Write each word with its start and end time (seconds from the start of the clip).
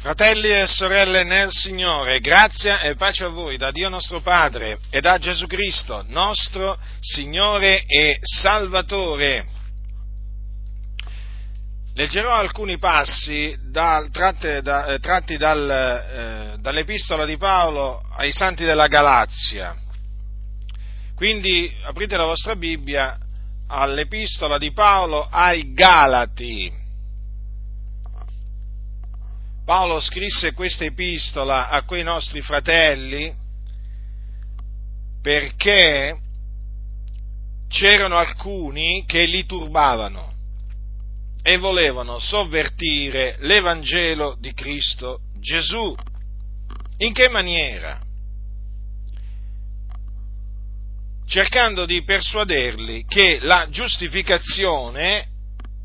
Fratelli 0.00 0.48
e 0.48 0.68
sorelle 0.68 1.24
nel 1.24 1.50
Signore, 1.50 2.20
grazia 2.20 2.82
e 2.82 2.94
pace 2.94 3.24
a 3.24 3.28
voi 3.28 3.56
da 3.56 3.72
Dio 3.72 3.88
nostro 3.88 4.20
Padre 4.20 4.78
e 4.90 5.00
da 5.00 5.18
Gesù 5.18 5.48
Cristo, 5.48 6.04
nostro 6.06 6.78
Signore 7.00 7.82
e 7.84 8.20
Salvatore. 8.22 9.44
Leggerò 11.94 12.32
alcuni 12.32 12.78
passi 12.78 13.58
dal, 13.72 14.08
tratti, 14.12 14.62
da, 14.62 14.86
eh, 14.86 15.00
tratti 15.00 15.36
dal, 15.36 15.68
eh, 15.68 16.58
dall'epistola 16.60 17.26
di 17.26 17.36
Paolo 17.36 18.00
ai 18.14 18.30
santi 18.30 18.64
della 18.64 18.86
Galazia. 18.86 19.74
Quindi 21.16 21.76
aprite 21.82 22.16
la 22.16 22.24
vostra 22.24 22.54
Bibbia 22.54 23.18
all'epistola 23.66 24.58
di 24.58 24.72
Paolo 24.72 25.26
ai 25.28 25.72
Galati. 25.72 26.86
Paolo 29.68 30.00
scrisse 30.00 30.54
questa 30.54 30.84
epistola 30.84 31.68
a 31.68 31.82
quei 31.82 32.02
nostri 32.02 32.40
fratelli 32.40 33.30
perché 35.20 36.16
c'erano 37.68 38.16
alcuni 38.16 39.04
che 39.06 39.26
li 39.26 39.44
turbavano 39.44 40.32
e 41.42 41.58
volevano 41.58 42.18
sovvertire 42.18 43.36
l'Evangelo 43.40 44.38
di 44.40 44.54
Cristo 44.54 45.20
Gesù. 45.38 45.94
In 46.96 47.12
che 47.12 47.28
maniera? 47.28 48.00
Cercando 51.26 51.84
di 51.84 52.02
persuaderli 52.04 53.04
che 53.06 53.36
la 53.42 53.66
giustificazione 53.68 55.26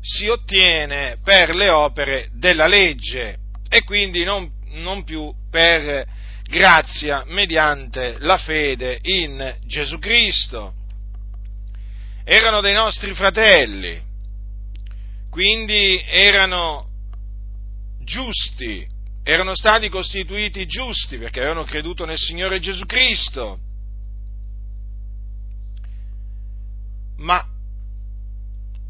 si 0.00 0.26
ottiene 0.28 1.18
per 1.22 1.54
le 1.54 1.68
opere 1.68 2.30
della 2.32 2.66
legge 2.66 3.42
e 3.74 3.82
quindi 3.82 4.22
non, 4.22 4.48
non 4.74 5.02
più 5.02 5.34
per 5.50 6.06
grazia 6.44 7.24
mediante 7.26 8.18
la 8.20 8.38
fede 8.38 9.00
in 9.02 9.56
Gesù 9.66 9.98
Cristo. 9.98 10.74
Erano 12.22 12.60
dei 12.60 12.72
nostri 12.72 13.12
fratelli, 13.14 14.00
quindi 15.28 16.00
erano 16.06 16.86
giusti, 18.04 18.86
erano 19.24 19.56
stati 19.56 19.88
costituiti 19.88 20.66
giusti 20.66 21.18
perché 21.18 21.40
avevano 21.40 21.64
creduto 21.64 22.04
nel 22.04 22.16
Signore 22.18 22.60
Gesù 22.60 22.86
Cristo. 22.86 23.58
Ma 27.16 27.44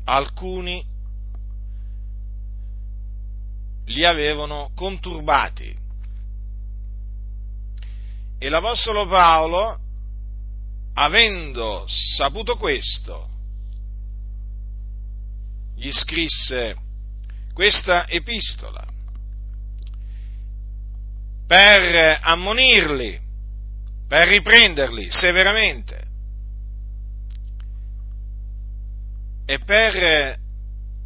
alcuni 0.05 0.84
li 3.86 4.04
avevano 4.04 4.70
conturbati. 4.74 5.82
E 8.38 8.48
l'Apostolo 8.48 9.06
Paolo, 9.06 9.78
avendo 10.94 11.84
saputo 11.86 12.56
questo, 12.56 13.28
gli 15.77 15.90
scrisse 15.90 16.77
questa 17.52 18.08
epistola 18.08 18.84
per 21.46 22.18
ammonirli, 22.22 23.20
per 24.06 24.28
riprenderli 24.28 25.08
severamente 25.10 26.02
e 29.46 29.58
per 29.58 30.38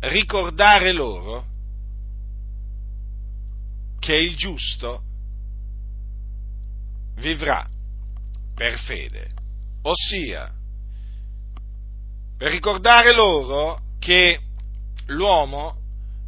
ricordare 0.00 0.92
loro 0.92 1.47
che 4.08 4.16
il 4.16 4.36
giusto 4.36 5.02
vivrà 7.16 7.68
per 8.54 8.78
fede, 8.78 9.28
ossia 9.82 10.50
per 12.38 12.50
ricordare 12.50 13.12
loro 13.12 13.78
che 13.98 14.40
l'uomo 15.08 15.76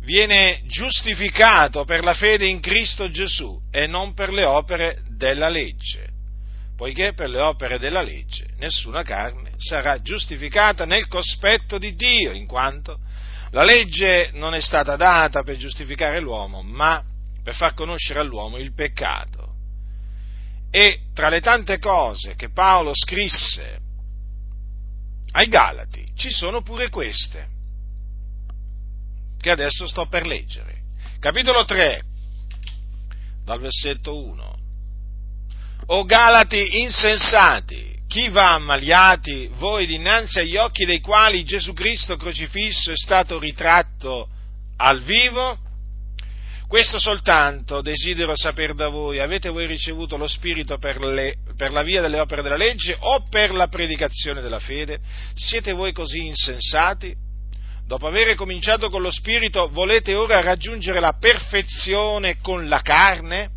viene 0.01 0.61
giustificato 0.67 1.87
per 1.87 2.05
la 2.05 2.13
fede 2.13 2.49
in 2.49 2.61
Cristo 2.61 3.11
Gesù 3.11 3.59
e 3.71 3.87
non 3.87 4.13
per 4.13 4.31
le 4.31 4.45
opere 4.45 5.03
della 5.17 5.49
legge, 5.49 6.07
poiché 6.77 7.15
per 7.15 7.31
le 7.31 7.41
opere 7.41 7.79
della 7.79 8.03
legge 8.03 8.49
nessuna 8.59 9.03
carne 9.03 9.53
sarà 9.57 10.03
giustificata 10.03 10.85
nel 10.85 11.09
cospetto 11.09 11.79
di 11.79 11.95
Dio, 11.95 12.33
in 12.33 12.47
quanto 12.47 12.99
la 13.53 13.65
legge 13.65 14.33
non 14.35 14.53
è 14.53 14.61
stata 14.61 14.97
data 14.97 15.43
per 15.43 15.57
giustificare 15.57 16.21
l'uomo, 16.21 16.61
ma 16.61 17.03
per 17.43 17.55
far 17.55 17.75
conoscere 17.75 18.21
all'uomo 18.21 18.59
il 18.59 18.73
peccato. 18.75 19.55
E 20.71 21.01
tra 21.15 21.29
le 21.29 21.41
tante 21.41 21.79
cose 21.79 22.35
che 22.37 22.51
Paolo 22.51 22.93
scrisse 22.95 23.79
ai 25.33 25.49
Galati 25.49 26.13
ci 26.17 26.31
sono 26.31 26.63
pure 26.63 26.89
queste, 26.89 27.49
che 29.41 29.51
adesso 29.51 29.87
sto 29.87 30.07
per 30.07 30.27
leggere. 30.27 30.79
Capitolo 31.19 31.65
3, 31.65 32.03
dal 33.45 33.61
versetto 33.61 34.17
1. 34.25 34.59
O 35.87 36.05
Galati 36.05 36.83
insensati, 36.83 37.99
chi 38.07 38.29
va 38.29 38.55
ammaliati, 38.55 39.49
voi 39.55 39.87
dinanzi 39.87 40.41
agli 40.41 40.57
occhi 40.57 40.85
dei 40.85 41.01
quali 41.01 41.45
Gesù 41.45 41.73
Cristo 41.73 42.17
crocifisso 42.17 42.91
è 42.91 42.97
stato 42.97 43.39
ritratto 43.39 44.29
al 44.77 45.03
vivo? 45.03 45.59
Questo 46.71 47.01
soltanto 47.01 47.81
desidero 47.81 48.37
sapere 48.37 48.75
da 48.75 48.87
voi, 48.87 49.19
avete 49.19 49.49
voi 49.49 49.67
ricevuto 49.67 50.17
lo 50.17 50.29
Spirito 50.29 50.79
per, 50.79 51.01
le, 51.01 51.35
per, 51.57 51.73
la 51.73 51.83
via 51.83 52.01
delle 52.01 52.21
opere 52.21 52.43
della 52.43 52.57
legge 52.57 52.97
o 52.97 53.27
per 53.29 53.53
la 53.53 53.67
predicazione 53.67 54.41
della 54.41 54.61
fede? 54.61 55.01
Siete 55.35 55.73
voi 55.73 55.93
così 55.93 56.27
insensati? 56.27 57.13
Dopo 57.85 58.07
aver 58.07 58.37
cominciato 58.37 58.89
con 58.89 59.03
lo 59.03 59.11
Spirito, 59.11 59.69
volete 59.71 60.15
ora 60.15 60.43
raggiungere 60.43 61.01
la 61.01 61.17
perfezione 61.19 62.39
con 62.41 62.69
la 62.69 62.83
carne? 62.83 63.51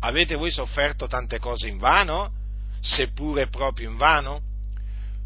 Avete 0.00 0.34
voi 0.36 0.50
sofferto 0.50 1.06
tante 1.06 1.38
cose 1.38 1.68
in 1.68 1.76
vano? 1.76 2.32
Seppure 2.80 3.48
proprio 3.48 3.90
in 3.90 3.98
vano? 3.98 4.40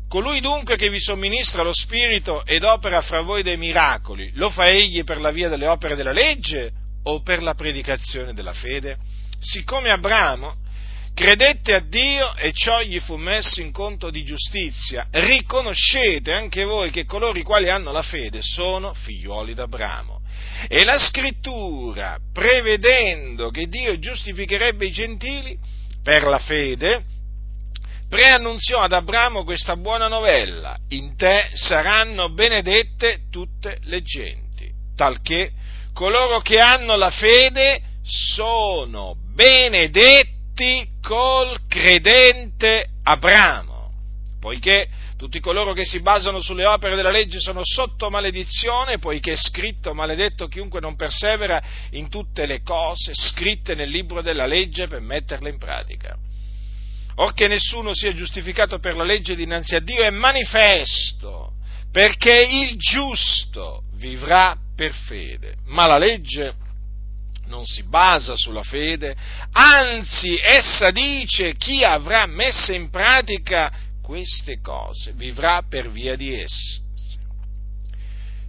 Colui 0.09 0.41
dunque 0.41 0.75
che 0.75 0.91
vi 0.91 0.99
somministra 0.99 1.62
lo 1.62 1.72
Spirito 1.72 2.44
ed 2.44 2.65
opera 2.65 3.00
fra 3.00 3.21
voi 3.21 3.44
dei 3.44 3.56
miracoli, 3.56 4.33
lo 4.34 4.50
fa 4.50 4.66
egli 4.66 5.04
per 5.04 5.21
la 5.21 5.31
via 5.31 5.49
delle 5.49 5.69
opere 5.69 5.94
della 5.94 6.10
legge 6.10 6.81
o 7.04 7.22
per 7.22 7.42
la 7.42 7.54
predicazione 7.54 8.32
della 8.32 8.52
fede? 8.52 8.98
Siccome 9.38 9.90
Abramo 9.90 10.56
credette 11.14 11.74
a 11.74 11.80
Dio 11.80 12.34
e 12.36 12.52
ciò 12.52 12.80
gli 12.80 12.98
fu 13.00 13.16
messo 13.16 13.60
in 13.60 13.70
conto 13.70 14.10
di 14.10 14.24
giustizia, 14.24 15.06
riconoscete 15.10 16.32
anche 16.32 16.64
voi 16.64 16.91
che 16.91 17.04
coloro 17.04 17.38
i 17.38 17.42
quali 17.42 17.68
hanno 17.68 17.92
la 17.92 18.02
fede 18.02 18.41
sono 18.42 18.94
figliuoli 18.94 19.54
d'Abramo. 19.54 20.20
E 20.68 20.84
la 20.84 20.98
scrittura, 20.98 22.18
prevedendo 22.32 23.50
che 23.50 23.66
Dio 23.68 23.98
giustificherebbe 23.98 24.86
i 24.86 24.92
gentili 24.92 25.58
per 26.02 26.24
la 26.24 26.38
fede, 26.38 27.04
preannunziò 28.08 28.78
ad 28.80 28.92
Abramo 28.92 29.44
questa 29.44 29.76
buona 29.76 30.08
novella, 30.08 30.76
in 30.91 31.16
te 31.16 31.50
saranno 31.52 32.30
benedette 32.30 33.22
tutte 33.30 33.78
le 33.84 34.02
genti, 34.02 34.70
talché 34.94 35.50
coloro 35.92 36.41
che 36.41 36.58
hanno 36.58 36.97
la 36.97 37.10
fede 37.10 37.80
sono 38.03 39.16
benedetti 39.34 40.88
col 41.00 41.66
credente 41.69 42.86
Abramo, 43.03 43.92
poiché 44.41 44.88
tutti 45.22 45.38
coloro 45.38 45.72
che 45.72 45.84
si 45.84 46.00
basano 46.00 46.41
sulle 46.41 46.66
opere 46.66 46.97
della 46.97 47.12
legge 47.12 47.38
sono 47.38 47.60
sotto 47.62 48.10
maledizione, 48.10 48.98
poiché 48.98 49.32
è 49.32 49.36
scritto 49.36 49.94
maledetto 49.94 50.48
chiunque 50.48 50.80
non 50.80 50.97
persevera 50.97 51.62
in 51.91 52.09
tutte 52.09 52.44
le 52.44 52.60
cose 52.62 53.12
scritte 53.15 53.77
nel 53.77 53.89
libro 53.89 54.21
della 54.21 54.47
legge 54.47 54.89
per 54.89 55.00
metterle 55.00 55.48
in 55.48 55.59
pratica. 55.59 56.16
Or 57.16 57.34
che 57.34 57.47
nessuno 57.47 57.94
sia 57.94 58.12
giustificato 58.15 58.80
per 58.80 58.97
la 58.97 59.04
legge 59.04 59.36
dinanzi 59.36 59.77
a 59.77 59.80
Dio 59.80 60.03
è 60.03 60.10
manifesto, 60.10 61.53
perché 61.92 62.42
il 62.42 62.77
giusto 62.77 63.84
vivrà 64.03 64.57
per 64.75 64.93
fede, 64.93 65.54
ma 65.66 65.87
la 65.87 65.97
legge 65.97 66.54
non 67.47 67.65
si 67.65 67.84
basa 67.84 68.34
sulla 68.34 68.63
fede, 68.63 69.15
anzi 69.53 70.37
essa 70.37 70.91
dice 70.91 71.54
chi 71.54 71.84
avrà 71.84 72.27
messe 72.27 72.75
in 72.75 72.91
pratica 72.91 73.72
queste 74.03 74.60
cose 74.60 75.13
vivrà 75.15 75.63
per 75.69 75.89
via 75.91 76.16
di 76.16 76.34
esse. 76.34 76.81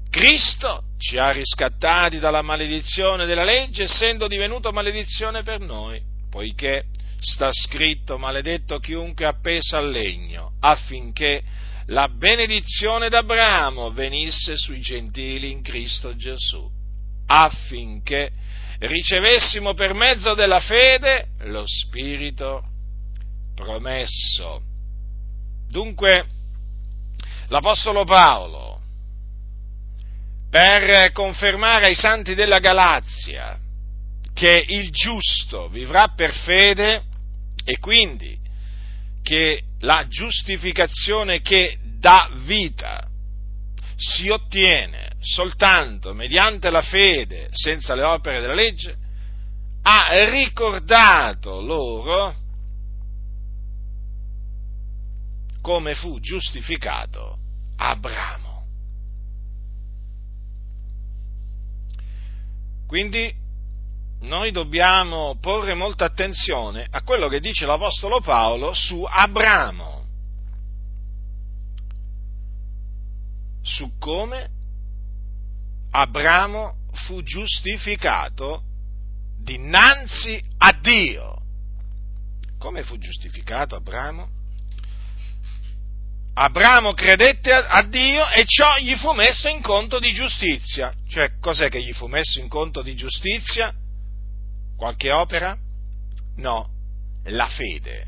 Cristo 0.10 0.84
ci 0.98 1.18
ha 1.18 1.30
riscattati 1.30 2.18
dalla 2.18 2.42
maledizione 2.42 3.26
della 3.26 3.44
legge, 3.44 3.84
essendo 3.84 4.28
divenuto 4.28 4.72
maledizione 4.72 5.44
per 5.44 5.60
noi, 5.60 6.02
poiché 6.30 6.86
sta 7.20 7.50
scritto 7.52 8.18
maledetto 8.18 8.80
chiunque 8.80 9.26
è 9.26 9.28
appeso 9.28 9.78
al 9.78 9.90
legno, 9.90 10.54
affinché 10.60 11.44
la 11.88 12.08
benedizione 12.08 13.10
d'Abramo 13.10 13.92
venisse 13.92 14.56
sui 14.56 14.80
gentili 14.80 15.52
in 15.52 15.62
Cristo 15.62 16.16
Gesù, 16.16 16.70
affinché 17.28 18.32
ricevessimo 18.80 19.74
per 19.74 19.94
mezzo 19.94 20.34
della 20.34 20.60
fede 20.60 21.30
lo 21.40 21.64
Spirito 21.66 22.64
promesso. 23.56 24.62
Dunque, 25.70 26.26
l'Apostolo 27.48 28.04
Paolo, 28.04 28.82
per 30.50 31.12
confermare 31.12 31.86
ai 31.88 31.96
santi 31.96 32.36
della 32.36 32.60
Galazia 32.60 33.60
che 34.34 34.66
il 34.68 34.90
giusto 34.92 35.68
vivrà 35.70 36.10
per 36.10 36.34
fede 36.34 37.04
e 37.64 37.80
quindi 37.80 38.38
che 39.22 39.64
la 39.84 40.06
giustificazione 40.08 41.42
che 41.42 41.78
dà 42.00 42.30
vita 42.46 43.08
si 43.96 44.30
ottiene 44.30 45.12
soltanto 45.20 46.14
mediante 46.14 46.70
la 46.70 46.82
fede, 46.82 47.48
senza 47.52 47.96
le 47.96 48.04
opere 48.04 48.42
della 48.42 48.54
legge, 48.54 48.98
ha 49.84 50.30
ricordato 50.30 51.62
loro 51.62 52.36
come 55.62 55.94
fu 55.96 56.20
giustificato 56.20 57.38
Abramo. 57.78 58.66
Quindi 62.88 63.34
noi 64.24 64.52
dobbiamo 64.52 65.38
porre 65.40 65.74
molta 65.74 66.06
attenzione 66.06 66.88
a 66.90 67.02
quello 67.04 67.28
che 67.28 67.40
dice 67.40 67.66
l'Apostolo 67.66 68.22
Paolo 68.22 68.74
su 68.74 69.04
Abramo, 69.08 70.06
su 73.62 73.98
come 74.00 74.50
Abramo 75.92 76.76
fu 77.06 77.22
giustificato 77.22 78.64
dinanzi 79.40 80.42
a 80.58 80.72
Dio. 80.82 81.42
Come 82.58 82.84
fu 82.84 82.98
giustificato 82.98 83.76
Abramo? 83.76 84.30
Abramo 86.36 86.94
credette 86.94 87.52
a 87.52 87.84
Dio 87.84 88.28
e 88.30 88.46
ciò 88.46 88.78
gli 88.78 88.96
fu 88.96 89.12
messo 89.12 89.50
in 89.50 89.62
conto 89.62 90.00
di 90.00 90.14
giustizia. 90.14 90.94
Cioè, 91.08 91.38
cos'è 91.40 91.70
che 91.70 91.84
gli 91.84 91.94
fu 91.94 92.08
messo 92.08 92.40
in 92.40 92.48
conto 92.48 92.82
di 92.82 92.96
giustizia? 92.96 93.74
Qualche 94.84 95.14
opera? 95.14 95.58
No, 96.36 96.70
la 97.28 97.48
fede. 97.48 98.06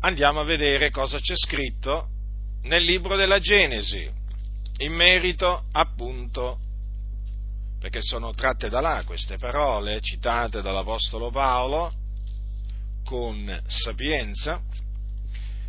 Andiamo 0.00 0.40
a 0.40 0.44
vedere 0.44 0.90
cosa 0.90 1.18
c'è 1.18 1.36
scritto 1.36 2.08
nel 2.62 2.82
libro 2.82 3.14
della 3.14 3.38
Genesi, 3.40 4.10
in 4.78 4.94
merito 4.94 5.64
appunto, 5.72 6.58
perché 7.78 8.00
sono 8.00 8.32
tratte 8.32 8.70
da 8.70 8.80
là 8.80 9.02
queste 9.04 9.36
parole 9.36 10.00
citate 10.00 10.62
dall'Apostolo 10.62 11.30
Paolo 11.30 11.92
con 13.04 13.64
sapienza, 13.66 14.62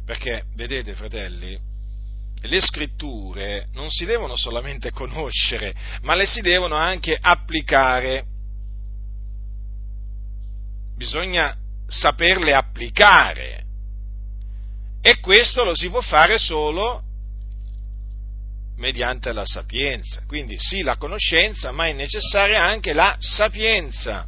perché 0.05 0.45
vedete 0.55 0.93
fratelli, 0.93 1.67
le 2.41 2.61
scritture 2.61 3.67
non 3.73 3.89
si 3.89 4.05
devono 4.05 4.35
solamente 4.35 4.91
conoscere, 4.91 5.73
ma 6.01 6.15
le 6.15 6.25
si 6.25 6.41
devono 6.41 6.75
anche 6.75 7.17
applicare. 7.19 8.25
Bisogna 10.95 11.55
saperle 11.87 12.53
applicare. 12.53 13.63
E 15.01 15.19
questo 15.19 15.63
lo 15.63 15.75
si 15.75 15.89
può 15.89 16.01
fare 16.01 16.37
solo 16.37 17.03
mediante 18.77 19.33
la 19.33 19.45
sapienza. 19.45 20.23
Quindi 20.25 20.55
sì 20.57 20.81
la 20.81 20.97
conoscenza, 20.97 21.71
ma 21.71 21.87
è 21.87 21.93
necessaria 21.93 22.63
anche 22.63 22.93
la 22.93 23.15
sapienza. 23.19 24.27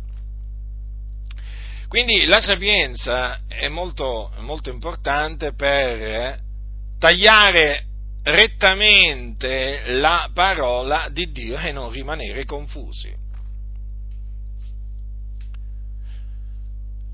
Quindi 1.87 2.25
la 2.25 2.39
sapienza 2.39 3.41
è 3.47 3.67
molto, 3.67 4.31
molto 4.39 4.69
importante 4.69 5.53
per 5.53 6.39
tagliare 6.97 7.87
rettamente 8.23 9.83
la 9.93 10.29
parola 10.33 11.09
di 11.11 11.31
Dio 11.31 11.57
e 11.57 11.71
non 11.71 11.89
rimanere 11.89 12.45
confusi. 12.45 13.13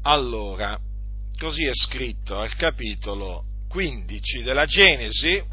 Allora, 0.04 0.80
così 1.38 1.65
è 1.65 1.74
scritto 1.74 2.39
al 2.39 2.54
capitolo 2.56 3.44
15 3.69 4.44
della 4.44 4.65
Genesi, 4.65 5.44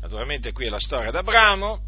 naturalmente 0.00 0.52
qui 0.52 0.66
è 0.66 0.68
la 0.68 0.78
storia 0.78 1.10
d'Abramo, 1.10 1.80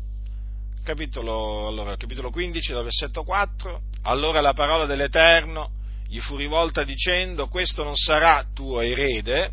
capitolo, 0.82 1.66
allora, 1.66 1.96
capitolo 1.96 2.30
15 2.30 2.72
dal 2.72 2.84
versetto 2.84 3.24
4, 3.24 3.80
allora 4.02 4.40
la 4.40 4.52
parola 4.52 4.84
dell'Eterno 4.84 5.70
gli 6.06 6.20
fu 6.20 6.36
rivolta 6.36 6.84
dicendo, 6.84 7.48
questo 7.48 7.82
non 7.82 7.96
sarà 7.96 8.46
tuo 8.52 8.80
erede, 8.80 9.52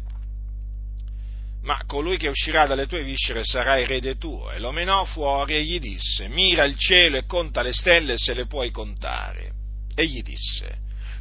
ma 1.64 1.84
colui 1.86 2.18
che 2.18 2.30
uscirà 2.30 2.66
dalle 2.66 2.88
tue 2.88 3.04
viscere 3.04 3.44
sarà 3.44 3.80
erede 3.80 4.18
tuo. 4.18 4.52
E 4.52 4.60
lo 4.60 4.72
menò 4.72 5.06
fuori 5.06 5.56
e 5.56 5.64
gli 5.64 5.80
disse, 5.80 6.28
mira 6.28 6.64
il 6.64 6.78
cielo 6.78 7.18
e 7.18 7.26
conta 7.26 7.62
le 7.62 7.74
stelle 7.74 8.18
se 8.18 8.34
le 8.34 8.48
puoi 8.48 8.72
contare. 8.72 9.52
E 9.94 10.06
gli 10.06 10.22
disse, 10.22 10.80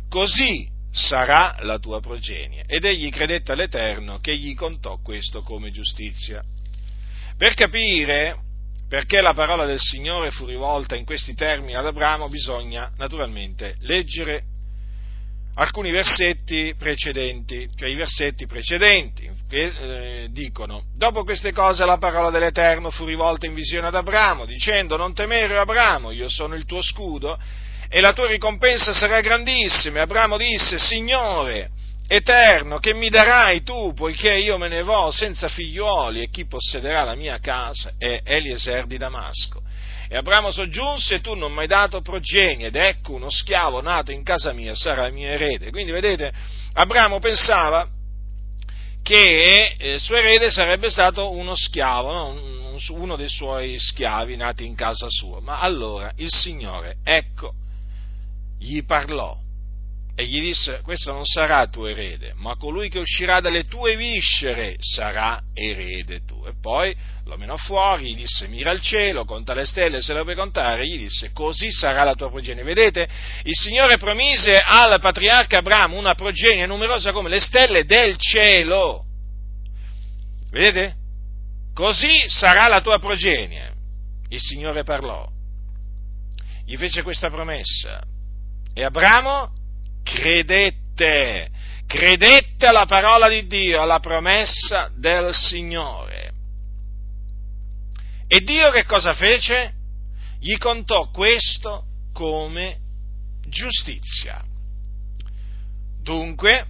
così 0.09 0.69
sarà 0.91 1.57
la 1.61 1.79
tua 1.79 2.01
progenie. 2.01 2.65
Ed 2.67 2.85
egli 2.85 3.11
credette 3.11 3.53
all'Eterno 3.53 4.19
che 4.19 4.37
gli 4.37 4.55
contò 4.55 4.99
questo 5.03 5.43
come 5.43 5.71
giustizia. 5.71 6.43
Per 7.37 7.55
capire 7.55 8.49
perché 8.91 9.21
la 9.21 9.35
parola 9.35 9.67
del 9.67 9.79
Signore 9.79 10.33
fu 10.33 10.47
rivolta 10.47 10.97
in 10.97 11.05
questi 11.05 11.35
termini 11.35 11.77
ad 11.77 11.87
Abramo 11.87 12.29
bisogna 12.29 12.91
naturalmente 12.97 13.77
leggere 13.83 14.43
alcuni 15.55 15.93
versetti 15.93 16.75
precedenti, 16.77 17.69
cioè 17.77 17.89
i 17.89 17.95
versetti 17.95 18.47
precedenti, 18.47 19.30
che 19.51 19.65
eh, 19.65 20.29
dicono, 20.31 20.85
dopo 20.95 21.25
queste 21.25 21.53
cose 21.53 21.85
la 21.85 21.99
parola 21.99 22.31
dell'Eterno 22.31 22.91
fu 22.91 23.05
rivolta 23.05 23.47
in 23.47 23.55
visione 23.55 23.89
ad 23.89 23.97
Abramo, 23.97 24.45
dicendo, 24.47 24.97
non 24.97 25.13
temere 25.13 25.59
Abramo, 25.59 26.13
io 26.13 26.29
sono 26.29 26.55
il 26.55 26.65
tuo 26.65 26.81
scudo 26.81 27.37
e 27.89 28.01
la 28.01 28.13
tua 28.13 28.29
ricompensa 28.29 28.95
sarà 28.95 29.21
grandissima. 29.21 30.03
Abramo 30.03 30.37
disse, 30.37 30.79
Signore, 30.79 31.71
eterno, 32.07 32.79
che 32.79 32.95
mi 32.95 33.09
darai 33.09 33.65
tu, 33.65 33.93
poiché 33.93 34.35
io 34.35 34.57
me 34.57 34.69
ne 34.69 34.85
vo 34.85 35.11
senza 35.11 35.49
figliuoli, 35.49 36.23
e 36.23 36.31
chi 36.31 36.47
possederà 36.47 37.03
la 37.03 37.17
mia 37.17 37.41
casa 37.41 37.95
è 37.99 38.21
Eliezer 38.23 38.87
di 38.87 38.99
Damasco. 38.99 39.63
E 40.09 40.17
Abramo 40.17 40.53
soggiunse, 40.53 41.21
tu 41.21 41.35
non 41.35 41.53
mi 41.53 41.61
hai 41.61 41.67
dato 41.67 42.01
progenie, 42.01 42.69
ed 42.69 42.77
ecco 42.77 43.15
uno 43.15 43.29
schiavo 43.29 43.83
nato 43.83 44.13
in 44.13 44.23
casa 44.23 44.53
mia 44.53 44.77
sarà 44.77 45.07
il 45.07 45.13
mio 45.13 45.29
erede. 45.29 45.71
Quindi 45.71 45.91
vedete, 45.91 46.33
Abramo 46.75 47.19
pensava 47.19 47.99
che 49.03 49.77
il 49.79 49.95
eh, 49.95 49.99
suo 49.99 50.17
erede 50.17 50.51
sarebbe 50.51 50.91
stato 50.91 51.31
uno 51.31 51.55
schiavo, 51.55 52.13
no? 52.13 52.49
uno 52.89 53.17
dei 53.17 53.29
suoi 53.29 53.79
schiavi 53.79 54.37
nati 54.37 54.65
in 54.65 54.75
casa 54.75 55.07
sua. 55.09 55.41
Ma 55.41 55.61
allora 55.61 56.13
il 56.17 56.31
Signore, 56.31 56.97
ecco, 57.03 57.53
gli 58.59 58.83
parlò 58.85 59.37
e 60.21 60.27
gli 60.27 60.39
disse, 60.39 60.81
questo 60.83 61.13
non 61.13 61.25
sarà 61.25 61.67
tuo 61.67 61.87
erede, 61.87 62.35
ma 62.37 62.55
colui 62.57 62.91
che 62.91 62.99
uscirà 62.99 63.41
dalle 63.41 63.65
tue 63.65 63.97
viscere 63.97 64.77
sarà 64.79 65.41
erede 65.55 66.27
tu. 66.27 66.45
E 66.47 66.53
poi 66.61 66.95
lo 67.25 67.39
menò 67.39 67.57
fuori, 67.57 68.13
gli 68.13 68.17
disse, 68.17 68.47
mira 68.47 68.71
al 68.71 68.83
cielo, 68.83 69.25
conta 69.25 69.55
le 69.55 69.65
stelle, 69.65 70.03
se 70.03 70.13
le 70.13 70.23
puoi 70.23 70.35
contare, 70.35 70.87
gli 70.87 70.99
disse, 70.99 71.33
così 71.33 71.73
sarà 71.73 72.05
la 72.05 72.15
tua 72.15 72.29
progenie. 72.29 72.63
Vedete, 72.63 73.09
il 73.45 73.55
Signore 73.55 73.97
promise 73.97 74.61
al 74.63 75.01
patriarca 75.01 75.57
Abramo 75.57 75.97
una 75.97 76.15
progenie 76.15 76.67
numerosa 76.67 77.13
come 77.13 77.31
le 77.31 77.41
stelle 77.41 77.87
del 77.87 78.19
cielo. 78.19 79.07
Vedete? 80.51 80.97
Così 81.73 82.29
sarà 82.29 82.69
la 82.69 82.83
tua 82.83 82.99
progenie. 82.99 83.73
Il 84.29 84.41
Signore 84.41 84.83
parlò, 84.83 85.27
gli 86.67 86.77
fece 86.77 87.03
questa 87.03 87.31
promessa 87.31 88.03
e 88.75 88.85
Abramo 88.85 89.55
credette, 90.03 91.51
credette 91.87 92.67
alla 92.67 92.87
parola 92.87 93.29
di 93.29 93.47
Dio, 93.47 93.83
alla 93.83 94.01
promessa 94.01 94.91
del 94.95 95.35
Signore. 95.35 96.33
E 98.27 98.41
Dio 98.41 98.71
che 98.71 98.85
cosa 98.85 99.15
fece? 99.15 99.75
Gli 100.39 100.57
contò 100.57 101.11
questo 101.11 101.85
come 102.13 102.79
giustizia. 103.49 104.43
Dunque, 106.03 106.67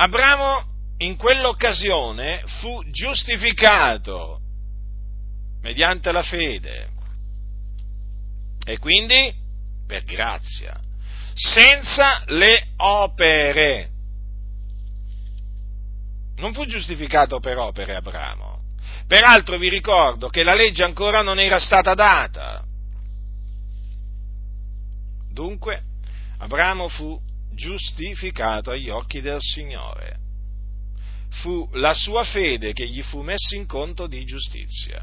Abramo 0.00 0.64
in 0.98 1.16
quell'occasione 1.16 2.42
fu 2.60 2.82
giustificato 2.90 4.40
mediante 5.60 6.12
la 6.12 6.22
fede 6.22 6.88
e 8.64 8.78
quindi 8.78 9.34
per 9.86 10.04
grazia 10.04 10.80
senza 11.38 12.24
le 12.26 12.68
opere. 12.76 13.90
Non 16.36 16.52
fu 16.52 16.66
giustificato 16.66 17.40
per 17.40 17.58
opere 17.58 17.94
Abramo, 17.94 18.58
Peraltro 19.08 19.56
vi 19.56 19.70
ricordo 19.70 20.28
che 20.28 20.44
la 20.44 20.54
legge 20.54 20.84
ancora 20.84 21.22
non 21.22 21.40
era 21.40 21.58
stata 21.58 21.94
data. 21.94 22.62
Dunque, 25.32 25.82
Abramo 26.36 26.88
fu 26.88 27.18
giustificato 27.54 28.70
agli 28.70 28.90
occhi 28.90 29.22
del 29.22 29.40
Signore. 29.40 30.16
Fu 31.40 31.66
la 31.72 31.94
sua 31.94 32.22
fede 32.24 32.74
che 32.74 32.86
gli 32.86 33.00
fu 33.02 33.22
messa 33.22 33.56
in 33.56 33.66
conto 33.66 34.06
di 34.06 34.24
giustizia. 34.26 35.02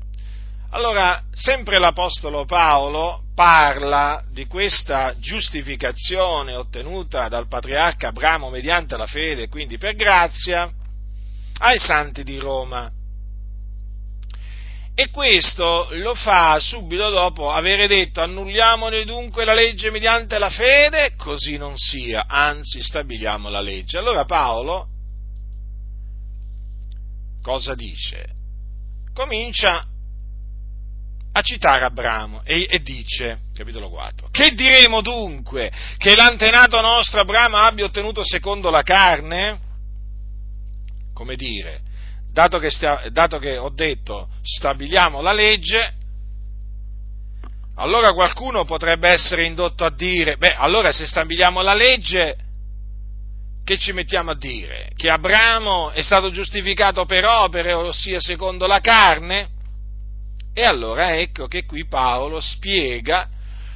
Allora, 0.71 1.23
sempre 1.31 1.79
l'Apostolo 1.79 2.45
Paolo 2.45 3.23
parla 3.33 4.23
di 4.31 4.45
questa 4.45 5.15
giustificazione 5.19 6.55
ottenuta 6.55 7.27
dal 7.27 7.47
patriarca 7.47 8.07
Abramo 8.07 8.49
mediante 8.49 8.97
la 8.97 9.07
fede, 9.07 9.47
quindi 9.49 9.77
per 9.77 9.95
grazia, 9.95 10.71
ai 11.59 11.79
santi 11.79 12.23
di 12.23 12.37
Roma. 12.37 12.91
E 14.97 15.09
questo 15.09 15.89
lo 15.91 16.15
fa 16.15 16.57
subito 16.61 17.09
dopo 17.09 17.51
avere 17.51 17.87
detto 17.87 18.21
annulliamone 18.21 19.03
dunque 19.03 19.43
la 19.43 19.53
legge 19.53 19.91
mediante 19.91 20.37
la 20.37 20.49
fede, 20.49 21.15
così 21.17 21.57
non 21.57 21.77
sia, 21.77 22.25
anzi 22.27 22.81
stabiliamo 22.81 23.49
la 23.49 23.59
legge. 23.59 23.97
Allora 23.97 24.23
Paolo 24.23 24.87
cosa 27.41 27.75
dice? 27.75 28.33
Comincia 29.13 29.85
a 31.37 31.41
citare 31.41 31.83
Abramo 31.83 32.43
e, 32.45 32.65
e, 32.69 32.81
dice, 32.81 33.39
capitolo 33.53 33.89
4, 33.89 34.29
che 34.31 34.51
diremo 34.51 35.01
dunque 35.01 35.69
che 35.97 36.15
l'antenato 36.15 36.79
nostro 36.79 37.19
Abramo 37.19 37.57
abbia 37.57 37.83
ottenuto 37.83 38.23
secondo 38.23 38.69
la 38.69 38.83
carne? 38.83 39.59
Come 41.13 41.35
dire, 41.35 41.81
dato 42.31 42.57
che, 42.57 42.69
stia, 42.69 43.09
dato 43.11 43.37
che 43.37 43.57
ho 43.57 43.69
detto 43.69 44.29
stabiliamo 44.41 45.21
la 45.21 45.33
legge, 45.33 45.93
allora 47.75 48.13
qualcuno 48.13 48.63
potrebbe 48.63 49.09
essere 49.09 49.43
indotto 49.43 49.83
a 49.83 49.91
dire, 49.91 50.37
beh, 50.37 50.55
allora 50.55 50.93
se 50.93 51.05
stabiliamo 51.05 51.61
la 51.61 51.73
legge, 51.73 52.37
che 53.65 53.77
ci 53.77 53.91
mettiamo 53.91 54.31
a 54.31 54.37
dire? 54.37 54.91
Che 54.95 55.09
Abramo 55.09 55.91
è 55.91 56.01
stato 56.01 56.31
giustificato 56.31 57.03
per 57.03 57.25
opere, 57.25 57.73
ossia 57.73 58.21
secondo 58.21 58.67
la 58.67 58.79
carne? 58.79 59.49
E 60.57 60.63
allora 60.63 61.17
ecco 61.17 61.47
che 61.47 61.65
qui 61.65 61.85
Paolo 61.85 62.39
spiega 62.39 63.27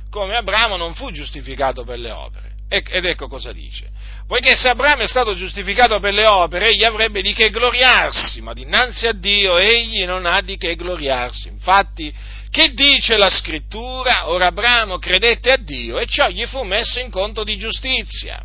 come 0.09 0.37
Abramo 0.37 0.77
non 0.77 0.93
fu 0.93 1.11
giustificato 1.11 1.83
per 1.83 1.99
le 1.99 2.11
opere. 2.11 2.53
Ed 2.69 3.03
ecco 3.03 3.27
cosa 3.27 3.51
dice. 3.51 3.89
Poiché 4.25 4.55
se 4.55 4.69
Abramo 4.69 5.01
è 5.01 5.07
stato 5.07 5.35
giustificato 5.35 5.99
per 5.99 6.13
le 6.13 6.25
opere, 6.25 6.69
egli 6.69 6.85
avrebbe 6.85 7.21
di 7.21 7.33
che 7.33 7.49
gloriarsi, 7.49 8.41
ma 8.41 8.53
dinanzi 8.53 9.07
a 9.07 9.11
Dio 9.11 9.57
egli 9.57 10.05
non 10.05 10.25
ha 10.25 10.39
di 10.39 10.55
che 10.55 10.75
gloriarsi. 10.75 11.49
Infatti, 11.49 12.13
che 12.49 12.71
dice 12.73 13.17
la 13.17 13.29
scrittura? 13.29 14.29
Ora 14.29 14.47
Abramo 14.47 14.99
credette 14.99 15.51
a 15.51 15.57
Dio 15.57 15.99
e 15.99 16.05
ciò 16.05 16.29
gli 16.29 16.45
fu 16.45 16.63
messo 16.63 16.99
in 16.99 17.11
conto 17.11 17.43
di 17.43 17.57
giustizia. 17.57 18.41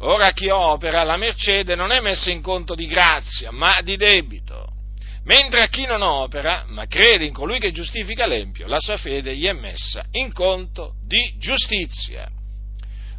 Ora 0.00 0.32
chi 0.32 0.48
opera 0.48 1.04
la 1.04 1.16
mercede 1.16 1.76
non 1.76 1.92
è 1.92 2.00
messa 2.00 2.30
in 2.30 2.42
conto 2.42 2.74
di 2.74 2.86
grazia, 2.86 3.52
ma 3.52 3.80
di 3.82 3.96
debito. 3.96 4.69
Mentre 5.24 5.62
a 5.62 5.66
chi 5.66 5.84
non 5.84 6.02
opera, 6.02 6.64
ma 6.68 6.86
crede 6.86 7.24
in 7.26 7.32
colui 7.32 7.58
che 7.58 7.72
giustifica 7.72 8.26
l'empio, 8.26 8.66
la 8.66 8.80
sua 8.80 8.96
fede 8.96 9.36
gli 9.36 9.46
è 9.46 9.52
messa 9.52 10.04
in 10.12 10.32
conto 10.32 10.94
di 11.04 11.36
giustizia. 11.38 12.28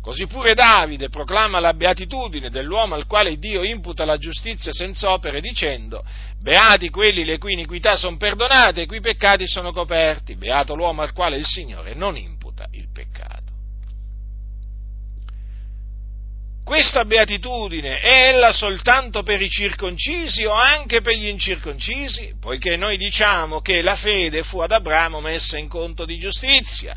Così 0.01 0.25
pure 0.25 0.55
Davide 0.55 1.09
proclama 1.09 1.59
la 1.59 1.75
beatitudine 1.75 2.49
dell'uomo 2.49 2.95
al 2.95 3.05
quale 3.05 3.37
Dio 3.37 3.61
imputa 3.61 4.03
la 4.03 4.17
giustizia 4.17 4.71
senza 4.73 5.11
opere 5.11 5.41
dicendo, 5.41 6.03
beati 6.39 6.89
quelli 6.89 7.23
le 7.23 7.37
cui 7.37 7.53
iniquità 7.53 7.95
sono 7.95 8.17
perdonate 8.17 8.79
e 8.79 8.83
i 8.83 8.87
cui 8.87 8.99
peccati 8.99 9.47
sono 9.47 9.71
coperti, 9.71 10.35
beato 10.35 10.73
l'uomo 10.73 11.03
al 11.03 11.13
quale 11.13 11.37
il 11.37 11.45
Signore 11.45 11.93
non 11.93 12.17
imputa 12.17 12.65
il 12.71 12.87
peccato. 12.91 13.40
Questa 16.71 17.03
beatitudine 17.03 17.99
è 17.99 18.29
ella 18.29 18.53
soltanto 18.53 19.23
per 19.23 19.41
i 19.41 19.49
circoncisi 19.49 20.45
o 20.45 20.53
anche 20.53 21.01
per 21.01 21.15
gli 21.17 21.27
incirconcisi? 21.27 22.35
Poiché 22.39 22.77
noi 22.77 22.95
diciamo 22.95 23.59
che 23.59 23.81
la 23.81 23.97
fede 23.97 24.41
fu 24.43 24.59
ad 24.59 24.71
Abramo 24.71 25.19
messa 25.19 25.57
in 25.57 25.67
conto 25.67 26.05
di 26.05 26.17
giustizia. 26.17 26.95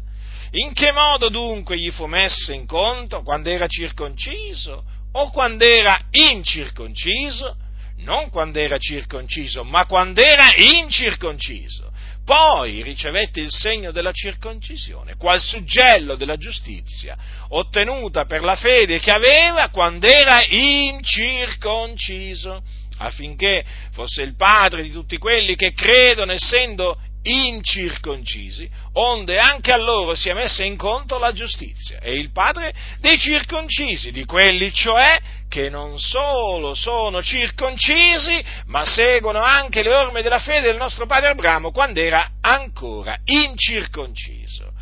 In 0.52 0.72
che 0.74 0.92
modo 0.92 1.28
dunque 1.28 1.76
gli 1.76 1.90
fu 1.90 2.06
messa 2.06 2.52
in 2.52 2.66
conto? 2.66 3.22
Quando 3.24 3.50
era 3.50 3.66
circonciso 3.66 4.84
o 5.10 5.30
quando 5.30 5.64
era 5.64 6.06
incirconciso? 6.08 7.56
Non 7.96 8.30
quando 8.30 8.60
era 8.60 8.78
circonciso, 8.78 9.64
ma 9.64 9.86
quando 9.86 10.20
era 10.20 10.54
incirconciso 10.54 11.90
poi 12.24 12.82
ricevette 12.82 13.40
il 13.40 13.50
segno 13.50 13.92
della 13.92 14.12
circoncisione, 14.12 15.16
qual 15.16 15.40
suggello 15.40 16.16
della 16.16 16.36
giustizia, 16.36 17.16
ottenuta 17.48 18.24
per 18.24 18.42
la 18.42 18.56
fede 18.56 18.98
che 18.98 19.10
aveva 19.10 19.68
quando 19.68 20.06
era 20.06 20.42
incirconciso, 20.46 22.62
affinché 22.98 23.64
fosse 23.92 24.22
il 24.22 24.36
padre 24.36 24.82
di 24.82 24.90
tutti 24.90 25.18
quelli 25.18 25.54
che 25.54 25.74
credono 25.74 26.32
essendo 26.32 26.98
incirconcisi, 27.24 28.68
onde 28.94 29.38
anche 29.38 29.72
a 29.72 29.78
loro 29.78 30.14
sia 30.14 30.34
messa 30.34 30.62
in 30.62 30.76
conto 30.76 31.18
la 31.18 31.32
giustizia, 31.32 31.98
e 32.00 32.14
il 32.14 32.30
padre 32.32 32.72
dei 33.00 33.18
circoncisi, 33.18 34.12
di 34.12 34.24
quelli 34.24 34.72
cioè 34.72 35.18
che 35.48 35.68
non 35.68 35.98
solo 35.98 36.74
sono 36.74 37.22
circoncisi, 37.22 38.44
ma 38.66 38.84
seguono 38.84 39.40
anche 39.40 39.82
le 39.82 39.94
orme 39.94 40.22
della 40.22 40.38
fede 40.38 40.68
del 40.68 40.76
nostro 40.76 41.06
padre 41.06 41.28
Abramo 41.28 41.70
quando 41.70 42.00
era 42.00 42.32
ancora 42.40 43.16
incirconciso. 43.24 44.72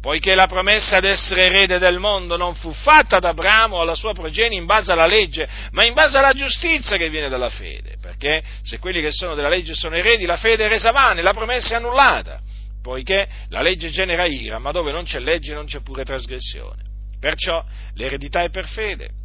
Poiché 0.00 0.34
la 0.34 0.48
promessa 0.48 0.98
d'essere 0.98 1.46
erede 1.46 1.78
del 1.78 2.00
mondo 2.00 2.36
non 2.36 2.56
fu 2.56 2.72
fatta 2.72 3.18
ad 3.18 3.24
Abramo 3.24 3.76
o 3.76 3.80
alla 3.82 3.94
sua 3.94 4.12
progenie 4.12 4.58
in 4.58 4.66
base 4.66 4.90
alla 4.90 5.06
legge, 5.06 5.48
ma 5.70 5.84
in 5.84 5.94
base 5.94 6.18
alla 6.18 6.32
giustizia 6.32 6.96
che 6.96 7.08
viene 7.08 7.28
dalla 7.28 7.50
fede. 7.50 7.98
Perché 8.00 8.42
se 8.62 8.80
quelli 8.80 9.00
che 9.00 9.12
sono 9.12 9.36
della 9.36 9.48
legge 9.48 9.74
sono 9.74 9.94
eredi, 9.94 10.26
la 10.26 10.36
fede 10.36 10.64
è 10.64 10.68
resa 10.68 10.90
vana 10.90 11.20
e 11.20 11.22
la 11.22 11.32
promessa 11.32 11.74
è 11.74 11.76
annullata. 11.76 12.40
Poiché 12.82 13.28
la 13.50 13.62
legge 13.62 13.90
genera 13.90 14.26
ira, 14.26 14.58
ma 14.58 14.72
dove 14.72 14.90
non 14.90 15.04
c'è 15.04 15.20
legge 15.20 15.54
non 15.54 15.66
c'è 15.66 15.80
pure 15.82 16.04
trasgressione. 16.04 16.82
Perciò 17.20 17.64
l'eredità 17.94 18.42
è 18.42 18.50
per 18.50 18.66
fede 18.66 19.21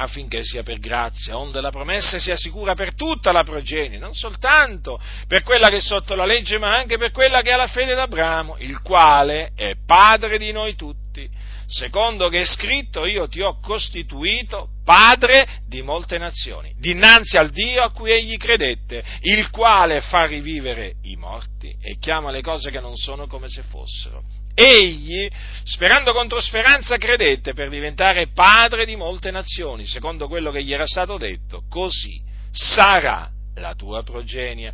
affinché 0.00 0.42
sia 0.42 0.62
per 0.62 0.78
grazia, 0.78 1.36
onde 1.36 1.60
la 1.60 1.70
promessa 1.70 2.18
sia 2.18 2.36
sicura 2.36 2.74
per 2.74 2.94
tutta 2.94 3.32
la 3.32 3.44
progenie, 3.44 3.98
non 3.98 4.14
soltanto 4.14 5.00
per 5.28 5.42
quella 5.42 5.68
che 5.68 5.76
è 5.76 5.80
sotto 5.80 6.14
la 6.14 6.24
legge, 6.24 6.58
ma 6.58 6.74
anche 6.74 6.96
per 6.96 7.10
quella 7.10 7.42
che 7.42 7.52
ha 7.52 7.56
la 7.56 7.66
fede 7.66 7.94
d'Abramo, 7.94 8.56
il 8.58 8.80
quale 8.80 9.52
è 9.54 9.74
padre 9.86 10.38
di 10.38 10.52
noi 10.52 10.74
tutti, 10.74 11.28
secondo 11.66 12.28
che 12.28 12.40
è 12.40 12.44
scritto 12.44 13.04
io 13.04 13.28
ti 13.28 13.42
ho 13.42 13.60
costituito 13.60 14.70
padre 14.84 15.46
di 15.68 15.82
molte 15.82 16.16
nazioni, 16.16 16.72
dinanzi 16.78 17.36
al 17.36 17.50
Dio 17.50 17.82
a 17.82 17.90
cui 17.90 18.10
egli 18.10 18.38
credette, 18.38 19.04
il 19.20 19.50
quale 19.50 20.00
fa 20.00 20.24
rivivere 20.24 20.94
i 21.02 21.16
morti 21.16 21.76
e 21.80 21.98
chiama 21.98 22.30
le 22.30 22.40
cose 22.40 22.70
che 22.70 22.80
non 22.80 22.96
sono 22.96 23.26
come 23.26 23.48
se 23.48 23.62
fossero 23.68 24.39
egli, 24.60 25.28
sperando 25.64 26.12
contro 26.12 26.40
speranza, 26.40 26.96
credette 26.96 27.52
per 27.52 27.68
diventare 27.68 28.28
padre 28.28 28.84
di 28.84 28.96
molte 28.96 29.30
nazioni, 29.30 29.86
secondo 29.86 30.28
quello 30.28 30.50
che 30.50 30.62
gli 30.62 30.72
era 30.72 30.86
stato 30.86 31.16
detto, 31.16 31.64
così 31.68 32.20
sarà 32.52 33.30
la 33.56 33.74
tua 33.74 34.02
progenie. 34.02 34.72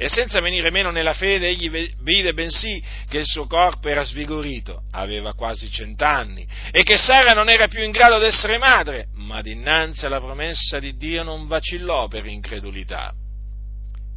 E 0.00 0.08
senza 0.08 0.40
venire 0.40 0.70
meno 0.70 0.92
nella 0.92 1.12
fede, 1.12 1.48
egli 1.48 1.68
vide 2.02 2.32
bensì 2.32 2.80
che 3.08 3.18
il 3.18 3.26
suo 3.26 3.48
corpo 3.48 3.88
era 3.88 4.04
svigorito, 4.04 4.82
aveva 4.92 5.34
quasi 5.34 5.68
cent'anni, 5.72 6.46
e 6.70 6.84
che 6.84 6.96
Sara 6.96 7.32
non 7.32 7.50
era 7.50 7.66
più 7.66 7.82
in 7.82 7.90
grado 7.90 8.18
di 8.20 8.26
essere 8.26 8.58
madre, 8.58 9.08
ma 9.14 9.42
dinanzi 9.42 10.06
alla 10.06 10.20
promessa 10.20 10.78
di 10.78 10.96
Dio 10.96 11.24
non 11.24 11.48
vacillò 11.48 12.06
per 12.06 12.26
incredulità. 12.26 13.12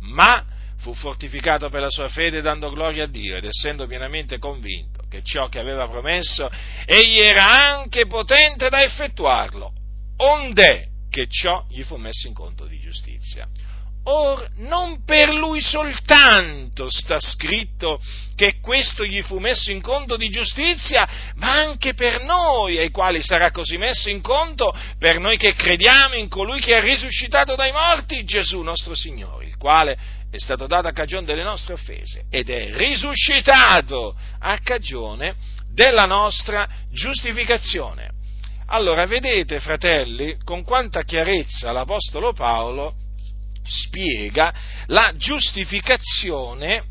Ma 0.01 0.45
fu 0.77 0.93
fortificato 0.93 1.69
per 1.69 1.81
la 1.81 1.89
sua 1.89 2.09
fede 2.09 2.41
dando 2.41 2.69
gloria 2.71 3.05
a 3.05 3.07
Dio 3.07 3.35
ed 3.35 3.45
essendo 3.45 3.87
pienamente 3.87 4.37
convinto 4.37 5.00
che 5.11 5.21
ciò 5.23 5.49
che 5.49 5.59
aveva 5.59 5.87
promesso 5.87 6.49
egli 6.85 7.19
era 7.19 7.75
anche 7.75 8.07
potente 8.07 8.69
da 8.69 8.81
effettuarlo, 8.81 9.73
onde 10.17 10.87
che 11.09 11.27
ciò 11.27 11.65
gli 11.69 11.83
fu 11.83 11.97
messo 11.97 12.27
in 12.27 12.33
conto 12.33 12.65
di 12.65 12.79
giustizia. 12.79 13.45
Or 14.03 14.49
non 14.55 15.03
per 15.03 15.31
lui 15.31 15.61
soltanto 15.61 16.89
sta 16.89 17.19
scritto 17.19 18.01
che 18.35 18.59
questo 18.59 19.05
gli 19.05 19.21
fu 19.21 19.37
messo 19.37 19.69
in 19.69 19.81
conto 19.81 20.15
di 20.15 20.29
giustizia, 20.29 21.07
ma 21.35 21.51
anche 21.51 21.93
per 21.93 22.23
noi, 22.23 22.79
ai 22.79 22.89
quali 22.89 23.21
sarà 23.21 23.51
così 23.51 23.77
messo 23.77 24.09
in 24.09 24.21
conto, 24.21 24.73
per 24.97 25.19
noi 25.19 25.37
che 25.37 25.53
crediamo 25.53 26.15
in 26.15 26.29
colui 26.29 26.61
che 26.61 26.77
è 26.77 26.81
risuscitato 26.81 27.55
dai 27.55 27.71
morti, 27.71 28.23
Gesù 28.23 28.61
nostro 28.61 28.95
Signore, 28.95 29.45
il 29.45 29.57
quale 29.57 30.20
è 30.31 30.37
stato 30.37 30.65
dato 30.65 30.87
a 30.87 30.93
cagione 30.93 31.25
delle 31.25 31.43
nostre 31.43 31.73
offese 31.73 32.23
ed 32.29 32.49
è 32.49 32.73
risuscitato 32.77 34.15
a 34.39 34.57
cagione 34.59 35.35
della 35.73 36.05
nostra 36.05 36.67
giustificazione. 36.89 38.09
Allora 38.67 39.05
vedete, 39.05 39.59
fratelli, 39.59 40.37
con 40.45 40.63
quanta 40.63 41.03
chiarezza 41.03 41.73
l'Apostolo 41.73 42.31
Paolo 42.31 42.95
spiega 43.67 44.53
la 44.87 45.13
giustificazione 45.17 46.85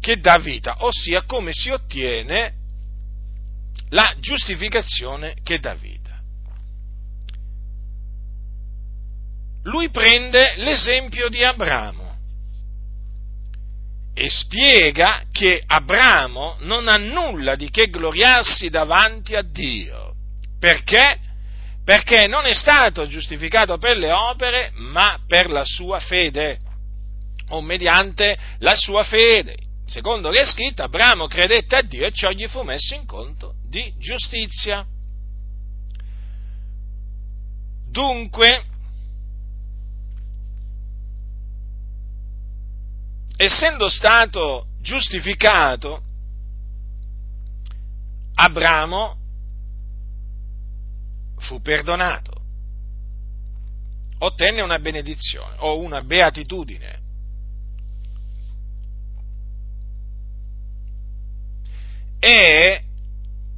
che 0.00 0.20
dà 0.20 0.38
vita, 0.38 0.76
ossia 0.84 1.22
come 1.22 1.50
si 1.52 1.70
ottiene 1.70 2.52
la 3.88 4.14
giustificazione 4.20 5.34
che 5.42 5.58
dà 5.58 5.74
vita. 5.74 6.03
Lui 9.64 9.90
prende 9.90 10.54
l'esempio 10.56 11.28
di 11.28 11.42
Abramo 11.42 12.02
e 14.14 14.30
spiega 14.30 15.24
che 15.32 15.62
Abramo 15.66 16.56
non 16.60 16.86
ha 16.86 16.96
nulla 16.96 17.56
di 17.56 17.68
che 17.70 17.88
gloriarsi 17.88 18.70
davanti 18.70 19.34
a 19.34 19.42
Dio. 19.42 20.14
Perché? 20.58 21.18
Perché 21.84 22.26
non 22.26 22.46
è 22.46 22.54
stato 22.54 23.06
giustificato 23.08 23.76
per 23.78 23.96
le 23.96 24.12
opere, 24.12 24.70
ma 24.74 25.18
per 25.26 25.50
la 25.50 25.64
sua 25.64 25.98
fede, 25.98 26.60
o 27.48 27.60
mediante 27.60 28.38
la 28.58 28.74
sua 28.76 29.02
fede. 29.02 29.56
Secondo 29.86 30.30
che 30.30 30.42
è 30.42 30.46
scritto, 30.46 30.82
Abramo 30.82 31.26
credette 31.26 31.76
a 31.76 31.82
Dio 31.82 32.06
e 32.06 32.12
ciò 32.12 32.30
gli 32.30 32.46
fu 32.46 32.62
messo 32.62 32.94
in 32.94 33.04
conto 33.04 33.54
di 33.68 33.92
giustizia. 33.98 34.86
Dunque, 37.90 38.64
essendo 43.44 43.88
stato 43.88 44.66
giustificato, 44.80 46.02
Abramo 48.34 49.16
fu 51.38 51.60
perdonato, 51.60 52.32
ottenne 54.18 54.60
una 54.60 54.78
benedizione 54.78 55.56
o 55.58 55.78
una 55.78 56.00
beatitudine. 56.00 57.02
È 62.18 62.82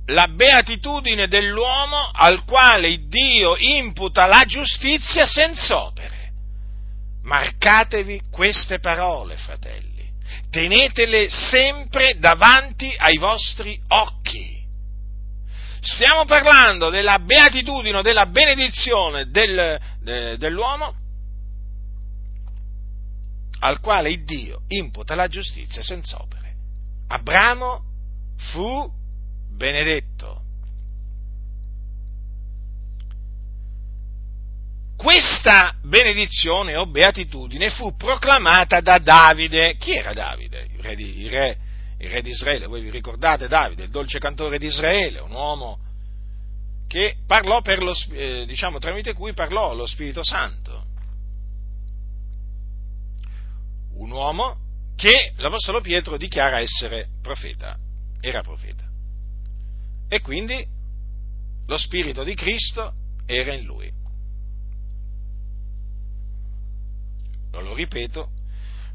la 0.07 0.29
beatitudine 0.29 1.27
dell'uomo 1.27 2.11
al 2.13 2.45
quale 2.45 3.09
Dio 3.09 3.57
imputa 3.57 4.27
la 4.27 4.45
giustizia 4.45 5.25
senza 5.25 5.85
opere. 5.85 6.06
Marcatevi 7.27 8.23
queste 8.31 8.79
parole, 8.79 9.37
fratelli, 9.37 10.09
tenetele 10.49 11.29
sempre 11.29 12.17
davanti 12.19 12.95
ai 12.97 13.19
vostri 13.19 13.81
occhi. 13.89 14.65
Stiamo 15.81 16.25
parlando 16.25 16.89
della 16.89 17.19
beatitudine, 17.19 18.01
della 18.03 18.27
benedizione 18.27 19.29
del, 19.29 19.77
de, 20.01 20.37
dell'uomo 20.37 20.95
al 23.59 23.81
quale 23.81 24.23
Dio 24.23 24.63
imputa 24.69 25.17
la 25.17 25.27
giustizia 25.27 25.83
senza 25.83 26.21
opere. 26.21 26.55
Abramo 27.09 27.83
fu 28.37 28.89
benedetto 29.51 30.36
Questa 35.47 35.77
benedizione 35.81 36.75
o 36.75 36.87
beatitudine 36.87 37.71
fu 37.71 37.95
proclamata 37.95 38.81
da 38.81 38.99
Davide. 38.99 39.77
Chi 39.77 39.93
era 39.93 40.13
Davide? 40.13 40.67
Il 40.73 40.83
re 40.83 40.97
di, 40.97 41.21
il 41.21 41.31
re, 41.31 41.57
il 42.01 42.11
re 42.11 42.21
di 42.21 42.31
Israele. 42.31 42.67
Voi 42.67 42.81
vi 42.81 42.91
ricordate 42.91 43.47
Davide, 43.47 43.85
il 43.85 43.91
dolce 43.91 44.19
cantore 44.19 44.59
di 44.59 44.67
Israele, 44.67 45.21
un 45.21 45.31
uomo 45.31 45.79
che 46.89 47.19
parlò 47.29 47.63
per 47.63 47.81
lo, 47.81 47.93
eh, 48.11 48.45
diciamo, 48.45 48.81
tramite 48.81 49.13
cui 49.13 49.35
parlò 49.35 49.73
lo 49.73 49.87
Spirito 49.87 50.25
Santo. 50.25 50.85
Un 53.99 54.11
uomo 54.11 54.57
che 54.97 55.33
l'Apostolo 55.37 55.81
Pietro 55.81 56.17
dichiara 56.17 56.59
essere 56.59 57.07
profeta, 57.23 57.79
era 58.21 58.43
profeta. 58.43 58.85
E 60.09 60.21
quindi 60.23 60.67
lo 61.69 61.79
Spirito 61.79 62.25
di 62.25 62.35
Cristo 62.35 62.95
era 63.27 63.55
in 63.55 63.63
lui. 63.63 63.96
Lo 67.61 67.75
ripeto, 67.75 68.31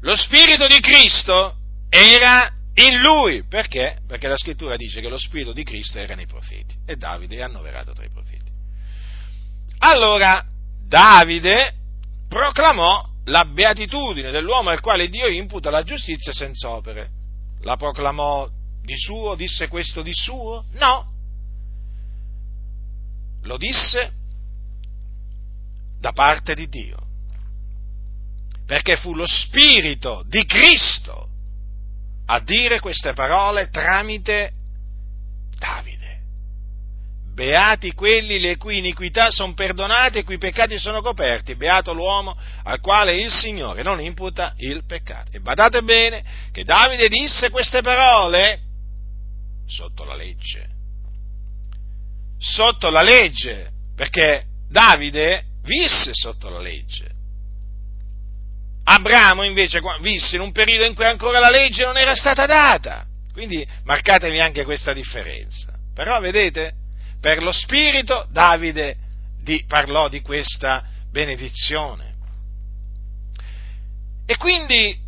lo 0.00 0.16
Spirito 0.16 0.66
di 0.66 0.80
Cristo 0.80 1.56
era 1.88 2.52
in 2.74 3.00
lui. 3.00 3.44
Perché? 3.44 3.98
Perché 4.06 4.28
la 4.28 4.36
scrittura 4.36 4.76
dice 4.76 5.00
che 5.00 5.08
lo 5.08 5.18
Spirito 5.18 5.52
di 5.52 5.62
Cristo 5.62 5.98
era 5.98 6.14
nei 6.14 6.26
profeti 6.26 6.76
e 6.86 6.96
Davide 6.96 7.36
è 7.36 7.42
annoverato 7.42 7.92
tra 7.92 8.04
i 8.04 8.10
profeti. 8.10 8.50
Allora, 9.78 10.44
Davide 10.86 11.74
proclamò 12.28 13.08
la 13.26 13.44
beatitudine 13.44 14.30
dell'uomo 14.30 14.70
al 14.70 14.80
quale 14.80 15.08
Dio 15.08 15.28
imputa 15.28 15.70
la 15.70 15.82
giustizia 15.82 16.32
senza 16.32 16.70
opere. 16.70 17.10
La 17.62 17.76
proclamò 17.76 18.48
di 18.82 18.96
suo, 18.96 19.34
disse 19.34 19.68
questo 19.68 20.02
di 20.02 20.12
suo? 20.12 20.64
No. 20.72 21.10
Lo 23.42 23.56
disse 23.56 24.12
da 26.00 26.12
parte 26.12 26.54
di 26.54 26.68
Dio 26.68 27.01
perché 28.66 28.96
fu 28.96 29.14
lo 29.14 29.26
Spirito 29.26 30.24
di 30.26 30.44
Cristo 30.44 31.28
a 32.26 32.40
dire 32.40 32.80
queste 32.80 33.12
parole 33.12 33.68
tramite 33.68 34.52
Davide. 35.58 36.00
Beati 37.34 37.92
quelli 37.92 38.40
le 38.40 38.56
cui 38.56 38.78
iniquità 38.78 39.30
sono 39.30 39.54
perdonate 39.54 40.18
e 40.18 40.24
cui 40.24 40.38
peccati 40.38 40.78
sono 40.78 41.00
coperti. 41.00 41.54
Beato 41.54 41.94
l'uomo 41.94 42.36
al 42.64 42.80
quale 42.80 43.18
il 43.20 43.30
Signore 43.30 43.82
non 43.82 44.00
imputa 44.00 44.54
il 44.58 44.84
peccato. 44.84 45.30
E 45.32 45.40
badate 45.40 45.82
bene 45.82 46.22
che 46.52 46.64
Davide 46.64 47.08
disse 47.08 47.50
queste 47.50 47.80
parole 47.80 48.60
sotto 49.66 50.04
la 50.04 50.14
legge. 50.14 50.68
Sotto 52.38 52.90
la 52.90 53.02
legge, 53.02 53.70
perché 53.94 54.44
Davide 54.68 55.44
visse 55.62 56.10
sotto 56.12 56.50
la 56.50 56.60
legge. 56.60 57.21
Abramo 58.84 59.44
invece 59.44 59.80
visse 60.00 60.36
in 60.36 60.42
un 60.42 60.52
periodo 60.52 60.84
in 60.84 60.94
cui 60.94 61.04
ancora 61.04 61.38
la 61.38 61.50
legge 61.50 61.84
non 61.84 61.96
era 61.96 62.14
stata 62.14 62.46
data. 62.46 63.06
Quindi 63.32 63.66
marcatevi 63.84 64.40
anche 64.40 64.64
questa 64.64 64.92
differenza. 64.92 65.72
Però 65.94 66.20
vedete, 66.20 66.74
per 67.20 67.42
lo 67.42 67.52
Spirito 67.52 68.26
Davide 68.30 68.96
di, 69.42 69.64
parlò 69.66 70.08
di 70.08 70.20
questa 70.20 70.84
benedizione. 71.10 72.10
E 74.26 74.36
quindi 74.36 74.98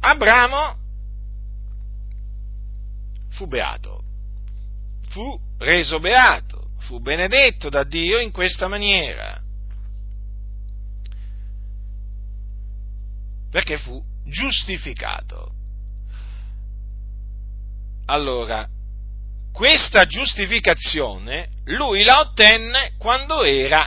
Abramo 0.00 0.76
fu 3.30 3.46
beato, 3.48 4.02
fu 5.08 5.38
reso 5.58 5.98
beato, 5.98 6.70
fu 6.80 7.00
benedetto 7.00 7.68
da 7.68 7.82
Dio 7.82 8.18
in 8.18 8.30
questa 8.30 8.68
maniera. 8.68 9.42
Perché 13.50 13.78
fu 13.78 14.02
giustificato. 14.24 15.52
Allora, 18.06 18.68
questa 19.52 20.04
giustificazione 20.04 21.48
lui 21.64 22.04
la 22.04 22.20
ottenne 22.20 22.92
quando 22.98 23.42
era 23.42 23.84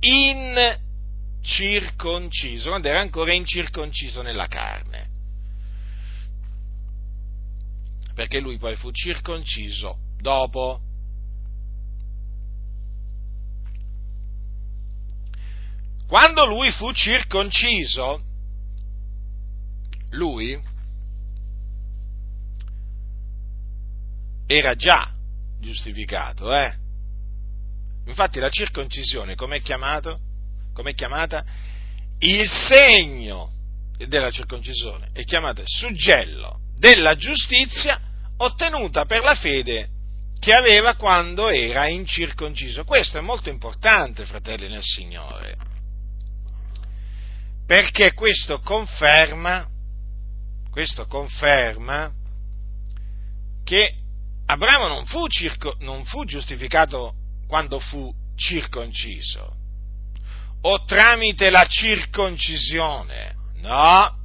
incirconciso, 0.00 2.70
quando 2.70 2.88
era 2.88 3.00
ancora 3.00 3.32
incirconciso 3.32 4.22
nella 4.22 4.46
carne. 4.46 5.08
Perché 8.14 8.40
lui 8.40 8.58
poi 8.58 8.74
fu 8.76 8.90
circonciso 8.90 9.98
dopo. 10.20 10.80
Quando 16.06 16.44
lui 16.44 16.70
fu 16.72 16.92
circonciso, 16.92 18.24
lui 20.10 20.58
era 24.46 24.74
già 24.74 25.12
giustificato, 25.60 26.52
eh? 26.52 26.74
Infatti 28.06 28.40
la 28.40 28.48
circoncisione, 28.48 29.36
com'è 29.36 29.60
chiamato? 29.60 30.18
Com'è 30.72 30.94
chiamata? 30.94 31.44
Il 32.18 32.48
segno 32.48 33.52
della 33.96 34.30
circoncisione 34.30 35.08
è 35.12 35.22
chiamato 35.24 35.62
suggello 35.64 36.60
della 36.76 37.14
giustizia 37.16 38.00
ottenuta 38.38 39.04
per 39.04 39.22
la 39.22 39.34
fede 39.34 39.88
che 40.40 40.54
aveva 40.54 40.94
quando 40.94 41.48
era 41.48 41.86
incirconciso. 41.86 42.84
Questo 42.84 43.18
è 43.18 43.20
molto 43.20 43.50
importante, 43.50 44.24
fratelli 44.24 44.68
nel 44.68 44.82
Signore, 44.82 45.56
perché 47.66 48.14
questo 48.14 48.60
conferma 48.60 49.68
questo 50.80 51.06
conferma 51.06 52.10
che 53.62 53.94
Abramo 54.46 54.88
non 54.88 55.04
fu, 55.04 55.26
circo, 55.28 55.76
non 55.80 56.06
fu 56.06 56.24
giustificato 56.24 57.12
quando 57.46 57.78
fu 57.78 58.10
circonciso 58.34 59.56
o 60.62 60.84
tramite 60.86 61.50
la 61.50 61.66
circoncisione. 61.66 63.34
No, 63.56 64.18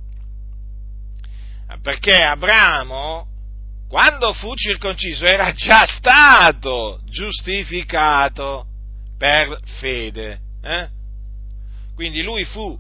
perché 1.82 2.16
Abramo, 2.24 3.28
quando 3.90 4.32
fu 4.32 4.56
circonciso, 4.56 5.26
era 5.26 5.52
già 5.52 5.86
stato 5.86 7.02
giustificato 7.04 8.66
per 9.18 9.60
fede. 9.80 10.40
Eh? 10.64 10.88
Quindi 11.96 12.24
lui 12.24 12.46
fu 12.46 12.80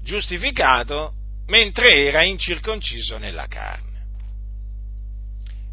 giustificato 0.00 1.14
mentre 1.50 2.06
era 2.06 2.22
incirconciso 2.22 3.18
nella 3.18 3.46
carne. 3.46 3.88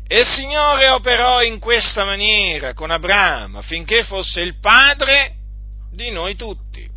E 0.08 0.20
il 0.20 0.26
Signore 0.26 0.90
operò 0.90 1.42
in 1.44 1.60
questa 1.60 2.04
maniera 2.04 2.74
con 2.74 2.92
Abramo 2.92 3.60
affinché 3.60 4.04
fosse 4.04 4.42
il 4.42 4.60
padre 4.60 5.36
di 5.92 6.10
noi 6.10 6.36
tutti. 6.36 6.90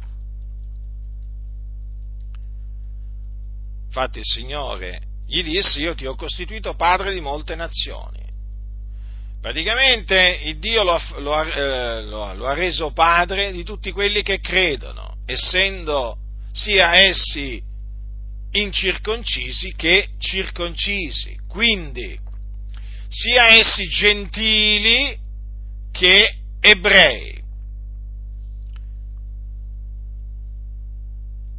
Infatti 3.87 4.19
il 4.19 4.25
Signore 4.25 5.01
gli 5.27 5.43
disse 5.43 5.81
io 5.81 5.95
ti 5.95 6.07
ho 6.07 6.15
costituito 6.15 6.75
padre 6.75 7.13
di 7.13 7.21
molte 7.21 7.55
nazioni. 7.57 8.19
Praticamente 9.41 10.41
il 10.45 10.59
Dio 10.59 10.85
lo 10.85 11.01
lo, 11.19 11.43
eh, 11.43 12.03
lo, 12.03 12.33
lo 12.35 12.47
ha, 12.47 12.55
reso 12.55 12.93
padre 12.93 13.53
di 13.53 13.65
tutti 13.65 13.91
quelli 13.91 14.23
che 14.23 14.39
credono, 14.39 15.17
essendo 15.27 16.17
sia 16.53 16.95
essi 16.95 17.70
incirconcisi 18.53 19.75
che 19.77 20.11
circoncisi. 20.19 21.39
Quindi, 21.49 22.19
sia 23.09 23.47
essi 23.47 23.87
gentili 23.89 25.19
che 25.91 26.39
ebrei. 26.61 27.39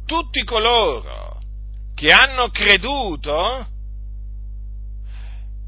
Tutti 0.06 0.44
coloro 0.44 1.40
che 1.94 2.10
hanno 2.10 2.48
creduto, 2.48 3.66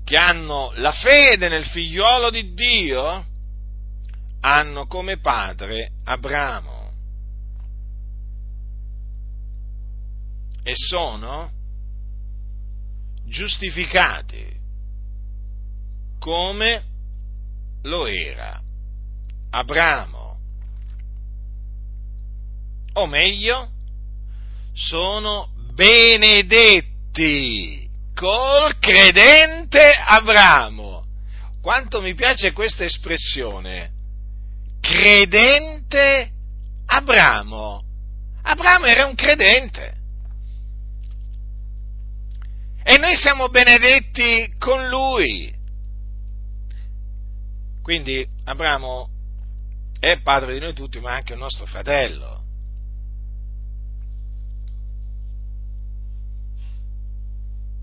che 0.05 0.17
hanno 0.17 0.73
la 0.75 0.93
fede 0.93 1.49
nel 1.49 1.65
figliuolo 1.65 2.31
di 2.31 2.53
Dio, 2.53 3.25
hanno 4.41 4.87
come 4.87 5.19
padre 5.19 5.93
Abramo. 6.05 6.84
E 10.65 10.73
sono 10.75 11.53
giustificati 13.27 14.53
come 16.19 16.85
lo 17.83 18.07
era 18.07 18.63
Abramo. 19.51 20.39
O 22.95 23.07
meglio, 23.07 23.71
sono 24.73 25.51
benedetti 25.75 27.05
col 28.15 28.79
credente 28.79 29.93
Abramo. 29.93 31.05
Quanto 31.61 32.01
mi 32.01 32.15
piace 32.15 32.53
questa 32.53 32.85
espressione, 32.85 33.93
credente 34.81 36.31
Abramo. 36.87 37.83
Abramo 38.43 38.87
era 38.87 39.07
un 39.07 39.15
credente. 39.15 40.04
E 42.87 42.99
noi 42.99 43.17
siamo 43.17 43.49
benedetti 43.49 44.55
con 44.59 44.89
lui. 44.89 45.51
Quindi 47.81 48.29
Abramo 48.45 49.09
è 49.99 50.21
padre 50.21 50.53
di 50.53 50.61
noi 50.61 50.75
tutti, 50.75 51.01
ma 51.01 51.15
anche 51.15 51.33
un 51.33 51.39
nostro 51.39 51.65
fratello. 51.65 52.43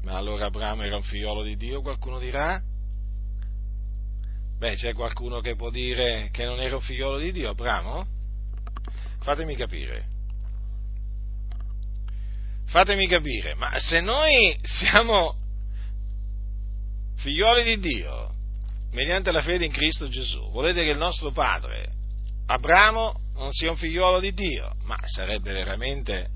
Ma 0.03 0.17
allora 0.17 0.45
Abramo 0.45 0.83
era 0.83 0.97
un 0.97 1.03
figliolo 1.03 1.41
di 1.41 1.55
Dio, 1.55 1.81
qualcuno 1.81 2.19
dirà? 2.19 2.61
Beh, 4.59 4.75
c'è 4.75 4.93
qualcuno 4.93 5.39
che 5.39 5.55
può 5.55 5.71
dire 5.71 6.29
che 6.31 6.45
non 6.45 6.59
era 6.59 6.75
un 6.75 6.81
figliolo 6.81 7.17
di 7.17 7.31
Dio, 7.31 7.49
Abramo? 7.49 8.05
Fatemi 9.21 9.55
capire. 9.55 10.10
Fatemi 12.71 13.05
capire, 13.05 13.53
ma 13.55 13.77
se 13.79 13.99
noi 13.99 14.57
siamo 14.63 15.35
figlioli 17.17 17.63
di 17.63 17.79
Dio, 17.79 18.33
mediante 18.93 19.31
la 19.31 19.41
fede 19.41 19.65
in 19.65 19.71
Cristo 19.71 20.07
Gesù, 20.07 20.49
volete 20.51 20.83
che 20.85 20.91
il 20.91 20.97
nostro 20.97 21.31
padre, 21.31 21.91
Abramo, 22.47 23.13
non 23.35 23.51
sia 23.51 23.71
un 23.71 23.75
figliolo 23.75 24.21
di 24.21 24.33
Dio? 24.33 24.73
Ma 24.83 24.97
sarebbe 25.05 25.51
veramente 25.51 26.29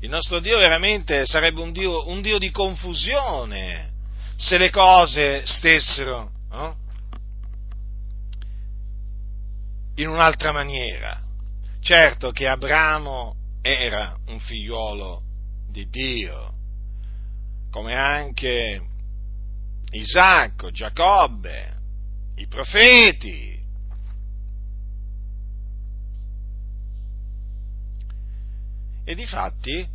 il 0.00 0.08
nostro 0.08 0.40
Dio 0.40 0.58
veramente 0.58 1.26
sarebbe 1.26 1.60
un 1.60 1.72
Dio, 1.72 2.08
un 2.08 2.22
Dio 2.22 2.38
di 2.38 2.50
confusione 2.50 3.92
se 4.36 4.58
le 4.58 4.68
cose 4.70 5.46
stessero 5.46 6.30
no? 6.50 6.76
in 9.96 10.08
un'altra 10.08 10.50
maniera. 10.50 11.20
Certo 11.80 12.32
che 12.32 12.48
Abramo 12.48 13.36
era 13.60 14.16
un 14.26 14.40
figliuolo 14.40 15.21
di 15.72 15.88
Dio, 15.88 16.54
come 17.70 17.94
anche 17.94 18.80
Isacco, 19.90 20.70
Giacobbe, 20.70 21.76
i 22.36 22.46
profeti. 22.46 23.60
E 29.04 29.14
difatti 29.16 29.88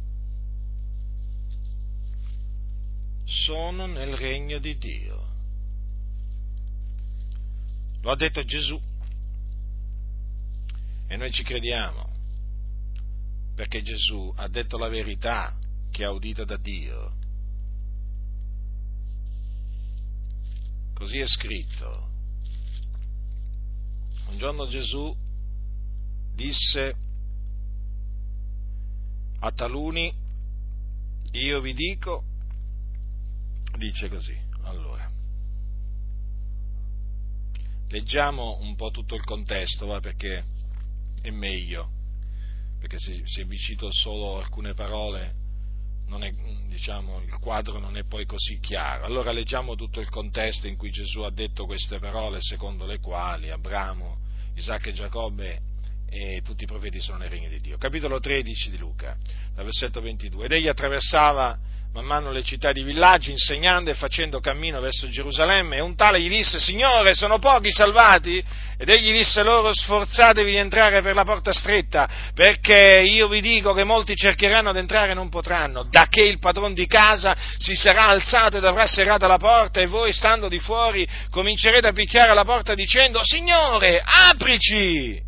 sono 3.24 3.86
nel 3.86 4.16
regno 4.16 4.60
di 4.60 4.78
Dio. 4.78 5.26
Lo 8.02 8.12
ha 8.12 8.16
detto 8.16 8.44
Gesù 8.44 8.80
e 11.08 11.16
noi 11.16 11.32
ci 11.32 11.44
crediamo, 11.44 12.10
perché 13.56 13.82
Gesù 13.82 14.32
ha 14.36 14.48
detto 14.48 14.78
la 14.78 14.90
verità 14.90 15.57
che 15.98 16.04
ha 16.04 16.12
udito 16.12 16.46
da 16.46 16.58
Dio. 16.58 17.12
Così 20.94 21.18
è 21.18 21.26
scritto. 21.26 22.10
Un 24.28 24.38
giorno 24.38 24.68
Gesù 24.68 25.12
disse 26.36 26.96
a 29.40 29.52
taluni, 29.52 30.14
io 31.32 31.62
vi 31.62 31.74
dico, 31.74 32.24
dice 33.76 34.08
così, 34.08 34.38
allora, 34.66 35.12
leggiamo 37.88 38.60
un 38.60 38.76
po' 38.76 38.92
tutto 38.92 39.16
il 39.16 39.24
contesto, 39.24 39.88
va, 39.88 40.00
perché 40.00 40.46
è 41.24 41.32
meglio, 41.32 41.90
perché 42.78 43.00
se, 43.00 43.20
se 43.26 43.46
vi 43.46 43.58
cito 43.58 43.92
solo 43.92 44.38
alcune 44.38 44.76
parole, 44.76 45.46
è, 46.24 46.34
diciamo, 46.68 47.22
il 47.22 47.38
quadro 47.40 47.80
non 47.80 47.98
è 47.98 48.04
poi 48.04 48.26
così 48.26 48.60
chiaro. 48.60 49.06
Allora 49.06 49.32
leggiamo 49.32 49.76
tutto 49.76 50.00
il 50.00 50.10
contesto 50.10 50.68
in 50.68 50.78
cui 50.78 50.90
Gesù 50.90 51.22
ha 51.22 51.32
detto 51.32 51.66
queste 51.66 52.00
parole, 52.00 52.38
secondo 52.42 52.86
le 52.86 53.00
quali 53.00 53.50
Abramo, 53.50 54.18
Isacco 54.56 54.90
e 54.90 54.94
Giacobbe 54.94 55.62
e 56.10 56.42
tutti 56.42 56.64
i 56.64 56.68
profeti 56.68 57.02
sono 57.02 57.18
nei 57.18 57.30
regni 57.30 57.50
di 57.50 57.60
Dio. 57.60 57.78
Capitolo 57.78 58.20
13 58.20 58.72
di 58.72 58.78
Luca, 58.78 59.18
dal 59.54 59.66
versetto 59.66 60.00
22. 60.02 60.46
Ed 60.46 60.52
egli 60.54 60.68
attraversava 60.68 61.60
man 61.98 62.06
mano 62.06 62.32
le 62.32 62.44
città 62.44 62.72
di 62.72 62.84
villaggi, 62.84 63.32
insegnando 63.32 63.90
e 63.90 63.96
facendo 63.96 64.40
cammino 64.40 64.80
verso 64.80 65.10
Gerusalemme, 65.10 65.78
e 65.78 65.82
un 65.82 65.96
tale 65.96 66.22
gli 66.22 66.30
disse, 66.30 66.60
Signore, 66.60 67.16
sono 67.16 67.40
pochi 67.40 67.72
salvati? 67.72 68.44
Ed 68.78 68.88
egli 68.88 69.12
disse 69.12 69.42
loro, 69.42 69.74
sforzatevi 69.74 70.52
di 70.52 70.58
entrare 70.58 71.02
per 71.02 71.16
la 71.16 71.24
porta 71.24 71.52
stretta, 71.54 72.08
perché 72.36 73.04
io 73.04 73.28
vi 73.28 73.42
dico 73.42 73.74
che 73.74 73.84
molti 73.84 74.16
cercheranno 74.16 74.70
ad 74.70 74.78
entrare 74.78 75.12
e 75.12 75.16
non 75.16 75.30
potranno, 75.30 75.88
da 75.90 76.06
che 76.08 76.22
il 76.22 76.38
padron 76.38 76.76
di 76.76 76.86
casa 76.86 77.36
si 77.58 77.74
sarà 77.76 78.06
alzato 78.06 78.58
ed 78.58 78.66
avrà 78.66 78.86
serrata 78.86 79.26
la 79.26 79.40
porta, 79.40 79.80
e 79.80 79.88
voi, 79.88 80.14
stando 80.14 80.48
di 80.48 80.60
fuori, 80.60 81.08
comincerete 81.32 81.88
a 81.88 81.94
picchiare 81.94 82.30
alla 82.30 82.46
porta 82.46 82.76
dicendo, 82.76 83.22
Signore, 83.24 84.04
aprici! 84.06 85.20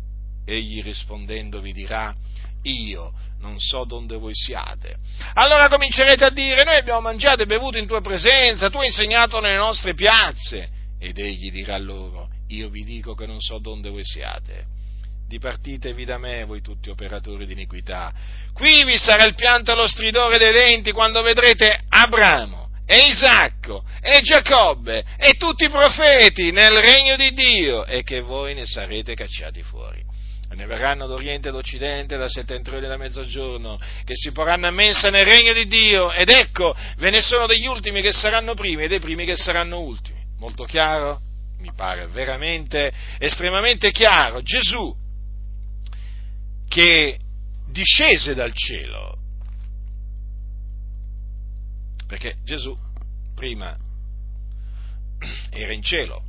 Egli 0.46 0.82
rispondendo 0.84 1.60
vi 1.60 1.72
dirà, 1.72 2.14
io 2.62 3.12
non 3.40 3.58
so 3.58 3.84
dove 3.84 4.16
voi 4.16 4.34
siate. 4.34 4.96
Allora 5.34 5.68
comincerete 5.68 6.24
a 6.24 6.30
dire, 6.30 6.64
noi 6.64 6.76
abbiamo 6.76 7.00
mangiato 7.00 7.42
e 7.42 7.46
bevuto 7.46 7.78
in 7.78 7.86
tua 7.86 8.00
presenza, 8.00 8.70
tu 8.70 8.78
hai 8.78 8.86
insegnato 8.86 9.40
nelle 9.40 9.56
nostre 9.56 9.94
piazze. 9.94 10.68
Ed 10.98 11.18
egli 11.18 11.50
dirà 11.50 11.78
loro, 11.78 12.28
io 12.48 12.68
vi 12.68 12.84
dico 12.84 13.14
che 13.14 13.26
non 13.26 13.40
so 13.40 13.58
dove 13.58 13.88
voi 13.88 14.04
siate. 14.04 14.78
Dipartitevi 15.26 16.04
da 16.04 16.18
me, 16.18 16.44
voi 16.44 16.60
tutti 16.60 16.90
operatori 16.90 17.46
di 17.46 17.52
iniquità. 17.52 18.12
Qui 18.52 18.84
vi 18.84 18.98
sarà 18.98 19.24
il 19.24 19.34
pianto 19.34 19.72
e 19.72 19.76
lo 19.76 19.86
stridore 19.86 20.38
dei 20.38 20.52
denti 20.52 20.92
quando 20.92 21.22
vedrete 21.22 21.84
Abramo 21.88 22.68
e 22.84 23.06
Isacco 23.06 23.84
e 24.00 24.20
Giacobbe 24.20 25.04
e 25.16 25.34
tutti 25.38 25.64
i 25.64 25.70
profeti 25.70 26.50
nel 26.50 26.76
regno 26.80 27.14
di 27.14 27.32
Dio 27.32 27.86
e 27.86 28.02
che 28.02 28.20
voi 28.20 28.54
ne 28.54 28.66
sarete 28.66 29.14
cacciati 29.14 29.62
fuori. 29.62 29.99
Ne 30.54 30.66
verranno 30.66 31.06
d'Oriente 31.06 31.48
e 31.48 31.52
d'Occidente, 31.52 32.16
da 32.16 32.28
settentrione 32.28 32.86
e 32.86 32.88
da 32.88 32.96
mezzogiorno, 32.96 33.78
che 34.04 34.14
si 34.14 34.32
porranno 34.32 34.66
a 34.66 34.70
mensa 34.70 35.10
nel 35.10 35.24
regno 35.24 35.52
di 35.52 35.66
Dio, 35.66 36.12
ed 36.12 36.28
ecco, 36.28 36.74
ve 36.96 37.10
ne 37.10 37.20
sono 37.20 37.46
degli 37.46 37.66
ultimi 37.66 38.02
che 38.02 38.12
saranno 38.12 38.54
primi 38.54 38.84
e 38.84 38.88
dei 38.88 39.00
primi 39.00 39.24
che 39.24 39.36
saranno 39.36 39.80
ultimi. 39.80 40.20
Molto 40.38 40.64
chiaro? 40.64 41.20
Mi 41.58 41.70
pare 41.76 42.06
veramente, 42.06 42.92
estremamente 43.18 43.92
chiaro. 43.92 44.40
Gesù, 44.42 44.94
che 46.66 47.18
discese 47.70 48.34
dal 48.34 48.52
cielo, 48.52 49.18
perché 52.06 52.36
Gesù 52.44 52.76
prima 53.34 53.76
era 55.50 55.72
in 55.72 55.82
cielo, 55.82 56.24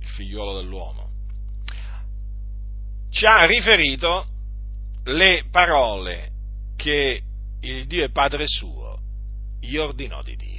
il 0.00 0.06
figliuolo 0.06 0.60
dell'uomo, 0.60 1.07
ci 3.10 3.26
ha 3.26 3.44
riferito 3.44 4.26
le 5.04 5.44
parole 5.50 6.30
che 6.76 7.22
il 7.60 7.86
Dio 7.86 8.04
e 8.04 8.10
Padre 8.10 8.46
suo 8.46 8.98
gli 9.60 9.76
ordinò 9.76 10.22
di 10.22 10.36
dire. 10.36 10.56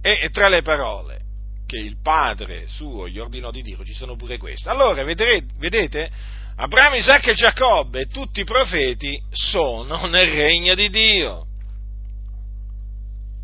E 0.00 0.30
tra 0.30 0.48
le 0.48 0.62
parole 0.62 1.20
che 1.66 1.78
il 1.78 2.00
Padre 2.00 2.66
suo 2.66 3.08
gli 3.08 3.18
ordinò 3.18 3.50
di 3.50 3.62
dire 3.62 3.84
ci 3.84 3.92
sono 3.92 4.16
pure 4.16 4.38
queste. 4.38 4.70
Allora, 4.70 5.02
vedrete, 5.04 5.46
vedete, 5.58 6.10
Abramo, 6.56 6.96
Isacco 6.96 7.30
e 7.30 7.34
Giacobbe, 7.34 8.06
tutti 8.06 8.40
i 8.40 8.44
profeti, 8.44 9.20
sono 9.30 10.06
nel 10.08 10.30
regno 10.30 10.74
di 10.74 10.88
Dio. 10.88 11.46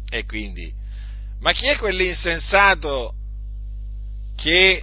E 0.08 0.24
quindi, 0.24 0.72
ma 1.40 1.52
chi 1.52 1.66
è 1.66 1.76
quell'insensato 1.76 3.14
che 4.36 4.82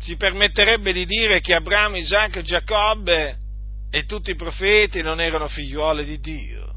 si 0.00 0.16
permetterebbe 0.16 0.92
di 0.92 1.04
dire 1.04 1.40
che 1.40 1.54
Abramo, 1.54 1.96
Isacco 1.96 2.38
e 2.38 2.42
Giacobbe 2.42 3.38
e 3.90 4.04
tutti 4.06 4.30
i 4.30 4.36
profeti 4.36 5.02
non 5.02 5.20
erano 5.20 5.46
figliuoli 5.46 6.04
di 6.04 6.18
Dio? 6.18 6.74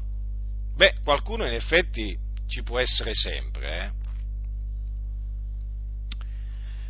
Beh, 0.76 0.96
qualcuno 1.02 1.46
in 1.46 1.54
effetti 1.54 2.16
ci 2.46 2.62
può 2.62 2.78
essere 2.78 3.14
sempre, 3.14 3.84
eh? 3.84 4.02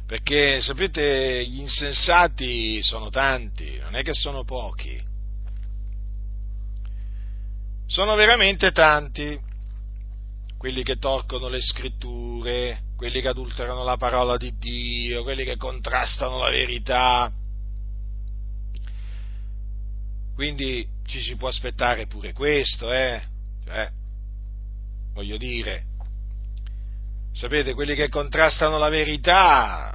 Perché 0.07 0.61
sapete, 0.61 1.47
gli 1.47 1.61
insensati 1.61 2.83
sono 2.83 3.11
tanti, 3.11 3.79
non 3.79 3.95
è 3.95 4.03
che 4.03 4.13
sono 4.13 4.45
pochi. 4.45 5.01
Sono 7.87 8.15
veramente 8.15 8.73
tanti 8.73 9.39
quelli 10.59 10.83
che 10.83 10.97
torcono 10.97 11.49
le 11.49 11.61
scritture, 11.61 12.84
quelli 12.97 13.21
che 13.21 13.29
adulterano 13.29 13.85
la 13.85 13.97
parola 13.97 14.37
di 14.37 14.57
Dio, 14.57 15.23
quelli 15.23 15.45
che 15.45 15.57
contrastano 15.57 16.39
la 16.39 16.51
verità. 16.51 17.33
Quindi 20.35 20.87
ci 21.07 21.21
si 21.21 21.37
può 21.37 21.49
aspettare 21.49 22.07
pure 22.07 22.33
questo, 22.33 22.93
eh? 22.93 23.23
Cioè, 23.65 23.91
voglio 25.13 25.37
dire, 25.37 25.85
sapete, 27.33 27.75
quelli 27.75 27.95
che 27.95 28.09
contrastano 28.09 28.79
la 28.79 28.89
verità 28.89 29.95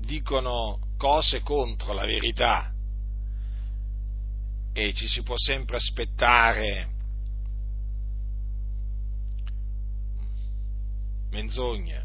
dicono 0.00 0.78
cose 0.96 1.40
contro 1.40 1.92
la 1.92 2.04
verità 2.04 2.72
e 4.72 4.92
ci 4.94 5.06
si 5.06 5.22
può 5.22 5.36
sempre 5.36 5.76
aspettare 5.76 6.88
menzogne 11.32 12.04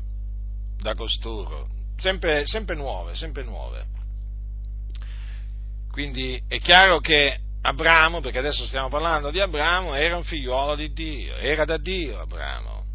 da 0.82 0.96
costoro, 0.96 1.70
sempre, 1.98 2.46
sempre 2.46 2.76
nuove, 2.76 3.16
sempre 3.16 3.44
nuove. 3.44 3.86
Quindi 5.92 6.42
è 6.48 6.60
chiaro 6.60 7.00
che 7.00 7.40
Abramo, 7.62 8.22
perché 8.22 8.40
adesso 8.40 8.66
stiamo 8.66 8.88
parlando 8.88 9.30
di 9.30 9.40
Abramo, 9.40 9.94
era 9.94 10.16
un 10.16 10.24
figliuolo 10.24 10.76
di 10.76 10.94
Dio, 10.94 11.36
era 11.36 11.66
da 11.66 11.78
Dio 11.78 12.20
Abramo. 12.20 12.86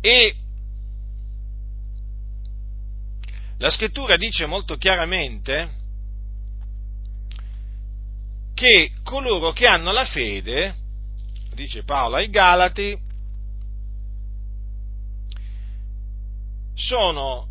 E 0.00 0.34
la 3.58 3.70
scrittura 3.70 4.16
dice 4.16 4.46
molto 4.46 4.76
chiaramente 4.76 5.76
che 8.54 8.92
coloro 9.02 9.52
che 9.52 9.66
hanno 9.66 9.92
la 9.92 10.04
fede, 10.04 10.74
dice 11.54 11.84
Paolo 11.84 12.16
ai 12.16 12.28
Galati, 12.28 13.06
sono 16.78 17.48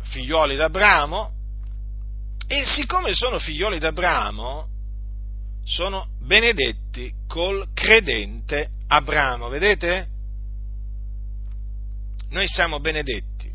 figlioli 0.00 0.56
d'Abramo 0.56 1.32
e 2.46 2.64
siccome 2.64 3.12
sono 3.12 3.38
figlioli 3.38 3.78
d'Abramo, 3.78 4.66
sono 5.64 6.08
benedetti 6.18 7.12
col 7.26 7.68
credente 7.74 8.70
Abramo, 8.86 9.48
vedete? 9.48 10.08
Noi 12.30 12.48
siamo 12.48 12.80
benedetti 12.80 13.52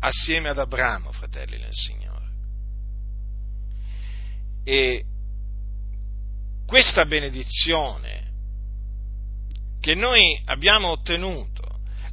assieme 0.00 0.50
ad 0.50 0.58
Abramo, 0.58 1.10
fratelli 1.10 1.58
nel 1.58 1.72
Signore. 1.72 2.26
E 4.62 5.04
questa 6.66 7.06
benedizione 7.06 8.26
che 9.80 9.94
noi 9.94 10.38
abbiamo 10.44 10.88
ottenuto 10.88 11.57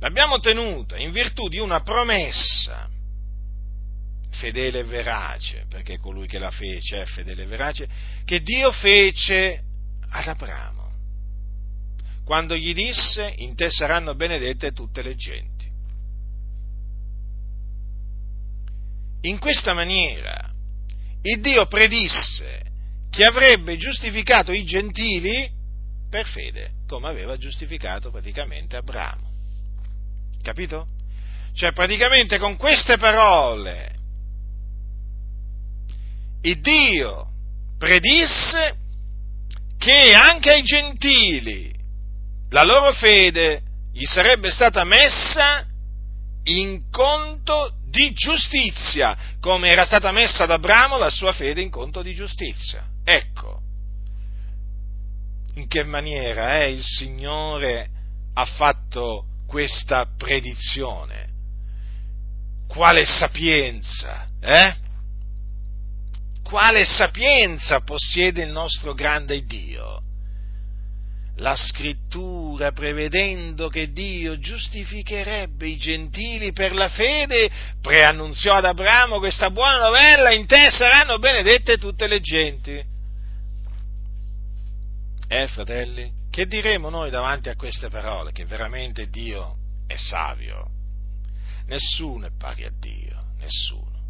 l'abbiamo 0.05 0.35
ottenuta 0.35 0.97
in 0.97 1.11
virtù 1.11 1.47
di 1.47 1.57
una 1.57 1.81
promessa 1.81 2.87
fedele 4.29 4.79
e 4.79 4.83
verace, 4.83 5.65
perché 5.67 5.97
colui 5.97 6.27
che 6.27 6.37
la 6.37 6.51
fece 6.51 7.01
è 7.01 7.05
fedele 7.05 7.41
e 7.41 7.45
verace, 7.47 7.87
che 8.23 8.41
Dio 8.41 8.71
fece 8.71 9.63
ad 10.07 10.27
Abramo, 10.27 10.91
quando 12.23 12.55
gli 12.55 12.71
disse 12.73 13.33
in 13.37 13.55
te 13.55 13.71
saranno 13.71 14.13
benedette 14.13 14.73
tutte 14.73 15.01
le 15.01 15.15
genti. 15.15 15.65
In 19.21 19.39
questa 19.39 19.73
maniera 19.73 20.53
il 21.23 21.41
Dio 21.41 21.65
predisse 21.65 22.61
che 23.09 23.25
avrebbe 23.25 23.77
giustificato 23.77 24.51
i 24.51 24.65
gentili 24.65 25.49
per 26.11 26.27
fede, 26.27 26.73
come 26.85 27.07
aveva 27.07 27.37
giustificato 27.37 28.11
praticamente 28.11 28.75
Abramo. 28.75 29.33
Capito? 30.45 30.89
Cioè 31.55 31.71
praticamente 31.71 32.37
con 32.37 32.55
queste 32.55 32.99
parole 32.99 33.95
il 36.41 36.61
Dio 36.61 37.31
predisse 37.79 38.75
che 39.79 40.13
anche 40.13 40.51
ai 40.51 40.61
gentili 40.61 41.73
la 42.49 42.63
loro 42.63 42.93
fede 42.93 43.63
gli 43.91 44.05
sarebbe 44.05 44.51
stata 44.51 44.83
messa 44.83 45.65
in 46.43 46.91
conto 46.91 47.77
di 47.89 48.13
giustizia, 48.13 49.17
come 49.39 49.69
era 49.69 49.83
stata 49.83 50.11
messa 50.11 50.43
ad 50.43 50.51
Abramo 50.51 50.99
la 50.99 51.09
sua 51.09 51.33
fede 51.33 51.61
in 51.61 51.71
conto 51.71 52.03
di 52.03 52.13
giustizia. 52.13 52.85
Ecco, 53.03 53.61
in 55.55 55.67
che 55.67 55.83
maniera 55.83 56.61
eh, 56.61 56.73
il 56.73 56.83
Signore 56.83 57.89
ha 58.35 58.45
fatto 58.45 59.25
questa 59.45 60.07
predizione? 60.17 61.23
Quale 62.67 63.05
sapienza, 63.05 64.27
eh? 64.41 64.75
Quale 66.43 66.85
sapienza 66.85 67.81
possiede 67.81 68.43
il 68.43 68.51
nostro 68.51 68.93
grande 68.93 69.45
Dio? 69.45 70.01
La 71.37 71.55
scrittura, 71.55 72.71
prevedendo 72.71 73.67
che 73.67 73.91
Dio 73.91 74.39
giustificherebbe 74.39 75.67
i 75.67 75.77
gentili 75.77 76.53
per 76.53 76.73
la 76.73 76.87
fede, 76.87 77.49
preannunziò 77.81 78.53
ad 78.53 78.65
Abramo 78.65 79.19
questa 79.19 79.49
buona 79.49 79.79
novella, 79.79 80.31
in 80.31 80.45
te 80.45 80.69
saranno 80.69 81.17
benedette 81.17 81.77
tutte 81.77 82.07
le 82.07 82.21
genti. 82.21 82.83
Eh, 85.27 85.47
fratelli? 85.47 86.09
Che 86.35 86.47
diremo 86.47 86.89
noi 86.89 87.09
davanti 87.09 87.47
a 87.47 87.55
queste 87.55 87.87
parole? 87.87 88.33
Che 88.33 88.43
veramente 88.43 89.07
Dio 89.07 89.55
è 89.87 89.95
savio. 89.95 90.69
Nessuno 91.67 92.25
è 92.25 92.31
pari 92.37 92.65
a 92.65 92.71
Dio, 92.77 93.27
nessuno. 93.37 94.03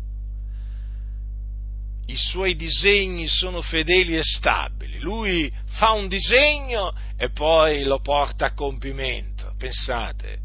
I 2.08 2.18
suoi 2.18 2.56
disegni 2.56 3.28
sono 3.28 3.62
fedeli 3.62 4.18
e 4.18 4.24
stabili. 4.24 4.98
Lui 5.02 5.54
fa 5.68 5.92
un 5.92 6.08
disegno 6.08 6.96
e 7.16 7.30
poi 7.30 7.84
lo 7.84 8.00
porta 8.00 8.48
a 8.48 8.54
compimento. 8.56 9.54
Pensate, 9.60 10.40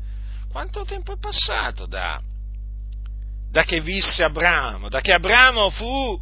quanto 0.50 0.84
tempo 0.84 1.14
è 1.14 1.18
passato 1.18 1.86
da, 1.86 2.20
da 3.50 3.64
che 3.64 3.80
visse 3.80 4.22
Abramo, 4.22 4.90
da 4.90 5.00
che 5.00 5.14
Abramo 5.14 5.70
fu 5.70 6.20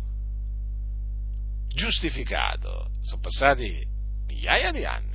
giustificato? 1.66 2.90
Sono 3.02 3.20
passati 3.20 3.84
migliaia 4.24 4.70
di 4.70 4.84
anni. 4.84 5.07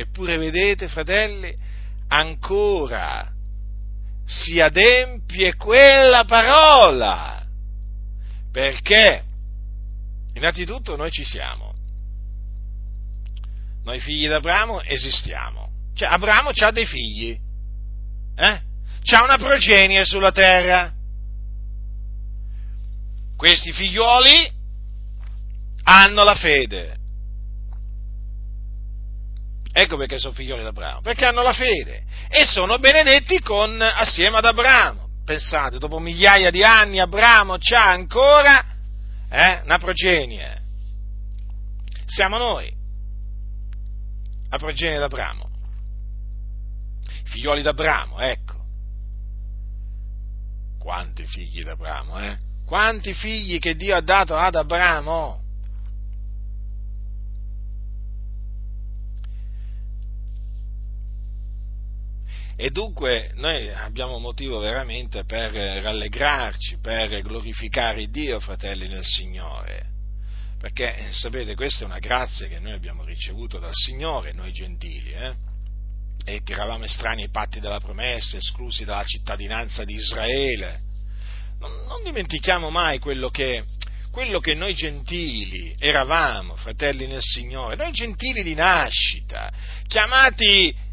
Eppure 0.00 0.36
vedete, 0.36 0.86
fratelli, 0.86 1.52
ancora, 2.06 3.28
si 4.24 4.60
adempie 4.60 5.56
quella 5.56 6.24
parola. 6.24 7.44
Perché? 8.52 9.24
Innanzitutto 10.34 10.94
noi 10.94 11.10
ci 11.10 11.24
siamo. 11.24 11.74
Noi 13.82 13.98
figli 13.98 14.28
di 14.28 14.32
Abramo 14.32 14.82
esistiamo. 14.82 15.68
Cioè 15.96 16.06
Abramo 16.06 16.50
ha 16.54 16.70
dei 16.70 16.86
figli. 16.86 17.36
Eh? 18.36 18.60
C'ha 19.02 19.24
una 19.24 19.36
progenie 19.36 20.04
sulla 20.04 20.30
terra. 20.30 20.92
Questi 23.36 23.72
figlioli 23.72 24.48
hanno 25.82 26.22
la 26.22 26.36
fede. 26.36 26.97
Ecco 29.80 29.96
perché 29.96 30.18
sono 30.18 30.34
figlioli 30.34 30.62
di 30.62 30.66
Abramo, 30.66 31.02
perché 31.02 31.24
hanno 31.24 31.40
la 31.40 31.52
fede 31.52 32.02
e 32.28 32.44
sono 32.44 32.80
benedetti 32.80 33.38
con, 33.38 33.80
assieme 33.80 34.38
ad 34.38 34.44
Abramo. 34.44 35.08
Pensate, 35.24 35.78
dopo 35.78 36.00
migliaia 36.00 36.50
di 36.50 36.64
anni 36.64 36.98
Abramo 36.98 37.54
ha 37.54 37.88
ancora 37.88 38.58
eh, 39.30 39.60
una 39.62 39.78
progenie. 39.78 40.62
Siamo 42.06 42.38
noi, 42.38 42.74
la 44.50 44.58
progenie 44.58 44.98
d'Abramo, 44.98 45.48
figlioli 47.26 47.62
d'Abramo, 47.62 48.18
ecco. 48.18 48.56
Quanti 50.80 51.24
figli 51.24 51.62
d'Abramo, 51.62 52.18
eh? 52.18 52.36
Quanti 52.66 53.14
figli 53.14 53.60
che 53.60 53.76
Dio 53.76 53.94
ha 53.94 54.00
dato 54.00 54.34
ad 54.34 54.56
Abramo? 54.56 55.47
E 62.60 62.70
dunque 62.70 63.30
noi 63.36 63.70
abbiamo 63.70 64.18
motivo 64.18 64.58
veramente 64.58 65.22
per 65.22 65.52
rallegrarci, 65.52 66.78
per 66.80 67.22
glorificare 67.22 68.08
Dio, 68.08 68.40
fratelli 68.40 68.88
nel 68.88 69.04
Signore. 69.04 69.86
Perché 70.58 71.06
sapete, 71.12 71.54
questa 71.54 71.84
è 71.84 71.86
una 71.86 72.00
grazia 72.00 72.48
che 72.48 72.58
noi 72.58 72.72
abbiamo 72.72 73.04
ricevuto 73.04 73.60
dal 73.60 73.74
Signore, 73.74 74.32
noi 74.32 74.50
gentili, 74.50 75.12
eh? 75.12 75.34
e 76.24 76.42
che 76.42 76.52
eravamo 76.52 76.82
estranei 76.82 77.26
ai 77.26 77.30
patti 77.30 77.60
della 77.60 77.78
promessa, 77.78 78.38
esclusi 78.38 78.84
dalla 78.84 79.04
cittadinanza 79.04 79.84
di 79.84 79.94
Israele. 79.94 80.80
Non, 81.60 81.84
non 81.86 82.02
dimentichiamo 82.02 82.70
mai 82.70 82.98
quello 82.98 83.30
che, 83.30 83.62
quello 84.10 84.40
che 84.40 84.54
noi 84.54 84.74
gentili 84.74 85.76
eravamo, 85.78 86.56
fratelli 86.56 87.06
nel 87.06 87.22
Signore, 87.22 87.76
noi 87.76 87.92
gentili 87.92 88.42
di 88.42 88.54
nascita, 88.54 89.48
chiamati 89.86 90.86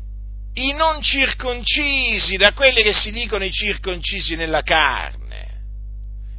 i 0.57 0.73
non 0.73 1.01
circoncisi 1.01 2.37
da 2.37 2.53
quelli 2.53 2.81
che 2.81 2.93
si 2.93 3.11
dicono 3.11 3.43
i 3.43 3.51
circoncisi 3.51 4.35
nella 4.35 4.61
carne, 4.61 5.23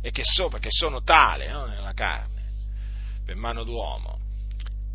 e 0.00 0.11
che 0.11 0.22
so, 0.24 0.48
perché 0.48 0.68
sono 0.70 1.02
tale 1.02 1.48
no? 1.48 1.66
nella 1.66 1.92
carne, 1.92 2.42
per 3.24 3.37
mano 3.37 3.64
d'uomo. 3.64 4.18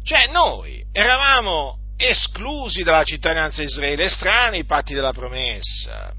Cioè 0.04 0.28
noi 0.32 0.84
eravamo 0.92 1.78
esclusi 1.98 2.82
dalla 2.82 3.04
cittadinanza 3.04 3.62
di 3.62 3.68
Israele, 3.68 4.06
estranei 4.06 4.60
ai 4.60 4.66
patti 4.66 4.94
della 4.94 5.14
promessa, 5.14 6.14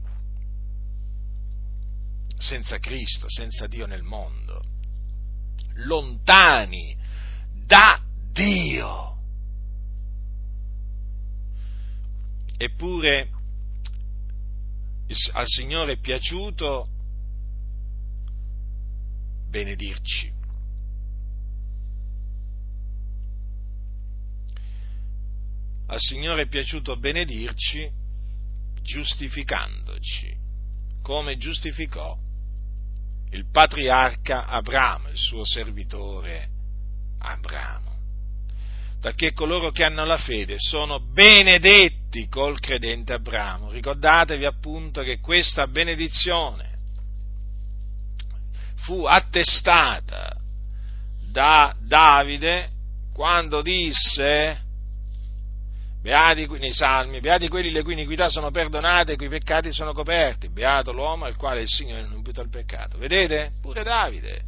senza 2.39 2.79
Cristo, 2.79 3.27
senza 3.29 3.67
Dio 3.67 3.87
nel 3.87 4.03
mondo, 4.03 4.63
lontani 5.87 6.97
da 7.67 8.01
Dio. 8.33 9.12
Eppure 12.63 13.29
al 15.33 15.47
Signore 15.49 15.95
è 15.95 15.99
piaciuto 15.99 16.87
benedirci. 19.51 20.33
Al 25.87 25.99
Signore 25.99 26.43
è 26.43 26.47
piaciuto 26.47 26.97
benedirci 26.97 27.91
giustificandoci, 28.81 30.33
come 31.03 31.37
giustificò 31.39 32.17
il 33.31 33.51
patriarca 33.51 34.47
Abramo, 34.47 35.09
il 35.09 35.19
suo 35.19 35.45
servitore 35.45 36.49
Abramo 37.19 37.91
perché 39.01 39.33
coloro 39.33 39.73
che 39.73 39.83
hanno 39.83 40.05
la 40.05 40.17
fede 40.17 40.61
sono 40.61 41.01
benedetti 41.01 42.02
col 42.29 42.61
credente 42.61 43.13
Abramo. 43.13 43.71
Ricordatevi 43.71 44.45
appunto 44.45 45.03
che 45.03 45.19
questa 45.21 45.67
benedizione 45.67 46.71
fu 48.77 49.05
attestata 49.05 50.37
da 51.31 51.75
Davide 51.79 52.71
quando 53.13 53.63
disse 53.63 54.63
Beati 56.03 56.49
nei 56.59 56.73
salmi, 56.73 57.21
beati 57.21 57.47
quelli 57.47 57.71
le 57.71 57.85
cui 57.85 57.93
iniquità 57.93 58.29
sono 58.29 58.51
perdonate 58.51 59.13
e 59.13 59.17
cui 59.17 59.29
peccati 59.29 59.73
sono 59.73 59.93
coperti. 59.93 60.49
Beato 60.49 60.91
l'uomo 60.91 61.27
al 61.27 61.37
quale 61.37 61.61
il 61.61 61.69
Signore 61.69 62.03
non 62.03 62.15
imputa 62.15 62.43
il 62.43 62.49
peccato. 62.51 62.99
Vedete? 62.99 63.53
Pure 63.61 63.85
Davide 63.85 64.43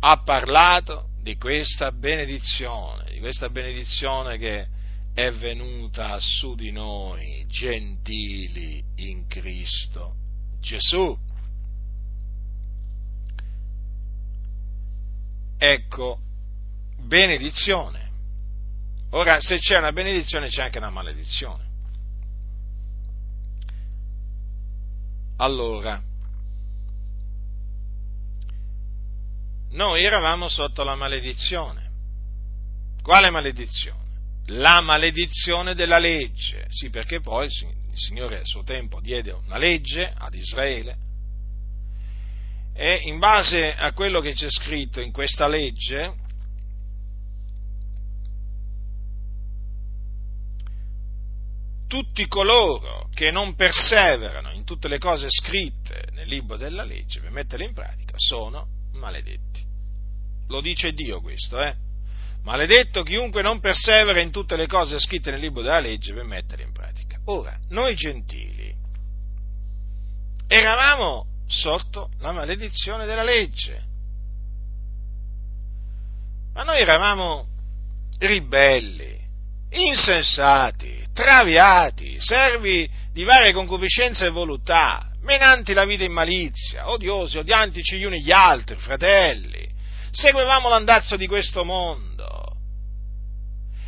ha 0.00 0.20
parlato 0.24 1.10
di 1.22 1.36
questa 1.36 1.92
benedizione, 1.92 3.12
di 3.12 3.20
questa 3.20 3.48
benedizione 3.48 4.36
che 4.38 4.66
è 5.14 5.30
venuta 5.32 6.18
su 6.20 6.54
di 6.54 6.70
noi, 6.70 7.44
gentili 7.46 8.82
in 8.96 9.26
Cristo 9.26 10.14
Gesù. 10.58 11.18
Ecco, 15.58 16.18
benedizione. 16.98 18.10
Ora, 19.10 19.40
se 19.40 19.58
c'è 19.58 19.76
una 19.76 19.92
benedizione 19.92 20.48
c'è 20.48 20.62
anche 20.62 20.78
una 20.78 20.90
maledizione. 20.90 21.70
Allora, 25.36 26.00
noi 29.70 30.04
eravamo 30.04 30.48
sotto 30.48 30.84
la 30.84 30.94
maledizione. 30.94 31.90
Quale 33.02 33.30
maledizione? 33.30 34.01
La 34.46 34.80
maledizione 34.80 35.74
della 35.74 35.98
legge. 35.98 36.66
Sì, 36.68 36.90
perché 36.90 37.20
poi 37.20 37.46
il 37.46 37.98
Signore 37.98 38.40
a 38.40 38.44
suo 38.44 38.62
tempo 38.62 39.00
diede 39.00 39.30
una 39.30 39.58
legge 39.58 40.12
ad 40.16 40.34
Israele 40.34 41.10
e 42.74 43.00
in 43.04 43.18
base 43.18 43.74
a 43.74 43.92
quello 43.92 44.20
che 44.20 44.32
c'è 44.32 44.48
scritto 44.48 45.00
in 45.00 45.12
questa 45.12 45.46
legge, 45.46 46.14
tutti 51.86 52.26
coloro 52.26 53.08
che 53.12 53.30
non 53.30 53.54
perseverano 53.54 54.52
in 54.52 54.64
tutte 54.64 54.88
le 54.88 54.98
cose 54.98 55.28
scritte 55.28 56.08
nel 56.12 56.26
libro 56.26 56.56
della 56.56 56.84
legge 56.84 57.20
per 57.20 57.30
metterle 57.30 57.66
in 57.66 57.74
pratica 57.74 58.14
sono 58.16 58.66
maledetti. 58.92 59.62
Lo 60.48 60.62
dice 60.62 60.94
Dio 60.94 61.20
questo, 61.20 61.60
eh? 61.60 61.76
Maledetto 62.44 63.02
chiunque 63.02 63.40
non 63.42 63.60
persevera 63.60 64.20
in 64.20 64.32
tutte 64.32 64.56
le 64.56 64.66
cose 64.66 64.98
scritte 64.98 65.30
nel 65.30 65.40
libro 65.40 65.62
della 65.62 65.78
legge 65.78 66.12
per 66.12 66.24
mettere 66.24 66.62
in 66.62 66.72
pratica. 66.72 67.18
Ora, 67.26 67.56
noi 67.68 67.94
gentili 67.94 68.74
eravamo 70.48 71.26
sotto 71.46 72.10
la 72.18 72.32
maledizione 72.32 73.06
della 73.06 73.22
legge, 73.22 73.82
ma 76.52 76.64
noi 76.64 76.80
eravamo 76.80 77.46
ribelli, 78.18 79.18
insensati, 79.70 81.04
traviati, 81.12 82.20
servi 82.20 82.90
di 83.12 83.24
varie 83.24 83.52
concupiscenze 83.52 84.26
e 84.26 84.30
voluttà, 84.30 85.10
menanti 85.22 85.72
la 85.72 85.84
vita 85.84 86.04
in 86.04 86.12
malizia, 86.12 86.90
odiosi, 86.90 87.38
odiantici 87.38 87.98
gli 87.98 88.04
uni 88.04 88.20
gli 88.20 88.32
altri, 88.32 88.76
fratelli, 88.76 89.70
seguivamo 90.10 90.68
l'andazzo 90.68 91.16
di 91.16 91.26
questo 91.26 91.64
mondo. 91.64 92.41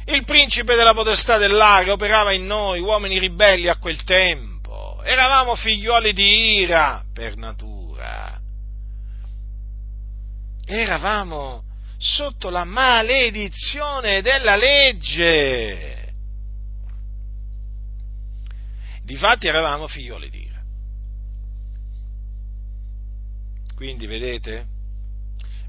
Il 0.07 0.25
principe 0.25 0.75
della 0.75 0.93
potestà 0.93 1.39
dell'aria 1.39 1.93
operava 1.93 2.33
in 2.33 2.45
noi, 2.45 2.81
uomini 2.81 3.19
ribelli 3.19 3.69
a 3.69 3.77
quel 3.77 4.03
tempo. 4.05 5.03
Eravamo 5.03 5.55
figliuoli 5.55 6.13
di 6.13 6.61
ira 6.61 7.03
per 7.13 7.37
natura. 7.37 8.39
Eravamo 10.67 11.63
sotto 11.99 12.51
la 12.51 12.65
maledizione 12.65 14.21
della 14.21 14.57
legge. 14.57 16.13
Difatti 19.05 19.47
eravamo 19.47 19.87
figlioli 19.87 20.31
di 20.31 20.43
ira. 20.43 20.63
Quindi 23.75 24.07
vedete? 24.07 24.67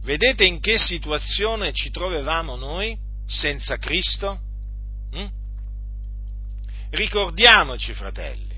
Vedete 0.04 0.46
in 0.46 0.60
che 0.60 0.78
situazione 0.78 1.72
ci 1.74 1.90
trovavamo 1.90 2.56
noi 2.56 3.05
senza 3.26 3.78
Cristo? 3.78 4.40
Mm? 5.16 5.28
Ricordiamoci, 6.90 7.94
fratelli, 7.94 8.56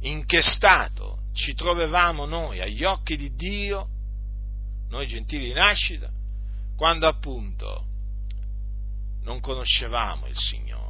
in 0.00 0.24
che 0.26 0.42
stato 0.42 1.22
ci 1.32 1.54
trovavamo 1.54 2.26
noi 2.26 2.60
agli 2.60 2.84
occhi 2.84 3.16
di 3.16 3.34
Dio, 3.34 3.88
noi 4.88 5.06
gentili 5.06 5.46
di 5.46 5.52
nascita, 5.52 6.10
quando 6.76 7.06
appunto 7.06 7.86
non 9.22 9.40
conoscevamo 9.40 10.26
il 10.26 10.36
Signore. 10.36 10.82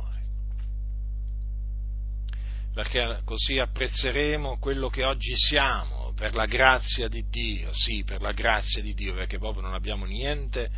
Perché 2.74 3.20
così 3.24 3.59
apprezzeremo 3.59 4.59
quello 4.59 4.88
che 4.88 5.05
oggi 5.05 5.32
siamo 5.36 6.12
per 6.14 6.34
la 6.34 6.44
grazia 6.44 7.09
di 7.09 7.24
Dio, 7.28 7.70
sì, 7.72 8.02
per 8.05 8.20
la 8.20 8.32
grazia 8.32 8.82
di 8.82 8.94
Dio, 8.94 9.14
perché 9.14 9.38
proprio 9.38 9.62
non 9.62 9.74
abbiamo 9.74 10.05
niente 10.05 10.70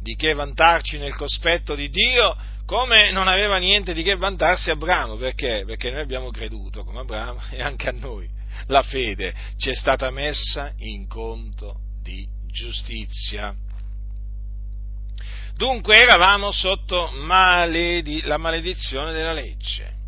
di 0.00 0.16
che 0.16 0.32
vantarci 0.32 0.98
nel 0.98 1.14
cospetto 1.14 1.74
di 1.74 1.90
Dio, 1.90 2.36
come 2.64 3.10
non 3.10 3.28
aveva 3.28 3.58
niente 3.58 3.92
di 3.92 4.02
che 4.02 4.16
vantarsi 4.16 4.70
Abramo, 4.70 5.16
perché? 5.16 5.64
Perché 5.66 5.90
noi 5.90 6.00
abbiamo 6.00 6.30
creduto 6.30 6.84
come 6.84 7.00
Abramo 7.00 7.40
e 7.50 7.60
anche 7.60 7.88
a 7.88 7.92
noi 7.92 8.28
la 8.66 8.82
fede 8.82 9.34
ci 9.56 9.70
è 9.70 9.74
stata 9.74 10.10
messa 10.10 10.72
in 10.78 11.06
conto 11.06 11.80
di 12.02 12.26
giustizia. 12.46 13.54
Dunque 15.54 16.00
eravamo 16.00 16.50
sotto 16.52 17.10
maledi- 17.12 18.22
la 18.22 18.38
maledizione 18.38 19.12
della 19.12 19.32
legge. 19.32 19.98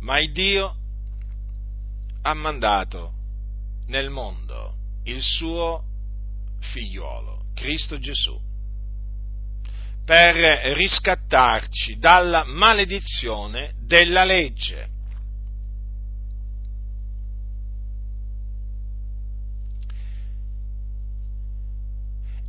Ma 0.00 0.18
il 0.20 0.32
Dio 0.32 0.74
ha 2.22 2.34
mandato 2.34 3.12
nel 3.86 4.10
mondo 4.10 4.74
il 5.04 5.22
suo 5.22 5.82
figliuolo, 6.60 7.46
Cristo 7.54 7.98
Gesù, 7.98 8.38
per 10.04 10.34
riscattarci 10.74 11.98
dalla 11.98 12.44
maledizione 12.44 13.74
della 13.86 14.24
legge. 14.24 14.96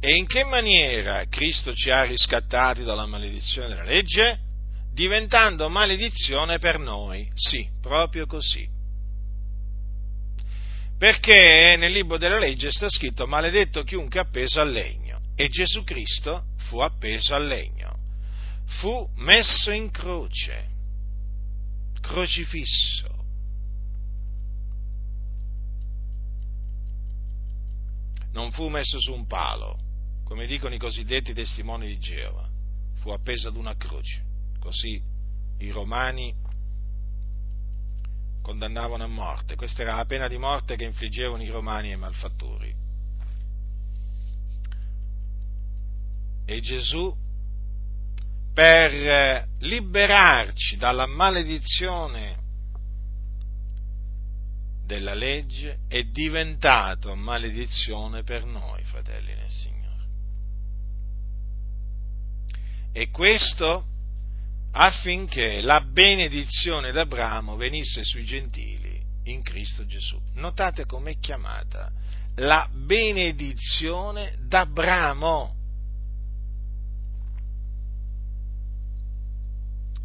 E 0.02 0.16
in 0.16 0.26
che 0.26 0.46
maniera 0.46 1.26
Cristo 1.28 1.74
ci 1.74 1.90
ha 1.90 2.04
riscattati 2.04 2.84
dalla 2.84 3.06
maledizione 3.06 3.68
della 3.68 3.84
legge? 3.84 4.40
Diventando 4.94 5.68
maledizione 5.68 6.58
per 6.58 6.80
noi. 6.80 7.30
Sì, 7.36 7.68
proprio 7.82 8.26
così. 8.26 8.79
Perché 11.00 11.78
nel 11.78 11.94
libro 11.94 12.18
della 12.18 12.38
legge 12.38 12.70
sta 12.70 12.90
scritto 12.90 13.26
maledetto 13.26 13.86
chiunque 13.86 14.20
appeso 14.20 14.60
al 14.60 14.70
legno. 14.70 15.22
E 15.34 15.48
Gesù 15.48 15.86
Cristo 15.86 16.48
fu 16.58 16.80
appeso 16.80 17.34
al 17.34 17.48
legno. 17.48 17.98
Fu 18.66 19.10
messo 19.16 19.72
in 19.72 19.92
croce, 19.92 20.68
crocifisso. 22.02 23.08
Non 28.34 28.52
fu 28.52 28.68
messo 28.68 29.00
su 29.00 29.14
un 29.14 29.26
palo, 29.26 29.80
come 30.26 30.46
dicono 30.48 30.76
i 30.76 30.80
cosiddetti 30.80 31.34
testimoni 31.34 31.88
di 31.88 31.98
Geova, 31.98 32.46
fu 32.96 33.12
appeso 33.12 33.48
ad 33.48 33.56
una 33.56 33.78
croce, 33.78 34.22
così 34.60 35.02
i 35.60 35.70
romani 35.70 36.36
condannavano 38.50 39.04
a 39.04 39.08
morte, 39.08 39.56
questa 39.56 39.84
era 39.84 39.94
la 39.94 40.06
pena 40.06 40.28
di 40.28 40.40
morte 40.40 40.76
che 40.76 40.84
infliggevano 40.84 41.44
i 41.44 41.50
romani 41.50 41.92
ai 41.92 41.98
malfattori. 41.98 42.76
E 46.46 46.60
Gesù, 46.60 47.16
per 48.52 49.48
liberarci 49.60 50.78
dalla 50.78 51.06
maledizione 51.06 52.38
della 54.84 55.14
legge, 55.14 55.82
è 55.88 56.02
diventato 56.06 57.14
maledizione 57.14 58.24
per 58.24 58.46
noi, 58.46 58.84
fratelli 58.84 59.36
nel 59.36 59.52
Signore. 59.52 60.08
E 62.94 63.12
questo 63.12 63.86
affinché 64.72 65.62
la 65.62 65.82
benedizione 65.82 66.92
d'Abramo 66.92 67.56
venisse 67.56 68.04
sui 68.04 68.24
gentili 68.24 69.02
in 69.26 69.42
Cristo 69.42 69.86
Gesù. 69.86 70.20
Notate 70.36 70.86
com'è 70.86 71.18
chiamata 71.20 71.92
la 72.36 72.68
benedizione 72.72 74.36
d'Abramo. 74.40 75.56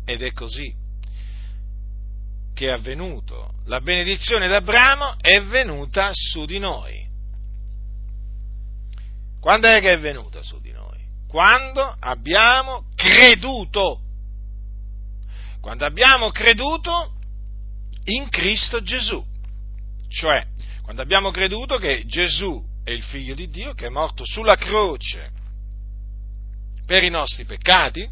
Ed 0.06 0.22
è 0.22 0.32
così 0.32 0.74
che 2.52 2.66
è 2.66 2.70
avvenuto. 2.70 3.54
La 3.66 3.80
benedizione 3.80 4.48
d'Abramo 4.48 5.16
è 5.18 5.40
venuta 5.42 6.10
su 6.12 6.44
di 6.44 6.58
noi. 6.58 7.02
Quando 9.40 9.68
è 9.68 9.80
che 9.80 9.92
è 9.92 9.98
venuta 9.98 10.42
su 10.42 10.60
di 10.60 10.72
noi? 10.72 10.84
quando 11.34 11.96
abbiamo 11.98 12.84
creduto. 12.94 14.02
Quando 15.64 15.86
abbiamo 15.86 16.30
creduto 16.30 17.14
in 18.04 18.28
Cristo 18.28 18.82
Gesù. 18.82 19.24
Cioè, 20.08 20.46
quando 20.82 21.00
abbiamo 21.00 21.30
creduto 21.30 21.78
che 21.78 22.04
Gesù 22.04 22.62
è 22.84 22.90
il 22.90 23.02
figlio 23.02 23.34
di 23.34 23.48
Dio 23.48 23.72
che 23.72 23.86
è 23.86 23.88
morto 23.88 24.26
sulla 24.26 24.56
croce 24.56 25.32
per 26.84 27.02
i 27.02 27.08
nostri 27.08 27.46
peccati, 27.46 28.06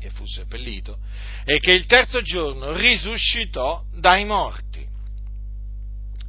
e 0.00 0.10
fu 0.10 0.26
seppellito, 0.26 0.98
e 1.44 1.60
che 1.60 1.70
il 1.70 1.86
terzo 1.86 2.20
giorno 2.20 2.72
risuscitò 2.72 3.84
dai 3.94 4.24
morti. 4.24 4.84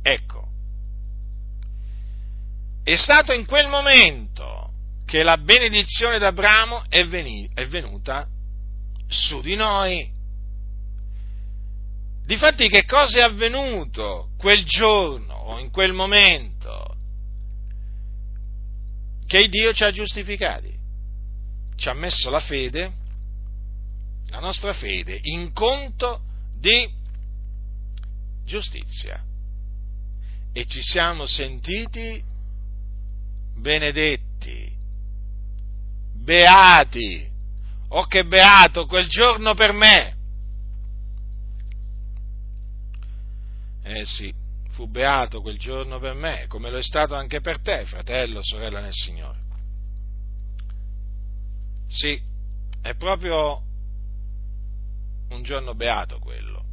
Ecco, 0.03 0.47
è 2.84 2.95
stato 2.95 3.34
in 3.34 3.47
quel 3.47 3.69
momento 3.69 4.72
che 5.03 5.24
la 5.24 5.39
benedizione 5.39 6.19
d'Abramo 6.19 6.84
è, 6.89 7.07
venuta 7.07 8.28
su 9.12 9.41
di 9.41 9.55
noi. 9.55 10.09
Difatti 12.26 12.70
che 12.70 12.86
cosa 12.86 13.20
è 13.20 13.22
avvenuto 13.24 14.30
quel 14.38 14.64
giorno 14.64 15.34
o 15.34 15.59
in 15.59 15.70
quel 15.70 15.93
momento? 15.93 16.95
Che 19.28 19.47
Dio 19.47 19.74
ci 19.74 19.84
ha 19.84 19.91
giustificati, 19.91 20.74
ci 21.76 21.89
ha 21.89 21.93
messo 21.93 22.30
la 22.30 22.39
fede, 22.39 22.91
la 24.30 24.39
nostra 24.39 24.74
fede, 24.74 25.20
in 25.22 25.51
conto 25.53 26.22
di 26.57 26.89
giustizia 28.45 29.24
e 30.53 30.66
ci 30.66 30.82
siamo 30.82 31.26
sentiti 31.26 32.22
benedetti 33.55 34.80
beati, 36.22 37.30
oh 37.93 38.05
che 38.05 38.25
beato 38.25 38.85
quel 38.85 39.07
giorno 39.07 39.53
per 39.53 39.73
me. 39.73 40.15
Eh 43.83 44.05
sì, 44.05 44.33
fu 44.69 44.87
beato 44.87 45.41
quel 45.41 45.57
giorno 45.57 45.99
per 45.99 46.13
me, 46.13 46.45
come 46.47 46.69
lo 46.69 46.77
è 46.77 46.83
stato 46.83 47.15
anche 47.15 47.41
per 47.41 47.59
te, 47.61 47.85
fratello, 47.85 48.41
sorella 48.41 48.79
nel 48.79 48.93
Signore. 48.93 49.39
Sì, 51.87 52.21
è 52.81 52.95
proprio 52.95 53.61
un 55.29 55.43
giorno 55.43 55.73
beato 55.75 56.19
quello. 56.19 56.63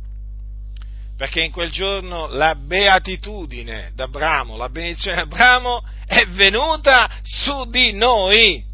Perché 1.17 1.43
in 1.43 1.51
quel 1.51 1.73
giorno 1.73 2.29
la 2.29 2.55
beatitudine 2.55 3.91
d'Abramo, 3.95 4.57
la 4.57 4.69
benedizione 4.69 5.17
d'Abramo 5.17 5.83
è 6.07 6.25
venuta 6.27 7.11
su 7.23 7.65
di 7.65 7.93
noi. 7.93 8.68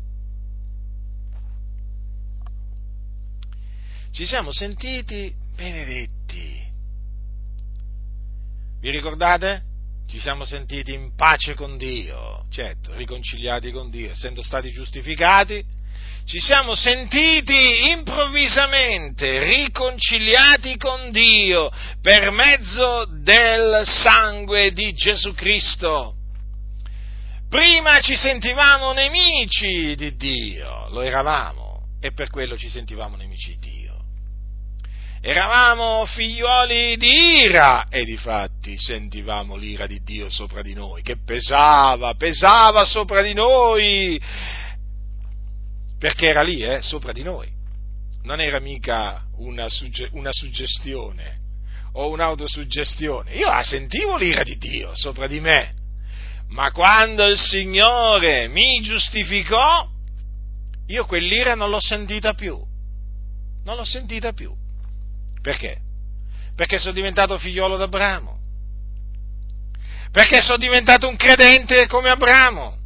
Ci 4.14 4.26
siamo 4.26 4.52
sentiti 4.52 5.34
benedetti. 5.56 6.62
Vi 8.80 8.90
ricordate? 8.90 9.62
Ci 10.06 10.20
siamo 10.20 10.44
sentiti 10.44 10.92
in 10.92 11.16
pace 11.16 11.54
con 11.54 11.76
Dio, 11.76 12.46
certo, 12.48 12.94
riconciliati 12.94 13.72
con 13.72 13.90
Dio, 13.90 14.12
essendo 14.12 14.40
stati 14.40 14.70
giustificati, 14.70 15.64
ci 16.26 16.38
siamo 16.38 16.76
sentiti 16.76 17.90
improvvisamente 17.90 19.42
riconciliati 19.42 20.76
con 20.76 21.10
Dio 21.10 21.72
per 22.00 22.30
mezzo 22.30 23.06
del 23.20 23.80
sangue 23.84 24.70
di 24.70 24.92
Gesù 24.92 25.34
Cristo. 25.34 26.14
Prima 27.48 27.98
ci 27.98 28.14
sentivamo 28.14 28.92
nemici 28.92 29.96
di 29.96 30.14
Dio, 30.14 30.88
lo 30.90 31.00
eravamo, 31.00 31.88
e 32.00 32.12
per 32.12 32.30
quello 32.30 32.56
ci 32.56 32.68
sentivamo 32.68 33.16
nemici 33.16 33.56
di 33.58 33.58
Dio 33.58 33.73
eravamo 35.26 36.04
figlioli 36.04 36.98
di 36.98 37.44
ira 37.44 37.88
e 37.88 38.04
difatti 38.04 38.78
sentivamo 38.78 39.56
l'ira 39.56 39.86
di 39.86 40.02
Dio 40.02 40.28
sopra 40.28 40.60
di 40.60 40.74
noi, 40.74 41.00
che 41.00 41.16
pesava, 41.16 42.12
pesava 42.12 42.84
sopra 42.84 43.22
di 43.22 43.32
noi. 43.32 44.20
perché 45.98 46.26
era 46.26 46.42
lì, 46.42 46.60
eh, 46.60 46.82
sopra 46.82 47.12
di 47.12 47.22
noi. 47.22 47.50
Non 48.24 48.38
era 48.38 48.60
mica 48.60 49.22
una, 49.38 49.70
sugge- 49.70 50.10
una 50.12 50.30
suggestione 50.30 51.38
o 51.92 52.10
un'autosuggestione. 52.10 53.32
Io 53.32 53.48
la 53.48 53.62
sentivo 53.62 54.18
l'ira 54.18 54.42
di 54.42 54.58
Dio 54.58 54.90
sopra 54.94 55.26
di 55.26 55.40
me. 55.40 55.72
Ma 56.48 56.70
quando 56.70 57.24
il 57.24 57.38
Signore 57.38 58.48
mi 58.48 58.82
giustificò, 58.82 59.88
io 60.88 61.06
quell'ira 61.06 61.54
non 61.54 61.70
l'ho 61.70 61.80
sentita 61.80 62.34
più. 62.34 62.62
Non 63.64 63.76
l'ho 63.76 63.84
sentita 63.84 64.34
più. 64.34 64.54
Perché? 65.44 65.76
Perché 66.56 66.78
sono 66.78 66.94
diventato 66.94 67.38
figliolo 67.38 67.76
d'Abramo. 67.76 68.38
Perché 70.10 70.40
sono 70.40 70.56
diventato 70.56 71.06
un 71.06 71.16
credente 71.16 71.86
come 71.86 72.08
Abramo. 72.08 72.78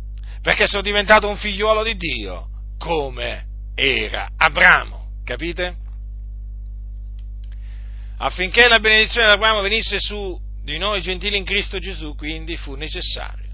Perché 0.43 0.67
sono 0.67 0.83
diventato 0.83 1.29
un 1.29 1.37
figliuolo 1.37 1.85
di 1.85 1.95
Dio 1.95 2.49
come 2.77 3.47
era 3.77 4.31
Abramo. 4.37 5.11
Capite? 5.23 5.77
Affinché 8.17 8.67
la 8.67 8.81
benedizione 8.81 9.29
di 9.29 9.33
Abramo 9.35 9.61
venisse 9.61 10.01
su 10.01 10.37
di 10.65 10.79
noi 10.79 11.01
gentili 11.01 11.37
in 11.37 11.45
Cristo 11.45 11.79
Gesù, 11.79 12.17
quindi 12.17 12.57
fu 12.57 12.75
necessario 12.75 13.47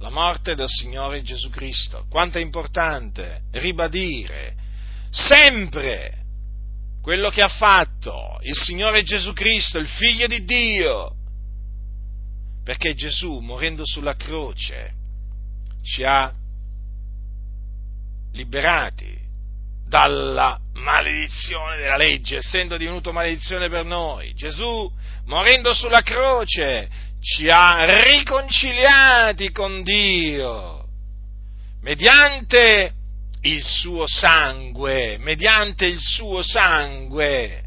la 0.00 0.10
morte 0.10 0.56
del 0.56 0.68
Signore 0.68 1.22
Gesù 1.22 1.48
Cristo. 1.48 2.06
Quanto 2.08 2.38
è 2.38 2.40
importante 2.40 3.42
ribadire 3.52 4.56
sempre 5.12 6.21
quello 7.02 7.30
che 7.30 7.42
ha 7.42 7.48
fatto 7.48 8.38
il 8.42 8.54
Signore 8.54 9.02
Gesù 9.02 9.32
Cristo, 9.32 9.78
il 9.78 9.88
Figlio 9.88 10.26
di 10.28 10.44
Dio, 10.44 11.16
perché 12.64 12.94
Gesù, 12.94 13.40
morendo 13.40 13.84
sulla 13.84 14.14
croce, 14.14 14.94
ci 15.82 16.04
ha 16.04 16.32
liberati 18.32 19.18
dalla 19.86 20.58
maledizione 20.74 21.76
della 21.76 21.96
legge, 21.96 22.36
essendo 22.36 22.76
divenuto 22.76 23.12
maledizione 23.12 23.68
per 23.68 23.84
noi. 23.84 24.32
Gesù, 24.34 24.90
morendo 25.26 25.74
sulla 25.74 26.02
croce, 26.02 26.88
ci 27.20 27.48
ha 27.50 27.84
riconciliati 28.04 29.50
con 29.50 29.82
Dio 29.82 30.82
mediante 31.82 32.94
il 33.42 33.64
suo 33.64 34.06
sangue, 34.06 35.18
mediante 35.18 35.86
il 35.86 36.00
suo 36.00 36.42
sangue, 36.42 37.62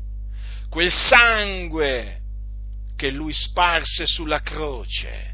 quel 0.69 0.91
sangue 0.91 2.19
che 2.95 3.09
lui 3.09 3.33
sparse 3.33 4.07
sulla 4.07 4.41
croce. 4.41 5.33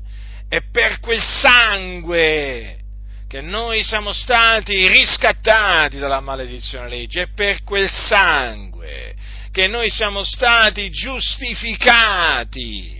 E 0.50 0.64
per 0.72 1.00
quel 1.00 1.22
sangue 1.22 2.80
che 3.28 3.42
noi 3.42 3.84
siamo 3.84 4.12
stati 4.12 4.88
riscattati 4.88 5.98
dalla 5.98 6.20
maledizione 6.20 6.90
legge, 6.90 7.22
è 7.22 7.28
per 7.34 7.64
quel 7.64 7.90
sangue 7.90 9.16
che 9.52 9.68
noi 9.68 9.90
siamo 9.90 10.24
stati 10.24 10.90
giustificati. 10.90 13.00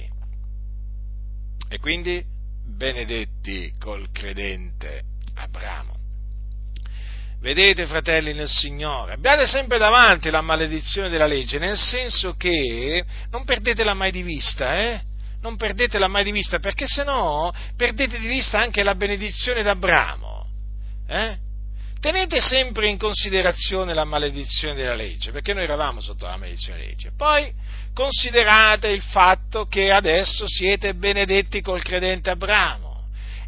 E 1.70 1.80
quindi 1.80 2.24
benedetti 2.66 3.72
col 3.80 4.10
credente 4.12 5.04
Abramo. 5.36 6.01
Vedete, 7.42 7.88
fratelli 7.88 8.34
nel 8.34 8.48
Signore, 8.48 9.14
abbiate 9.14 9.48
sempre 9.48 9.80
davanti 9.80 10.30
la 10.30 10.42
maledizione 10.42 11.10
della 11.10 11.26
legge, 11.26 11.58
nel 11.58 11.76
senso 11.76 12.36
che 12.36 13.04
non 13.32 13.46
perdetela 13.46 13.96
mai 13.96 14.12
di 14.12 14.22
vista, 14.22 14.80
eh? 14.80 15.02
Non 15.42 15.58
perdetela 15.58 16.08
mai 16.08 16.24
di 16.24 16.32
vista, 16.32 16.60
perché 16.60 16.86
se 16.86 17.04
no 17.04 17.52
perdete 17.76 18.20
di 18.20 18.28
vista 18.28 18.60
anche 18.60 18.84
la 18.84 18.94
benedizione 18.94 19.64
d'Abramo. 19.64 20.46
Eh? 21.08 21.38
Tenete 22.00 22.40
sempre 22.40 22.88
in 22.88 23.00
considerazione 23.00 23.96
la 23.96 24.06
maledizione 24.06 24.76
della 24.76 24.94
legge, 24.94 25.32
perché 25.32 25.56
noi 25.56 25.64
eravamo 25.64 26.00
sotto 26.00 26.28
la 26.28 26.38
maledizione 26.38 26.78
della 26.78 26.90
legge. 26.92 27.12
Poi 27.18 27.52
considerate 27.92 28.90
il 28.90 29.02
fatto 29.02 29.66
che 29.66 29.92
adesso 29.92 30.46
siete 30.48 30.94
benedetti 30.94 31.62
col 31.62 31.82
credente 31.82 32.30
Abramo 32.30 32.91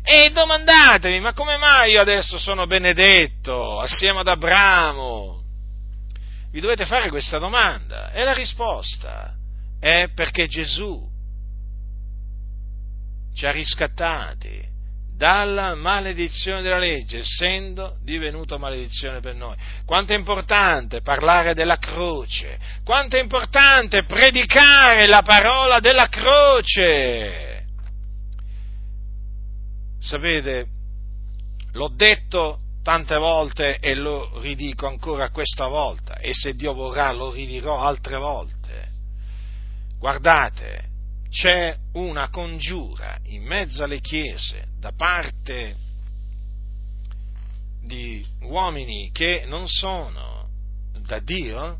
e 0.04 0.32
domandatevi, 0.32 1.20
ma 1.22 1.34
come 1.34 1.58
mai 1.58 1.92
io 1.92 2.02
adesso 2.02 2.38
sono 2.38 2.68
benedetto 2.68 3.80
assieme 3.80 4.20
ad 4.20 4.28
Abramo? 4.28 5.42
Vi 6.52 6.60
dovete 6.60 6.86
fare 6.86 7.10
questa 7.10 7.40
domanda 7.40 8.12
e 8.12 8.24
la 8.24 8.34
risposta 8.34 9.34
è 9.80 10.10
perché 10.14 10.48
Gesù 10.48 11.10
ci 13.34 13.46
ha 13.46 13.52
riscattati 13.52 14.72
dalla 15.16 15.74
maledizione 15.76 16.62
della 16.62 16.78
legge, 16.78 17.20
essendo 17.20 17.98
divenuto 18.02 18.60
maledizione 18.60 19.22
per 19.22 19.36
noi. 19.36 19.56
Quanto 19.86 20.12
è 20.12 20.18
importante 20.18 21.02
parlare 21.02 21.54
della 21.54 21.78
croce, 21.78 22.60
quanto 22.84 23.16
è 23.16 23.22
importante 23.22 24.04
predicare 24.04 25.08
la 25.08 25.22
parola 25.22 25.80
della 25.80 26.10
croce 26.10 27.53
Sapete, 30.04 30.68
l'ho 31.72 31.88
detto 31.88 32.60
tante 32.84 33.16
volte 33.16 33.78
e 33.80 33.96
lo 33.96 34.38
ridico 34.42 34.86
ancora 34.86 35.30
questa 35.30 35.68
volta 35.68 36.18
e 36.18 36.34
se 36.34 36.56
Dio 36.56 36.74
vorrà 36.74 37.14
lo 37.14 37.32
ridirò 37.32 37.80
altre 37.80 38.18
volte. 38.18 38.90
Guardate, 39.98 40.90
c'è 41.30 41.74
una 41.94 42.30
congiura 42.30 43.18
in 43.28 43.44
mezzo 43.44 43.86
alle 43.86 44.02
chiese 44.02 44.66
da 44.78 44.92
parte 44.92 45.78
di 47.82 48.26
uomini 48.42 49.10
che 49.14 49.46
non 49.48 49.70
sono 49.70 50.50
da 51.00 51.20
Dio, 51.20 51.80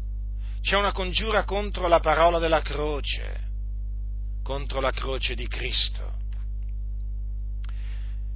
c'è 0.62 0.78
una 0.78 0.94
congiura 0.94 1.44
contro 1.44 1.90
la 1.90 2.00
parola 2.00 2.40
della 2.40 2.62
croce, 2.62 3.42
contro 4.44 4.80
la 4.80 4.92
croce 4.92 5.36
di 5.36 5.48
Cristo 5.50 6.22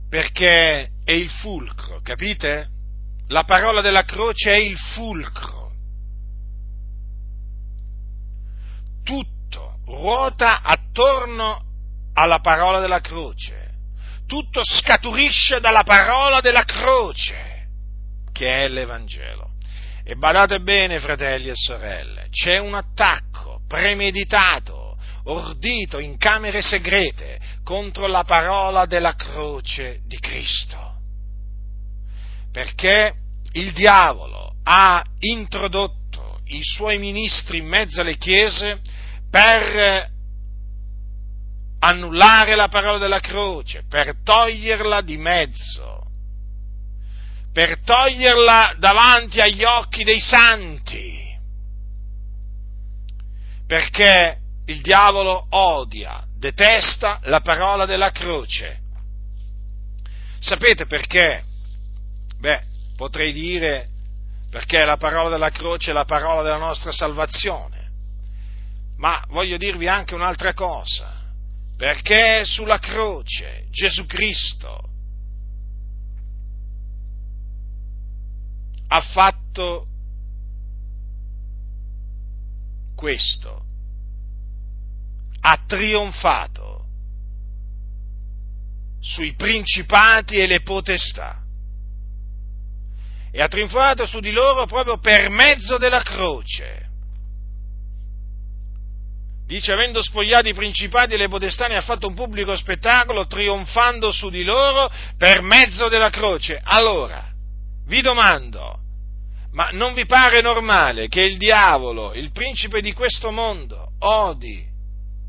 perché 0.09 0.89
è 1.03 1.11
il 1.11 1.29
fulcro, 1.29 2.01
capite? 2.01 2.69
La 3.29 3.43
parola 3.43 3.81
della 3.81 4.03
croce 4.03 4.51
è 4.51 4.57
il 4.57 4.77
fulcro. 4.77 5.71
Tutto 9.03 9.79
ruota 9.85 10.61
attorno 10.61 11.63
alla 12.13 12.39
parola 12.39 12.79
della 12.79 13.01
croce. 13.01 13.65
Tutto 14.25 14.61
scaturisce 14.63 15.59
dalla 15.59 15.83
parola 15.83 16.41
della 16.41 16.63
croce, 16.63 17.67
che 18.31 18.65
è 18.65 18.67
l'Evangelo. 18.67 19.51
E 20.03 20.15
badate 20.15 20.61
bene, 20.61 20.99
fratelli 20.99 21.49
e 21.49 21.55
sorelle, 21.55 22.27
c'è 22.29 22.57
un 22.57 22.75
attacco 22.75 23.61
premeditato 23.67 24.76
ordito 25.27 25.99
in 25.99 26.17
camere 26.17 26.61
segrete 26.61 27.39
contro 27.63 28.07
la 28.07 28.23
parola 28.23 28.85
della 28.85 29.15
croce 29.15 30.01
di 30.05 30.17
Cristo. 30.19 30.95
Perché 32.51 33.13
il 33.53 33.73
diavolo 33.73 34.55
ha 34.63 35.03
introdotto 35.19 36.39
i 36.45 36.61
suoi 36.63 36.97
ministri 36.97 37.57
in 37.57 37.67
mezzo 37.67 38.01
alle 38.01 38.17
chiese 38.17 38.79
per 39.29 40.09
annullare 41.79 42.55
la 42.55 42.67
parola 42.69 42.97
della 42.97 43.19
croce, 43.19 43.83
per 43.87 44.15
toglierla 44.23 45.01
di 45.01 45.17
mezzo, 45.17 46.05
per 47.51 47.81
toglierla 47.81 48.75
davanti 48.79 49.41
agli 49.41 49.63
occhi 49.63 50.03
dei 50.03 50.19
santi, 50.19 51.25
perché 53.67 54.39
il 54.67 54.81
diavolo 54.81 55.47
odia, 55.49 56.23
detesta 56.37 57.19
la 57.23 57.39
parola 57.41 57.85
della 57.85 58.11
croce. 58.11 58.81
Sapete 60.39 60.85
perché? 60.85 61.43
Beh, 62.39 62.61
potrei 62.95 63.31
dire 63.31 63.89
perché 64.49 64.83
la 64.85 64.97
parola 64.97 65.29
della 65.29 65.49
croce 65.49 65.91
è 65.91 65.93
la 65.93 66.05
parola 66.05 66.41
della 66.41 66.57
nostra 66.57 66.91
salvazione. 66.91 67.75
Ma 68.97 69.23
voglio 69.29 69.57
dirvi 69.57 69.87
anche 69.87 70.15
un'altra 70.15 70.53
cosa, 70.53 71.23
perché 71.77 72.43
sulla 72.43 72.79
croce 72.79 73.67
Gesù 73.69 74.05
Cristo 74.05 74.81
ha 78.89 79.01
fatto 79.01 79.87
questo, 82.95 83.66
ha 85.49 85.63
trionfato 85.65 86.83
sui 88.99 89.33
principati 89.35 90.37
e 90.37 90.45
le 90.45 90.61
potestà 90.61 91.41
e 93.31 93.41
ha 93.41 93.47
trionfato 93.47 94.05
su 94.05 94.19
di 94.19 94.31
loro 94.31 94.65
proprio 94.65 94.97
per 94.97 95.29
mezzo 95.29 95.77
della 95.77 96.01
croce. 96.01 96.85
Dice, 99.45 99.71
avendo 99.71 100.01
spogliato 100.03 100.49
i 100.49 100.53
principati 100.53 101.13
e 101.13 101.17
le 101.17 101.29
potestà, 101.29 101.67
ne 101.67 101.77
ha 101.77 101.81
fatto 101.81 102.07
un 102.07 102.13
pubblico 102.13 102.53
spettacolo, 102.57 103.27
trionfando 103.27 104.11
su 104.11 104.29
di 104.29 104.43
loro 104.43 104.91
per 105.17 105.41
mezzo 105.41 105.87
della 105.87 106.09
croce. 106.09 106.59
Allora, 106.61 107.31
vi 107.85 108.01
domando, 108.01 108.79
Ma 109.51 109.69
non 109.71 109.93
vi 109.93 110.05
pare 110.05 110.41
normale 110.41 111.07
che 111.07 111.21
il 111.21 111.37
diavolo, 111.37 112.13
il 112.13 112.31
principe 112.31 112.81
di 112.81 112.91
questo 112.91 113.31
mondo, 113.31 113.93
odi 113.99 114.75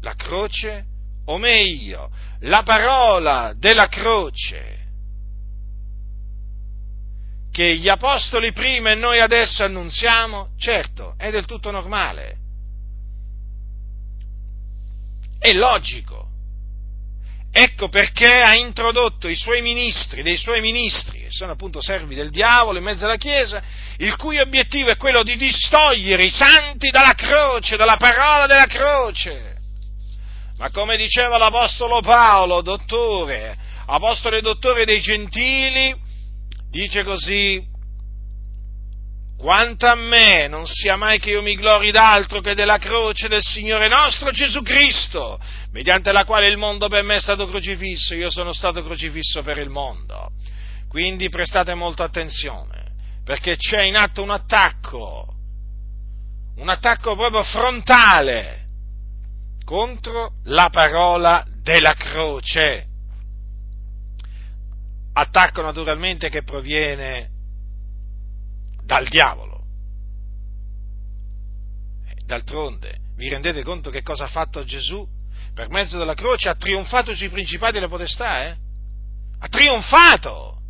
la 0.00 0.14
croce, 0.14 0.84
o 1.26 1.38
meglio, 1.38 2.10
la 2.40 2.62
parola 2.62 3.52
della 3.56 3.88
croce, 3.88 4.76
che 7.50 7.76
gli 7.76 7.88
apostoli 7.88 8.52
prima 8.52 8.92
e 8.92 8.94
noi 8.94 9.20
adesso 9.20 9.64
annunziamo, 9.64 10.50
certo, 10.58 11.14
è 11.16 11.30
del 11.30 11.44
tutto 11.44 11.70
normale. 11.70 12.36
È 15.40 15.52
logico. 15.52 16.26
Ecco 17.50 17.88
perché 17.88 18.42
ha 18.42 18.54
introdotto 18.54 19.26
i 19.26 19.34
suoi 19.34 19.62
ministri, 19.62 20.22
dei 20.22 20.36
suoi 20.36 20.60
ministri, 20.60 21.22
che 21.22 21.30
sono 21.30 21.52
appunto 21.52 21.82
servi 21.82 22.14
del 22.14 22.30
diavolo 22.30 22.78
in 22.78 22.84
mezzo 22.84 23.06
alla 23.06 23.16
Chiesa, 23.16 23.60
il 23.96 24.14
cui 24.16 24.38
obiettivo 24.38 24.90
è 24.90 24.96
quello 24.96 25.24
di 25.24 25.36
distogliere 25.36 26.24
i 26.24 26.30
santi 26.30 26.90
dalla 26.90 27.14
croce, 27.14 27.76
dalla 27.76 27.96
parola 27.96 28.46
della 28.46 28.66
croce. 28.66 29.57
Ma 30.58 30.70
come 30.70 30.96
diceva 30.96 31.38
l'Apostolo 31.38 32.00
Paolo, 32.00 32.62
dottore, 32.62 33.56
apostolo 33.86 34.36
e 34.36 34.40
dottore 34.40 34.84
dei 34.84 35.00
gentili, 35.00 35.94
dice 36.68 37.04
così, 37.04 37.64
quanto 39.36 39.86
a 39.86 39.94
me, 39.94 40.48
non 40.48 40.66
sia 40.66 40.96
mai 40.96 41.20
che 41.20 41.30
io 41.30 41.42
mi 41.42 41.54
glori 41.54 41.92
d'altro 41.92 42.40
che 42.40 42.56
della 42.56 42.78
croce 42.78 43.28
del 43.28 43.40
Signore 43.40 43.86
nostro 43.86 44.32
Gesù 44.32 44.62
Cristo, 44.62 45.38
mediante 45.70 46.10
la 46.10 46.24
quale 46.24 46.48
il 46.48 46.56
mondo 46.56 46.88
per 46.88 47.04
me 47.04 47.16
è 47.16 47.20
stato 47.20 47.46
crocifisso, 47.46 48.14
io 48.14 48.28
sono 48.28 48.52
stato 48.52 48.82
crocifisso 48.82 49.42
per 49.42 49.58
il 49.58 49.70
mondo. 49.70 50.32
Quindi 50.88 51.28
prestate 51.28 51.74
molta 51.74 52.02
attenzione, 52.02 52.94
perché 53.24 53.54
c'è 53.54 53.82
in 53.82 53.94
atto 53.94 54.24
un 54.24 54.30
attacco, 54.30 55.34
un 56.56 56.68
attacco 56.68 57.14
proprio 57.14 57.44
frontale 57.44 58.66
contro 59.68 60.36
la 60.44 60.70
parola 60.70 61.44
della 61.60 61.92
croce. 61.92 62.86
Attacco 65.12 65.60
naturalmente 65.60 66.30
che 66.30 66.42
proviene 66.42 67.28
dal 68.82 69.06
diavolo. 69.08 69.62
D'altronde, 72.24 72.96
vi 73.16 73.28
rendete 73.28 73.62
conto 73.62 73.90
che 73.90 74.00
cosa 74.00 74.24
ha 74.24 74.28
fatto 74.28 74.64
Gesù? 74.64 75.06
Per 75.52 75.68
mezzo 75.68 75.98
della 75.98 76.14
croce 76.14 76.48
ha 76.48 76.54
trionfato 76.54 77.14
sui 77.14 77.28
principati 77.28 77.76
e 77.76 77.88
potestà, 77.88 78.46
eh? 78.46 78.56
Ha 79.38 79.48
trionfato! 79.48 80.62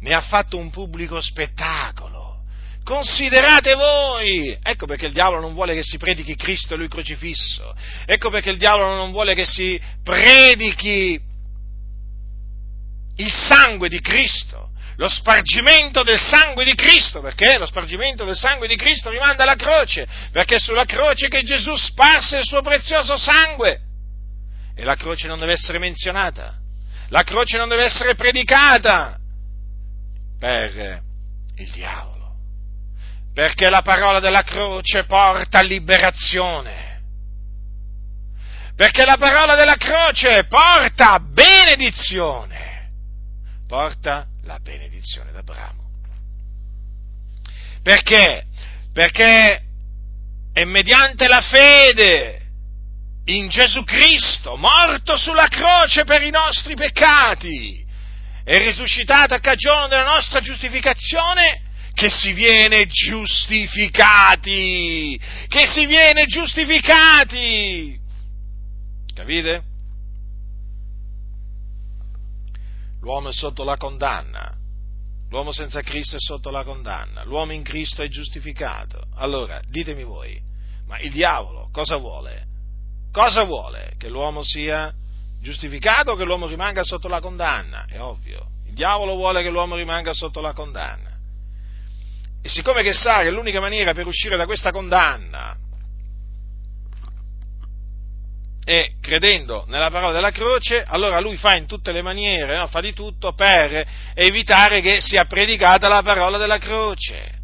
Ne 0.00 0.10
ha 0.14 0.22
fatto 0.22 0.56
un 0.56 0.70
pubblico 0.70 1.20
spettacolo. 1.20 2.05
Considerate 2.86 3.74
voi! 3.74 4.56
Ecco 4.62 4.86
perché 4.86 5.06
il 5.06 5.12
diavolo 5.12 5.40
non 5.40 5.54
vuole 5.54 5.74
che 5.74 5.82
si 5.82 5.98
predichi 5.98 6.36
Cristo 6.36 6.74
e 6.74 6.76
lui 6.76 6.86
crocifisso. 6.86 7.74
Ecco 8.06 8.30
perché 8.30 8.50
il 8.50 8.58
diavolo 8.58 8.94
non 8.94 9.10
vuole 9.10 9.34
che 9.34 9.44
si 9.44 9.80
predichi 10.04 11.20
il 13.16 13.32
sangue 13.32 13.88
di 13.88 14.00
Cristo 14.00 14.70
lo 14.98 15.08
spargimento 15.08 16.04
del 16.04 16.18
sangue 16.18 16.64
di 16.64 16.74
Cristo, 16.76 17.20
perché 17.20 17.58
lo 17.58 17.66
spargimento 17.66 18.24
del 18.24 18.36
sangue 18.36 18.68
di 18.68 18.76
Cristo 18.76 19.10
rimanda 19.10 19.42
alla 19.42 19.56
croce, 19.56 20.06
perché 20.30 20.54
è 20.54 20.60
sulla 20.60 20.84
croce 20.84 21.26
che 21.28 21.42
Gesù 21.42 21.74
sparse 21.74 22.38
il 22.38 22.44
suo 22.44 22.62
prezioso 22.62 23.16
sangue. 23.16 23.80
E 24.76 24.84
la 24.84 24.94
croce 24.94 25.26
non 25.26 25.38
deve 25.38 25.52
essere 25.52 25.78
menzionata, 25.78 26.56
la 27.08 27.24
croce 27.24 27.58
non 27.58 27.68
deve 27.68 27.84
essere 27.84 28.14
predicata 28.14 29.18
per 30.38 31.02
il 31.56 31.70
diavolo, 31.72 32.15
perché 33.36 33.68
la 33.68 33.82
parola 33.82 34.18
della 34.18 34.40
croce 34.40 35.04
porta 35.04 35.60
liberazione 35.60 36.86
perché 38.74 39.04
la 39.04 39.16
parola 39.18 39.54
della 39.54 39.76
croce 39.76 40.44
porta 40.44 41.18
benedizione, 41.18 42.90
porta 43.66 44.26
la 44.44 44.58
benedizione 44.58 45.32
d'Abramo. 45.32 45.82
Perché? 47.82 48.44
Perché 48.92 49.62
è 50.52 50.64
mediante 50.64 51.26
la 51.26 51.40
fede 51.40 52.42
in 53.26 53.48
Gesù 53.48 53.82
Cristo, 53.84 54.56
morto 54.56 55.16
sulla 55.16 55.48
croce 55.48 56.04
per 56.04 56.22
i 56.22 56.30
nostri 56.30 56.74
peccati 56.74 57.82
e 58.44 58.58
risuscitato 58.58 59.32
a 59.32 59.40
cagione 59.40 59.88
della 59.88 60.04
nostra 60.04 60.40
giustificazione, 60.40 61.62
che 61.96 62.10
si 62.10 62.34
viene 62.34 62.86
giustificati, 62.86 65.18
che 65.48 65.66
si 65.66 65.86
viene 65.86 66.26
giustificati. 66.26 67.98
Capite? 69.14 69.62
L'uomo 73.00 73.30
è 73.30 73.32
sotto 73.32 73.64
la 73.64 73.78
condanna. 73.78 74.54
L'uomo 75.30 75.52
senza 75.52 75.80
Cristo 75.80 76.16
è 76.16 76.20
sotto 76.20 76.50
la 76.50 76.64
condanna. 76.64 77.24
L'uomo 77.24 77.54
in 77.54 77.62
Cristo 77.62 78.02
è 78.02 78.08
giustificato. 78.08 79.02
Allora, 79.14 79.58
ditemi 79.66 80.04
voi, 80.04 80.38
ma 80.86 80.98
il 80.98 81.12
diavolo 81.12 81.70
cosa 81.72 81.96
vuole? 81.96 82.44
Cosa 83.10 83.44
vuole? 83.44 83.94
Che 83.96 84.10
l'uomo 84.10 84.42
sia 84.42 84.92
giustificato 85.40 86.10
o 86.10 86.14
che 86.14 86.24
l'uomo 86.24 86.46
rimanga 86.46 86.84
sotto 86.84 87.08
la 87.08 87.20
condanna? 87.20 87.86
È 87.88 87.98
ovvio. 87.98 88.48
Il 88.66 88.74
diavolo 88.74 89.14
vuole 89.14 89.42
che 89.42 89.48
l'uomo 89.48 89.76
rimanga 89.76 90.12
sotto 90.12 90.42
la 90.42 90.52
condanna. 90.52 91.15
E 92.46 92.48
siccome 92.48 92.84
che 92.84 92.94
sa 92.94 93.22
che 93.22 93.30
l'unica 93.32 93.58
maniera 93.58 93.92
per 93.92 94.06
uscire 94.06 94.36
da 94.36 94.46
questa 94.46 94.70
condanna 94.70 95.58
e 98.64 98.94
credendo 99.00 99.64
nella 99.66 99.90
parola 99.90 100.12
della 100.12 100.30
croce, 100.30 100.84
allora 100.84 101.18
lui 101.18 101.36
fa 101.36 101.56
in 101.56 101.66
tutte 101.66 101.90
le 101.90 102.02
maniere, 102.02 102.56
no? 102.56 102.68
fa 102.68 102.80
di 102.80 102.92
tutto 102.92 103.32
per 103.32 103.84
evitare 104.14 104.80
che 104.80 105.00
sia 105.00 105.24
predicata 105.24 105.88
la 105.88 106.02
parola 106.02 106.38
della 106.38 106.58
croce. 106.58 107.38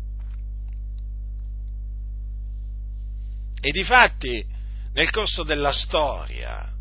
E 3.60 3.70
difatti, 3.72 4.46
nel 4.92 5.10
corso 5.10 5.42
della 5.42 5.72
storia, 5.72 6.72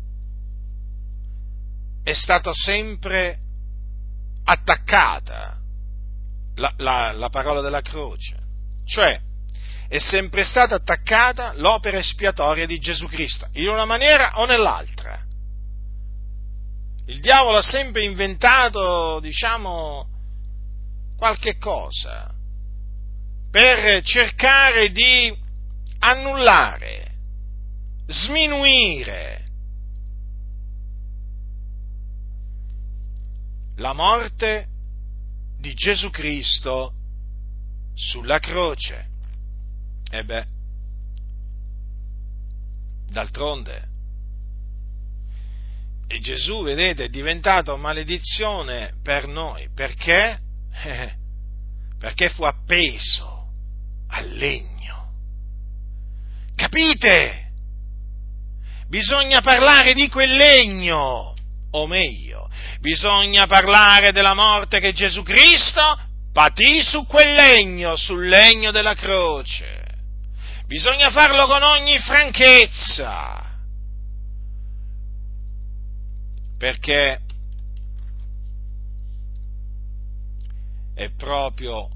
è 2.04 2.12
stata 2.12 2.52
sempre 2.54 3.36
attaccata 4.44 5.61
la, 6.56 6.72
la, 6.78 7.12
la 7.12 7.28
parola 7.28 7.60
della 7.60 7.80
croce. 7.80 8.36
Cioè, 8.84 9.20
è 9.88 9.98
sempre 9.98 10.44
stata 10.44 10.74
attaccata 10.74 11.52
l'opera 11.56 11.98
espiatoria 11.98 12.66
di 12.66 12.78
Gesù 12.78 13.06
Cristo, 13.08 13.46
in 13.52 13.68
una 13.68 13.84
maniera 13.84 14.38
o 14.40 14.46
nell'altra. 14.46 15.20
Il 17.06 17.20
diavolo 17.20 17.58
ha 17.58 17.62
sempre 17.62 18.04
inventato, 18.04 19.20
diciamo, 19.20 20.08
qualche 21.16 21.58
cosa 21.58 22.32
per 23.50 24.02
cercare 24.02 24.90
di 24.92 25.30
annullare, 25.98 27.10
sminuire 28.06 29.44
la 33.76 33.92
morte 33.92 34.68
di 35.62 35.74
Gesù 35.74 36.10
Cristo 36.10 36.92
sulla 37.94 38.40
croce. 38.40 39.10
E 40.10 40.24
beh, 40.24 40.46
d'altronde, 43.10 43.88
e 46.08 46.18
Gesù, 46.18 46.62
vedete, 46.62 47.04
è 47.04 47.08
diventato 47.08 47.76
maledizione 47.76 48.94
per 49.02 49.28
noi. 49.28 49.70
Perché? 49.72 50.40
Eh, 50.84 51.12
perché 51.98 52.28
fu 52.30 52.42
appeso 52.42 53.46
al 54.08 54.28
legno. 54.30 55.12
Capite? 56.56 57.52
Bisogna 58.88 59.40
parlare 59.40 59.94
di 59.94 60.08
quel 60.08 60.32
legno, 60.32 61.34
o 61.70 61.86
meglio, 61.86 62.31
bisogna 62.80 63.46
parlare 63.46 64.12
della 64.12 64.34
morte 64.34 64.80
che 64.80 64.92
Gesù 64.92 65.22
Cristo 65.22 65.98
patì 66.32 66.82
su 66.82 67.06
quel 67.06 67.34
legno, 67.34 67.96
sul 67.96 68.28
legno 68.28 68.70
della 68.70 68.94
croce. 68.94 69.80
Bisogna 70.66 71.10
farlo 71.10 71.46
con 71.46 71.62
ogni 71.62 71.98
franchezza. 71.98 73.50
Perché 76.56 77.20
è 80.94 81.10
proprio 81.16 81.88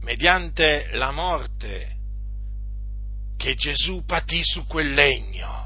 mediante 0.00 0.90
la 0.92 1.10
morte 1.10 1.96
che 3.36 3.54
Gesù 3.54 4.04
patì 4.04 4.40
su 4.42 4.66
quel 4.66 4.92
legno 4.92 5.57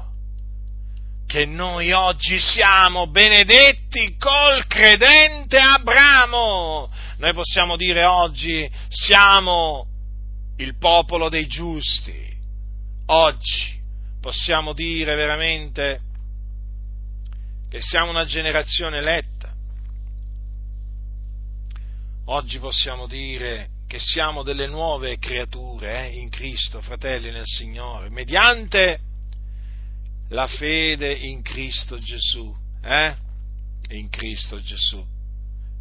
che 1.33 1.47
noi 1.47 1.91
oggi 1.91 2.39
siamo 2.39 3.07
benedetti 3.07 4.17
col 4.17 4.67
credente 4.67 5.57
Abramo. 5.57 6.91
Noi 7.17 7.33
possiamo 7.33 7.75
dire 7.75 8.05
oggi 8.05 8.69
siamo 8.87 9.87
il 10.57 10.77
popolo 10.77 11.29
dei 11.29 11.47
giusti. 11.47 12.37
Oggi 13.07 13.81
possiamo 14.21 14.73
dire 14.73 15.15
veramente 15.15 16.01
che 17.67 17.81
siamo 17.81 18.11
una 18.11 18.25
generazione 18.25 18.99
eletta. 18.99 19.51
Oggi 22.25 22.59
possiamo 22.59 23.07
dire 23.07 23.69
che 23.87 23.97
siamo 23.97 24.43
delle 24.43 24.67
nuove 24.67 25.17
creature 25.17 26.11
eh, 26.11 26.19
in 26.19 26.29
Cristo, 26.29 26.79
fratelli 26.79 27.31
nel 27.31 27.47
Signore, 27.47 28.11
mediante 28.11 29.12
la 30.29 30.47
fede 30.47 31.13
in 31.13 31.41
Cristo 31.41 31.99
Gesù. 31.99 32.55
Eh? 32.81 33.15
In 33.89 34.09
Cristo 34.09 34.61
Gesù. 34.61 35.05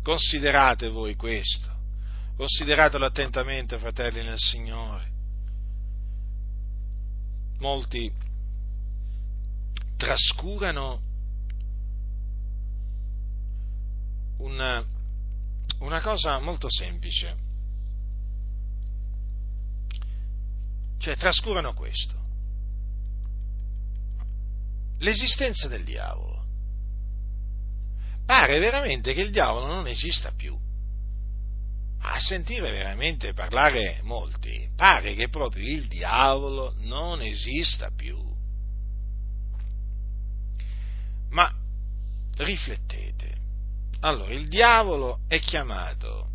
Considerate 0.03 0.89
voi 0.89 1.15
questo, 1.15 1.71
consideratelo 2.37 3.07
attentamente, 3.07 3.79
fratelli 3.79 4.23
nel 4.23 4.39
Signore. 4.39 5.11
Molti 7.59 8.13
trascurano 9.97 11.01
una, 14.39 14.85
una 15.79 16.01
cosa 16.01 16.41
molto 16.41 16.69
semplice, 16.69 17.37
cioè 20.99 21.17
trascurano 21.17 21.75
questo, 21.75 22.17
l'esistenza 25.03 25.69
del 25.69 25.85
diavolo. 25.85 26.45
Pare 28.25 28.59
veramente 28.59 29.13
che 29.13 29.21
il 29.21 29.31
diavolo 29.31 29.67
non 29.67 29.87
esista 29.87 30.33
più. 30.33 30.59
A 32.05 32.19
sentire 32.19 32.71
veramente 32.71 33.33
parlare 33.33 34.01
molti, 34.03 34.69
pare 34.75 35.15
che 35.15 35.29
proprio 35.29 35.65
il 35.65 35.87
diavolo 35.87 36.75
non 36.79 37.21
esista 37.23 37.91
più. 37.95 38.19
Ma 41.31 41.53
riflettete, 42.37 43.37
allora, 44.01 44.33
il 44.33 44.49
diavolo 44.49 45.21
è 45.29 45.39
chiamato 45.39 46.29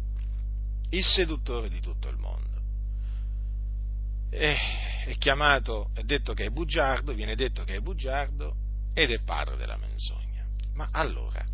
il 0.89 1.03
seduttore 1.03 1.69
di 1.69 1.81
tutto 1.81 2.07
il 2.07 2.17
mondo. 2.17 2.61
È 5.07 5.17
chiamato, 5.17 5.91
è 5.93 6.01
detto 6.01 6.33
che 6.33 6.47
è 6.47 6.49
bugiardo, 6.49 7.13
viene 7.13 7.37
detto 7.37 7.63
che 7.63 7.75
è 7.75 7.79
bugiardo 7.79 8.55
ed 8.93 9.09
è 9.09 9.21
padre 9.23 9.55
della 9.55 9.77
menzogna. 9.77 10.45
Ma 10.73 10.89
allora, 10.91 11.45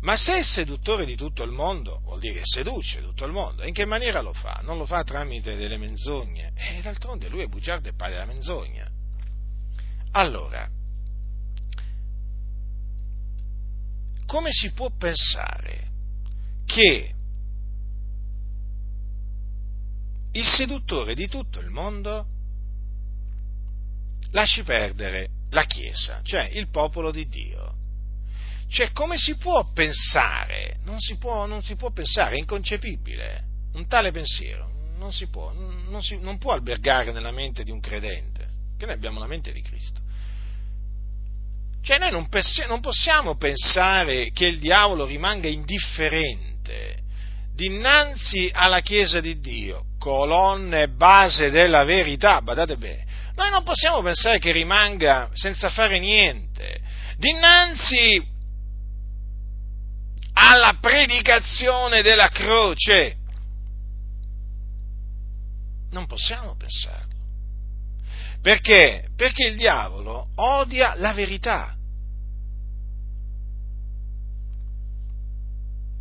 ma 0.00 0.16
se 0.16 0.38
è 0.38 0.42
seduttore 0.42 1.04
di 1.04 1.16
tutto 1.16 1.42
il 1.42 1.50
mondo, 1.50 2.00
vuol 2.04 2.20
dire 2.20 2.38
che 2.38 2.44
seduce 2.44 3.02
tutto 3.02 3.26
il 3.26 3.32
mondo. 3.32 3.62
In 3.62 3.74
che 3.74 3.84
maniera 3.84 4.22
lo 4.22 4.32
fa? 4.32 4.62
Non 4.64 4.78
lo 4.78 4.86
fa 4.86 5.04
tramite 5.04 5.54
delle 5.56 5.76
menzogne. 5.76 6.52
E 6.54 6.80
d'altronde 6.80 7.28
lui 7.28 7.42
è 7.42 7.46
bugiardo 7.46 7.90
e 7.90 7.94
padre 7.94 8.14
della 8.14 8.32
menzogna. 8.32 8.88
Allora, 10.12 10.66
come 14.24 14.48
si 14.50 14.72
può 14.72 14.90
pensare 14.96 15.90
che 16.64 17.12
il 20.34 20.46
seduttore 20.46 21.14
di 21.14 21.28
tutto 21.28 21.60
il 21.60 21.70
mondo 21.70 22.26
lasci 24.30 24.62
perdere 24.62 25.28
la 25.50 25.64
Chiesa, 25.64 26.20
cioè 26.22 26.48
il 26.52 26.68
popolo 26.68 27.10
di 27.10 27.26
Dio? 27.28 27.72
Cioè, 28.68 28.90
come 28.92 29.16
si 29.16 29.36
può 29.36 29.70
pensare? 29.72 30.78
Non 30.84 30.98
si 30.98 31.16
può, 31.16 31.46
non 31.46 31.62
si 31.62 31.76
può 31.76 31.90
pensare, 31.90 32.34
è 32.34 32.38
inconcepibile. 32.38 33.44
Un 33.74 33.86
tale 33.86 34.10
pensiero 34.10 34.72
non, 34.98 35.12
si 35.12 35.28
può, 35.28 35.52
non, 35.52 36.02
si, 36.02 36.18
non 36.18 36.38
può 36.38 36.52
albergare 36.52 37.12
nella 37.12 37.30
mente 37.30 37.62
di 37.62 37.70
un 37.70 37.80
credente, 37.80 38.48
che 38.76 38.86
noi 38.86 38.94
abbiamo 38.94 39.20
la 39.20 39.26
mente 39.26 39.52
di 39.52 39.60
Cristo. 39.60 40.00
Cioè 41.82 41.98
noi 41.98 42.10
non, 42.10 42.28
non 42.66 42.80
possiamo 42.80 43.36
pensare 43.36 44.30
che 44.32 44.46
il 44.46 44.58
diavolo 44.58 45.04
rimanga 45.04 45.48
indifferente 45.48 47.02
dinanzi 47.54 48.50
alla 48.52 48.80
Chiesa 48.80 49.20
di 49.20 49.38
Dio, 49.38 49.84
colonna 50.04 50.82
e 50.82 50.88
base 50.88 51.50
della 51.50 51.84
verità, 51.84 52.42
badate 52.42 52.76
bene. 52.76 53.06
Noi 53.36 53.48
non 53.48 53.62
possiamo 53.62 54.02
pensare 54.02 54.38
che 54.38 54.52
rimanga 54.52 55.30
senza 55.32 55.70
fare 55.70 55.98
niente 55.98 56.78
dinanzi 57.16 58.22
alla 60.34 60.76
predicazione 60.78 62.02
della 62.02 62.28
croce. 62.28 63.16
Non 65.90 66.06
possiamo 66.06 66.54
pensarlo. 66.54 67.14
Perché? 68.42 69.08
Perché 69.16 69.46
il 69.46 69.56
diavolo 69.56 70.28
odia 70.34 70.94
la 70.96 71.14
verità. 71.14 71.74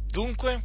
Dunque, 0.09 0.61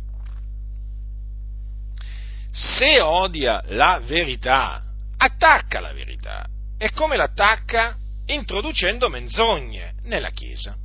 se 2.50 3.00
odia 3.00 3.62
la 3.68 4.00
verità, 4.04 4.82
attacca 5.16 5.80
la 5.80 5.92
verità. 5.92 6.46
E 6.76 6.90
come 6.92 7.16
l'attacca? 7.16 7.96
Introducendo 8.26 9.08
menzogne 9.08 9.94
nella 10.02 10.30
Chiesa. 10.30 10.76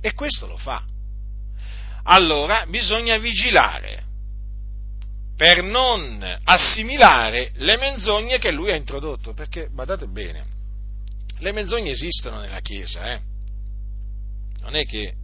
E 0.00 0.12
questo 0.14 0.46
lo 0.46 0.56
fa. 0.56 0.82
Allora 2.04 2.66
bisogna 2.66 3.16
vigilare 3.18 4.02
per 5.36 5.62
non 5.62 6.22
assimilare 6.44 7.52
le 7.56 7.76
menzogne 7.76 8.38
che 8.38 8.52
lui 8.52 8.70
ha 8.70 8.76
introdotto, 8.76 9.32
perché 9.32 9.68
badate 9.68 10.06
bene, 10.06 10.46
le 11.38 11.52
menzogne 11.52 11.90
esistono 11.90 12.40
nella 12.40 12.60
Chiesa, 12.60 13.12
eh? 13.12 13.20
non, 14.60 14.76
è 14.76 14.84
che, 14.84 15.14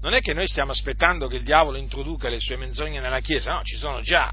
non 0.00 0.14
è 0.14 0.20
che 0.20 0.32
noi 0.32 0.46
stiamo 0.46 0.72
aspettando 0.72 1.26
che 1.26 1.36
il 1.36 1.42
diavolo 1.42 1.76
introduca 1.76 2.28
le 2.28 2.40
sue 2.40 2.56
menzogne 2.56 3.00
nella 3.00 3.20
Chiesa, 3.20 3.54
no, 3.54 3.62
ci 3.62 3.76
sono 3.76 4.00
già 4.00 4.32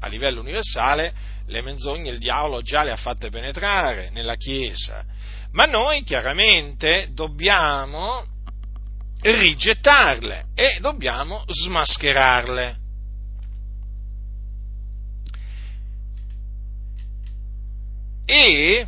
a 0.00 0.06
livello 0.08 0.40
universale 0.40 1.14
le 1.46 1.62
menzogne, 1.62 2.10
il 2.10 2.18
diavolo 2.18 2.60
già 2.60 2.82
le 2.82 2.90
ha 2.90 2.96
fatte 2.96 3.30
penetrare 3.30 4.10
nella 4.10 4.34
Chiesa, 4.34 5.04
ma 5.52 5.64
noi 5.64 6.02
chiaramente 6.02 7.08
dobbiamo 7.12 8.24
rigettarle 9.20 10.46
e 10.54 10.78
dobbiamo 10.80 11.44
smascherarle. 11.46 12.80
E 18.24 18.86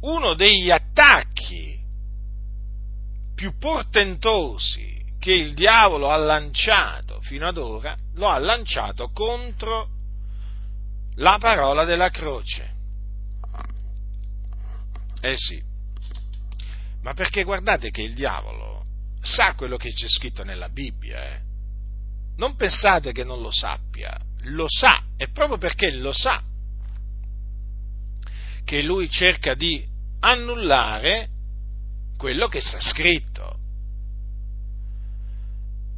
uno 0.00 0.34
degli 0.34 0.70
attacchi 0.70 1.83
più 3.34 3.56
portentosi 3.58 5.02
che 5.18 5.32
il 5.32 5.54
diavolo 5.54 6.10
ha 6.10 6.16
lanciato 6.16 7.20
fino 7.20 7.46
ad 7.46 7.56
ora, 7.56 7.96
lo 8.14 8.28
ha 8.28 8.38
lanciato 8.38 9.10
contro 9.10 9.88
la 11.16 11.38
parola 11.38 11.84
della 11.84 12.10
croce. 12.10 12.72
Eh 15.20 15.36
sì, 15.36 15.62
ma 17.02 17.14
perché 17.14 17.44
guardate 17.44 17.90
che 17.90 18.02
il 18.02 18.14
diavolo 18.14 18.84
sa 19.22 19.54
quello 19.54 19.76
che 19.76 19.92
c'è 19.92 20.08
scritto 20.08 20.44
nella 20.44 20.68
Bibbia, 20.68 21.32
eh? 21.32 21.40
Non 22.36 22.56
pensate 22.56 23.12
che 23.12 23.24
non 23.24 23.40
lo 23.40 23.50
sappia, 23.50 24.18
lo 24.42 24.66
sa, 24.68 25.02
e 25.16 25.28
proprio 25.28 25.56
perché 25.56 25.92
lo 25.92 26.12
sa 26.12 26.42
che 28.64 28.82
lui 28.82 29.08
cerca 29.10 29.54
di 29.54 29.86
annullare 30.20 31.28
quello 32.16 32.48
che 32.48 32.60
sta 32.60 32.80
scritto. 32.80 33.58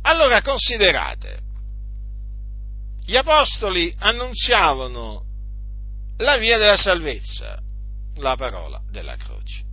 Allora 0.02 0.42
considerate, 0.42 1.40
gli 3.04 3.16
apostoli 3.16 3.94
annunziavano 3.98 5.24
la 6.18 6.36
via 6.38 6.58
della 6.58 6.76
salvezza, 6.76 7.60
la 8.16 8.36
parola 8.36 8.80
della 8.90 9.16
croce 9.16 9.66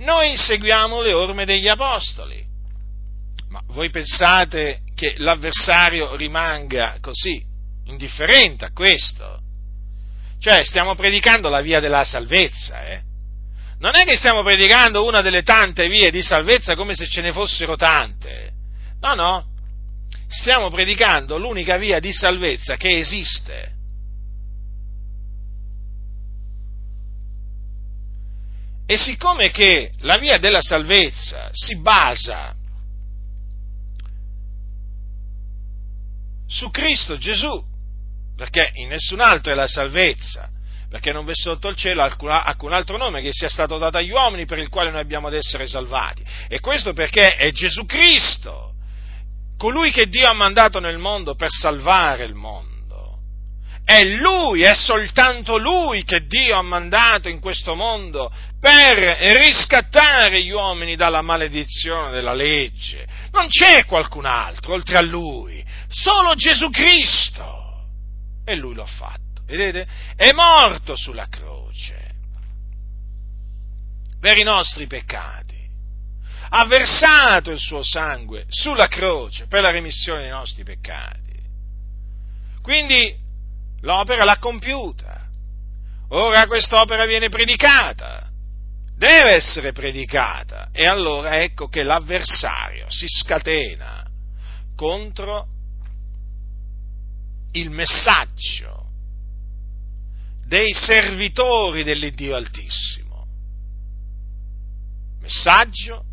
noi 0.00 0.36
seguiamo 0.36 1.02
le 1.02 1.12
orme 1.12 1.44
degli 1.44 1.68
apostoli. 1.68 2.44
Ma 3.48 3.62
voi 3.68 3.90
pensate 3.90 4.82
che 4.94 5.14
l'avversario 5.18 6.14
rimanga 6.14 6.98
così, 7.00 7.42
indifferente 7.86 8.64
a 8.64 8.72
questo? 8.72 9.40
Cioè, 10.38 10.64
stiamo 10.64 10.94
predicando 10.94 11.48
la 11.48 11.60
via 11.60 11.80
della 11.80 12.04
salvezza, 12.04 12.84
eh? 12.84 13.02
Non 13.80 13.96
è 13.96 14.04
che 14.04 14.16
stiamo 14.16 14.42
predicando 14.42 15.06
una 15.06 15.22
delle 15.22 15.42
tante 15.42 15.88
vie 15.88 16.10
di 16.10 16.22
salvezza 16.22 16.74
come 16.74 16.94
se 16.94 17.08
ce 17.08 17.22
ne 17.22 17.32
fossero 17.32 17.76
tante. 17.76 18.52
No, 19.00 19.14
no. 19.14 19.48
Stiamo 20.28 20.68
predicando 20.68 21.38
l'unica 21.38 21.78
via 21.78 21.98
di 21.98 22.12
salvezza 22.12 22.76
che 22.76 22.98
esiste. 22.98 23.72
E 28.86 28.98
siccome 28.98 29.50
che 29.50 29.92
la 30.00 30.18
via 30.18 30.36
della 30.38 30.60
salvezza 30.60 31.48
si 31.52 31.78
basa 31.78 32.54
su 36.46 36.70
Cristo 36.70 37.16
Gesù, 37.16 37.64
perché 38.36 38.72
in 38.74 38.88
nessun 38.88 39.20
altro 39.20 39.52
è 39.52 39.54
la 39.54 39.68
salvezza, 39.68 40.50
perché 40.90 41.12
non 41.12 41.24
v'è 41.24 41.34
sotto 41.34 41.68
il 41.68 41.76
cielo 41.76 42.02
alcun 42.02 42.72
altro 42.72 42.96
nome 42.96 43.22
che 43.22 43.30
sia 43.30 43.48
stato 43.48 43.78
dato 43.78 43.96
agli 43.96 44.10
uomini 44.10 44.44
per 44.44 44.58
il 44.58 44.68
quale 44.68 44.90
noi 44.90 45.00
abbiamo 45.00 45.28
ad 45.28 45.34
essere 45.34 45.68
salvati. 45.68 46.24
E 46.48 46.58
questo 46.58 46.92
perché 46.92 47.36
è 47.36 47.52
Gesù 47.52 47.86
Cristo, 47.86 48.72
colui 49.56 49.92
che 49.92 50.08
Dio 50.08 50.28
ha 50.28 50.32
mandato 50.32 50.80
nel 50.80 50.98
mondo 50.98 51.36
per 51.36 51.48
salvare 51.48 52.24
il 52.24 52.34
mondo. 52.34 53.18
È 53.84 54.02
Lui, 54.04 54.62
è 54.62 54.74
soltanto 54.74 55.58
Lui 55.58 56.02
che 56.02 56.26
Dio 56.26 56.56
ha 56.56 56.62
mandato 56.62 57.28
in 57.28 57.38
questo 57.38 57.76
mondo 57.76 58.32
per 58.60 58.96
riscattare 59.36 60.42
gli 60.42 60.50
uomini 60.50 60.96
dalla 60.96 61.22
maledizione 61.22 62.10
della 62.10 62.34
legge. 62.34 63.06
Non 63.30 63.46
c'è 63.46 63.84
qualcun 63.84 64.26
altro 64.26 64.72
oltre 64.72 64.98
a 64.98 65.02
Lui, 65.02 65.64
solo 65.88 66.34
Gesù 66.34 66.68
Cristo. 66.70 67.58
E 68.44 68.56
Lui 68.56 68.74
l'ha 68.74 68.86
fatto. 68.86 69.29
Vedete? 69.50 69.84
È 70.14 70.30
morto 70.30 70.94
sulla 70.94 71.26
croce 71.26 72.14
per 74.20 74.38
i 74.38 74.44
nostri 74.44 74.86
peccati. 74.86 75.58
Ha 76.50 76.64
versato 76.66 77.50
il 77.50 77.58
suo 77.58 77.82
sangue 77.82 78.44
sulla 78.48 78.86
croce 78.86 79.48
per 79.48 79.62
la 79.62 79.70
remissione 79.70 80.20
dei 80.20 80.30
nostri 80.30 80.62
peccati. 80.62 81.36
Quindi 82.62 83.16
l'opera 83.80 84.22
l'ha 84.22 84.38
compiuta. 84.38 85.26
Ora 86.10 86.46
quest'opera 86.46 87.04
viene 87.06 87.28
predicata. 87.28 88.28
Deve 88.96 89.34
essere 89.34 89.72
predicata. 89.72 90.68
E 90.70 90.86
allora 90.86 91.40
ecco 91.42 91.66
che 91.66 91.82
l'avversario 91.82 92.88
si 92.88 93.06
scatena 93.08 94.06
contro 94.76 95.46
il 97.52 97.70
messaggio 97.70 98.79
dei 100.50 100.74
servitori 100.74 101.84
dell'Iddio 101.84 102.34
Altissimo. 102.34 103.24
Messaggio 105.20 106.04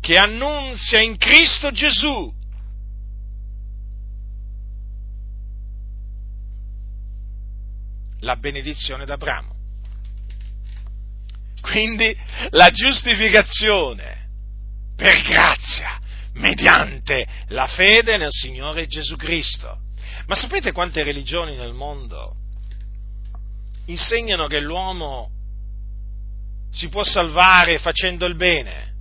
che 0.00 0.16
annunzia 0.16 1.02
in 1.02 1.18
Cristo 1.18 1.70
Gesù 1.72 2.34
la 8.20 8.36
benedizione 8.36 9.04
d'Abramo. 9.04 9.54
Quindi 11.60 12.16
la 12.52 12.70
giustificazione 12.70 14.30
per 14.96 15.20
grazia 15.20 16.00
mediante 16.32 17.26
la 17.48 17.66
fede 17.66 18.16
nel 18.16 18.32
Signore 18.32 18.86
Gesù 18.86 19.16
Cristo. 19.16 19.80
Ma 20.28 20.34
sapete 20.34 20.72
quante 20.72 21.02
religioni 21.02 21.56
nel 21.56 21.74
mondo 21.74 22.44
insegnano 23.86 24.46
che 24.46 24.60
l'uomo 24.60 25.30
si 26.70 26.88
può 26.88 27.02
salvare 27.02 27.78
facendo 27.78 28.26
il 28.26 28.36
bene. 28.36 28.94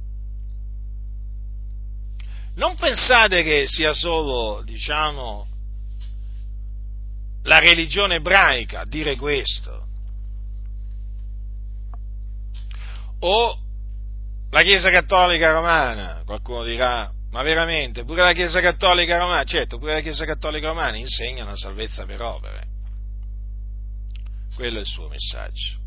Non 2.55 2.75
pensate 2.75 3.43
che 3.43 3.65
sia 3.67 3.93
solo, 3.93 4.61
diciamo, 4.63 5.47
la 7.43 7.59
religione 7.59 8.15
ebraica 8.15 8.81
a 8.81 8.85
dire 8.85 9.15
questo. 9.17 9.83
O 13.19 13.59
la 14.51 14.61
Chiesa 14.61 14.89
Cattolica 14.89 15.51
Romana, 15.51 16.21
qualcuno 16.25 16.63
dirà, 16.63 17.11
ma 17.31 17.41
veramente, 17.43 18.05
pure 18.05 18.23
la 18.23 18.31
Chiesa 18.31 18.61
Cattolica 18.61 19.17
Romana, 19.17 19.43
certo, 19.43 19.77
pure 19.77 19.95
la 19.95 20.01
Chiesa 20.01 20.23
Cattolica 20.23 20.67
Romana 20.67 20.95
insegna 20.95 21.43
una 21.43 21.57
salvezza 21.57 22.05
per 22.05 22.21
opere. 22.21 22.74
Quello 24.55 24.77
è 24.77 24.81
il 24.81 24.87
suo 24.87 25.09
messaggio. 25.09 25.83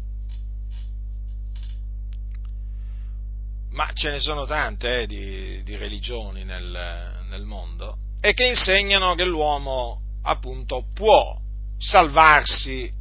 Ma 3.70 3.90
ce 3.94 4.10
ne 4.10 4.20
sono 4.20 4.44
tante 4.44 5.02
eh, 5.02 5.06
di, 5.06 5.62
di, 5.62 5.76
religioni 5.76 6.44
nel, 6.44 7.24
nel 7.28 7.44
mondo 7.44 7.96
e 8.20 8.34
che 8.34 8.46
insegnano 8.46 9.14
che 9.14 9.24
l'uomo 9.24 10.00
appunto 10.22 10.86
può 10.92 11.40
salvarsi 11.78 12.92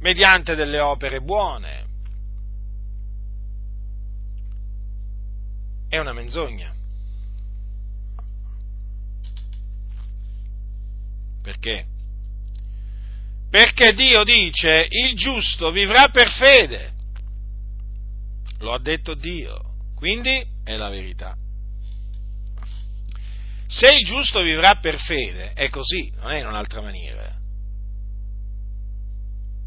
mediante 0.00 0.54
delle 0.54 0.80
opere 0.80 1.20
buone. 1.20 1.86
È 5.88 5.98
una 5.98 6.12
menzogna. 6.12 6.74
Perché? 11.40 11.86
Perché 13.50 13.94
Dio 13.94 14.24
dice 14.24 14.86
il 14.90 15.14
giusto 15.14 15.70
vivrà 15.70 16.08
per 16.08 16.30
fede. 16.30 16.92
Lo 18.58 18.72
ha 18.72 18.80
detto 18.80 19.14
Dio, 19.14 19.74
quindi 19.94 20.44
è 20.64 20.76
la 20.76 20.88
verità. 20.88 21.36
Se 23.66 23.94
il 23.94 24.04
giusto 24.04 24.42
vivrà 24.42 24.76
per 24.76 24.98
fede, 24.98 25.52
è 25.52 25.68
così, 25.70 26.10
non 26.16 26.30
è 26.30 26.40
in 26.40 26.46
un'altra 26.46 26.80
maniera. 26.80 27.36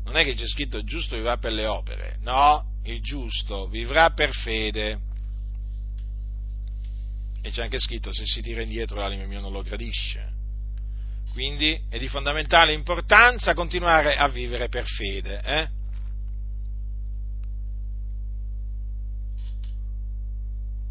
Non 0.03 0.15
è 0.15 0.23
che 0.23 0.33
c'è 0.33 0.47
scritto 0.47 0.77
il 0.77 0.85
giusto 0.85 1.15
vivrà 1.15 1.37
per 1.37 1.53
le 1.53 1.65
opere, 1.65 2.17
no, 2.21 2.79
il 2.83 3.01
giusto 3.01 3.67
vivrà 3.67 4.09
per 4.11 4.31
fede. 4.33 4.99
E 7.43 7.49
c'è 7.49 7.63
anche 7.63 7.79
scritto 7.79 8.11
se 8.11 8.25
si 8.25 8.41
tira 8.41 8.61
indietro 8.61 8.99
l'anima 8.99 9.25
mia 9.25 9.39
non 9.39 9.51
lo 9.51 9.61
gradisce. 9.61 10.40
Quindi 11.31 11.81
è 11.89 11.97
di 11.97 12.07
fondamentale 12.07 12.73
importanza 12.73 13.53
continuare 13.53 14.15
a 14.17 14.27
vivere 14.27 14.67
per 14.67 14.85
fede. 14.85 15.41
Eh? 15.43 15.67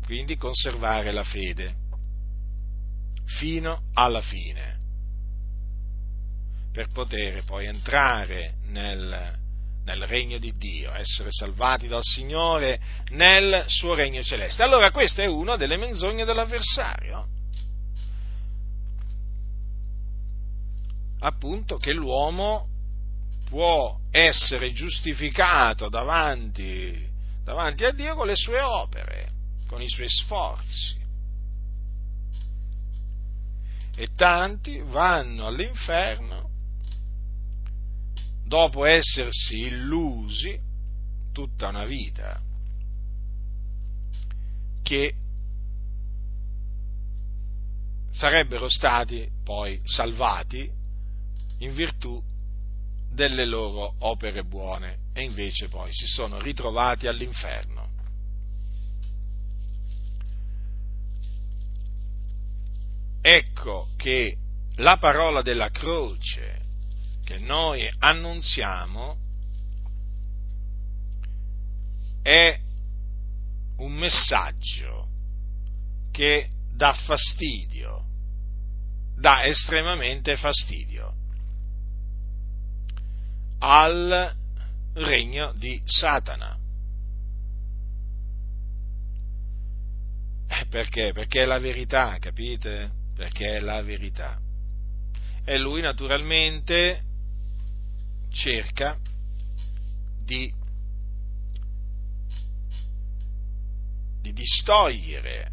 Quindi 0.04 0.36
conservare 0.36 1.12
la 1.12 1.24
fede 1.24 1.76
fino 3.38 3.82
alla 3.94 4.20
fine, 4.20 4.78
per 6.72 6.88
poter 6.88 7.44
poi 7.44 7.66
entrare 7.66 8.54
nel, 8.66 9.38
nel 9.84 10.06
regno 10.06 10.38
di 10.38 10.52
Dio, 10.56 10.92
essere 10.94 11.28
salvati 11.30 11.86
dal 11.86 12.02
Signore 12.02 12.80
nel 13.10 13.64
suo 13.68 13.94
regno 13.94 14.22
celeste. 14.22 14.62
Allora 14.62 14.90
questa 14.90 15.22
è 15.22 15.26
una 15.26 15.56
delle 15.56 15.76
menzogne 15.76 16.24
dell'avversario. 16.24 17.38
Appunto 21.20 21.76
che 21.76 21.92
l'uomo 21.92 22.68
può 23.48 23.98
essere 24.10 24.72
giustificato 24.72 25.88
davanti, 25.88 27.08
davanti 27.42 27.84
a 27.84 27.92
Dio 27.92 28.14
con 28.14 28.26
le 28.26 28.36
sue 28.36 28.60
opere, 28.60 29.32
con 29.66 29.82
i 29.82 29.88
suoi 29.88 30.08
sforzi. 30.08 30.98
E 33.96 34.08
tanti 34.14 34.78
vanno 34.78 35.46
all'inferno 35.46 36.48
dopo 38.44 38.84
essersi 38.84 39.60
illusi 39.60 40.58
tutta 41.32 41.68
una 41.68 41.84
vita 41.84 42.40
che 44.82 45.14
sarebbero 48.10 48.68
stati 48.68 49.28
poi 49.44 49.80
salvati 49.84 50.78
in 51.60 51.74
virtù 51.74 52.22
delle 53.12 53.44
loro 53.44 53.94
opere 54.00 54.44
buone 54.44 54.98
e 55.12 55.22
invece 55.22 55.68
poi 55.68 55.90
si 55.92 56.06
sono 56.06 56.38
ritrovati 56.38 57.06
all'inferno. 57.06 57.88
Ecco 63.22 63.88
che 63.96 64.36
la 64.76 64.96
parola 64.96 65.42
della 65.42 65.70
croce 65.70 66.58
che 67.24 67.38
noi 67.38 67.88
annunziamo 67.98 69.18
è 72.22 72.58
un 73.76 73.92
messaggio 73.92 75.08
che 76.10 76.48
dà 76.72 76.94
fastidio, 76.94 78.04
dà 79.16 79.44
estremamente 79.44 80.36
fastidio 80.36 81.18
al 83.60 84.34
regno 84.94 85.52
di 85.56 85.80
Satana. 85.84 86.56
Eh, 90.48 90.66
perché? 90.68 91.12
Perché 91.12 91.42
è 91.42 91.46
la 91.46 91.58
verità, 91.58 92.16
capite? 92.18 92.90
Perché 93.14 93.56
è 93.56 93.60
la 93.60 93.82
verità. 93.82 94.38
E 95.44 95.58
lui 95.58 95.80
naturalmente 95.80 97.02
cerca 98.30 98.98
di 100.24 100.52
di 104.20 104.32
distogliere 104.32 105.50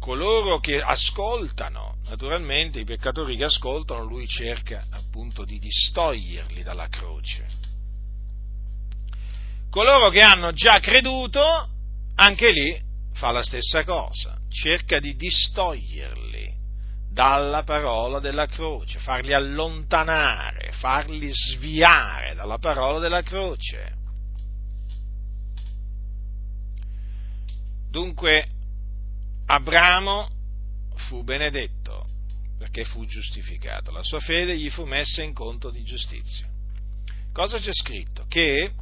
coloro 0.00 0.58
che 0.58 0.80
ascoltano, 0.80 1.98
naturalmente 2.08 2.80
i 2.80 2.84
peccatori 2.84 3.36
che 3.36 3.44
ascoltano, 3.44 4.02
lui 4.02 4.26
cerca 4.26 4.84
appunto 4.90 5.44
di 5.44 5.58
distoglierli 5.58 6.62
dalla 6.62 6.88
croce. 6.88 7.46
Coloro 9.70 10.08
che 10.08 10.22
hanno 10.22 10.52
già 10.52 10.80
creduto, 10.80 11.68
anche 12.16 12.50
lì 12.50 12.80
fa 13.12 13.30
la 13.30 13.42
stessa 13.42 13.84
cosa, 13.84 14.36
cerca 14.48 14.98
di 14.98 15.14
distoglierli 15.14 16.52
dalla 17.12 17.62
parola 17.62 18.18
della 18.20 18.46
croce, 18.46 18.98
farli 18.98 19.34
allontanare, 19.34 20.72
farli 20.72 21.30
sviare 21.32 22.34
dalla 22.34 22.58
parola 22.58 22.98
della 22.98 23.22
croce. 23.22 23.98
Dunque 27.90 28.46
Abramo 29.52 30.30
fu 30.94 31.24
benedetto 31.24 32.06
perché 32.56 32.84
fu 32.84 33.04
giustificato, 33.04 33.90
la 33.90 34.02
sua 34.02 34.20
fede 34.20 34.56
gli 34.56 34.70
fu 34.70 34.84
messa 34.84 35.22
in 35.22 35.32
conto 35.32 35.70
di 35.70 35.82
giustizia. 35.82 36.46
Cosa 37.32 37.58
c'è 37.58 37.72
scritto? 37.72 38.26
Che 38.28 38.72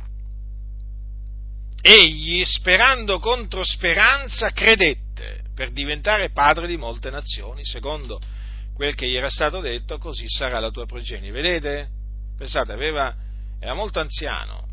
egli, 1.80 2.44
sperando 2.44 3.18
contro 3.18 3.64
speranza, 3.64 4.50
credette 4.50 5.44
per 5.54 5.70
diventare 5.70 6.30
padre 6.30 6.66
di 6.66 6.76
molte 6.76 7.08
nazioni, 7.08 7.64
secondo 7.64 8.20
quel 8.74 8.94
che 8.94 9.08
gli 9.08 9.16
era 9.16 9.30
stato 9.30 9.60
detto, 9.60 9.96
così 9.96 10.28
sarà 10.28 10.58
la 10.60 10.70
tua 10.70 10.84
progenie. 10.84 11.30
Vedete? 11.30 11.88
Pensate, 12.36 12.72
aveva, 12.72 13.16
era 13.58 13.72
molto 13.72 14.00
anziano, 14.00 14.68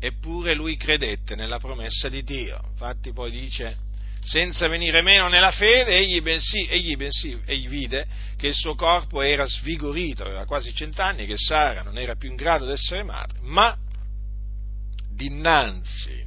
eppure 0.00 0.54
lui 0.54 0.76
credette 0.76 1.36
nella 1.36 1.58
promessa 1.58 2.08
di 2.08 2.24
Dio. 2.24 2.60
Infatti 2.70 3.12
poi 3.12 3.30
dice, 3.30 3.86
senza 4.24 4.68
venire 4.68 5.02
meno 5.02 5.28
nella 5.28 5.50
fede, 5.50 5.96
egli 5.96 6.20
bensì, 6.20 6.66
egli 6.68 6.96
bensì, 6.96 7.38
egli 7.46 7.68
vide 7.68 8.06
che 8.36 8.48
il 8.48 8.54
suo 8.54 8.74
corpo 8.74 9.22
era 9.22 9.46
svigorito, 9.46 10.24
aveva 10.24 10.44
quasi 10.44 10.74
cent'anni, 10.74 11.26
che 11.26 11.36
Sara 11.36 11.82
non 11.82 11.98
era 11.98 12.14
più 12.14 12.28
in 12.28 12.36
grado 12.36 12.66
di 12.66 12.72
essere 12.72 13.02
madre, 13.02 13.38
ma 13.42 13.76
dinanzi 15.10 16.26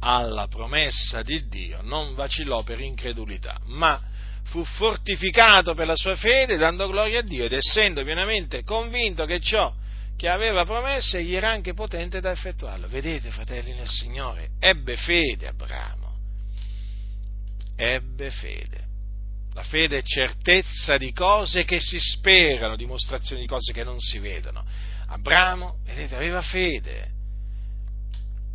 alla 0.00 0.46
promessa 0.46 1.22
di 1.22 1.48
Dio 1.48 1.80
non 1.82 2.14
vacillò 2.14 2.62
per 2.62 2.80
incredulità, 2.80 3.58
ma 3.64 4.00
fu 4.44 4.64
fortificato 4.64 5.74
per 5.74 5.86
la 5.86 5.96
sua 5.96 6.16
fede, 6.16 6.56
dando 6.56 6.88
gloria 6.88 7.18
a 7.18 7.22
Dio 7.22 7.44
ed 7.44 7.52
essendo 7.52 8.04
pienamente 8.04 8.62
convinto 8.62 9.24
che 9.24 9.40
ciò 9.40 9.74
che 10.16 10.28
aveva 10.28 10.64
promesso 10.64 11.16
egli 11.16 11.34
era 11.34 11.50
anche 11.50 11.74
potente 11.74 12.20
da 12.20 12.32
effettuarlo. 12.32 12.88
Vedete, 12.88 13.30
fratelli 13.30 13.72
nel 13.72 13.88
Signore, 13.88 14.50
ebbe 14.58 14.96
fede 14.96 15.48
Abramo 15.48 16.07
ebbe 17.78 18.30
fede. 18.32 18.86
La 19.54 19.62
fede 19.62 19.98
è 19.98 20.02
certezza 20.02 20.98
di 20.98 21.12
cose 21.12 21.64
che 21.64 21.80
si 21.80 21.98
sperano, 21.98 22.76
dimostrazione 22.76 23.40
di 23.40 23.46
cose 23.46 23.72
che 23.72 23.84
non 23.84 24.00
si 24.00 24.18
vedono. 24.18 24.64
Abramo, 25.06 25.78
vedete, 25.84 26.16
aveva 26.16 26.42
fede. 26.42 27.12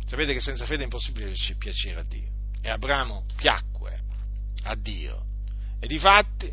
Sapete 0.06 0.34
che 0.34 0.40
senza 0.40 0.66
fede 0.66 0.82
è 0.82 0.84
impossibile 0.84 1.32
piacere 1.58 2.00
a 2.00 2.04
Dio. 2.04 2.30
E 2.60 2.68
Abramo 2.68 3.24
piacque 3.36 4.00
a 4.62 4.74
Dio. 4.74 5.24
E 5.80 5.86
difatti 5.86 6.52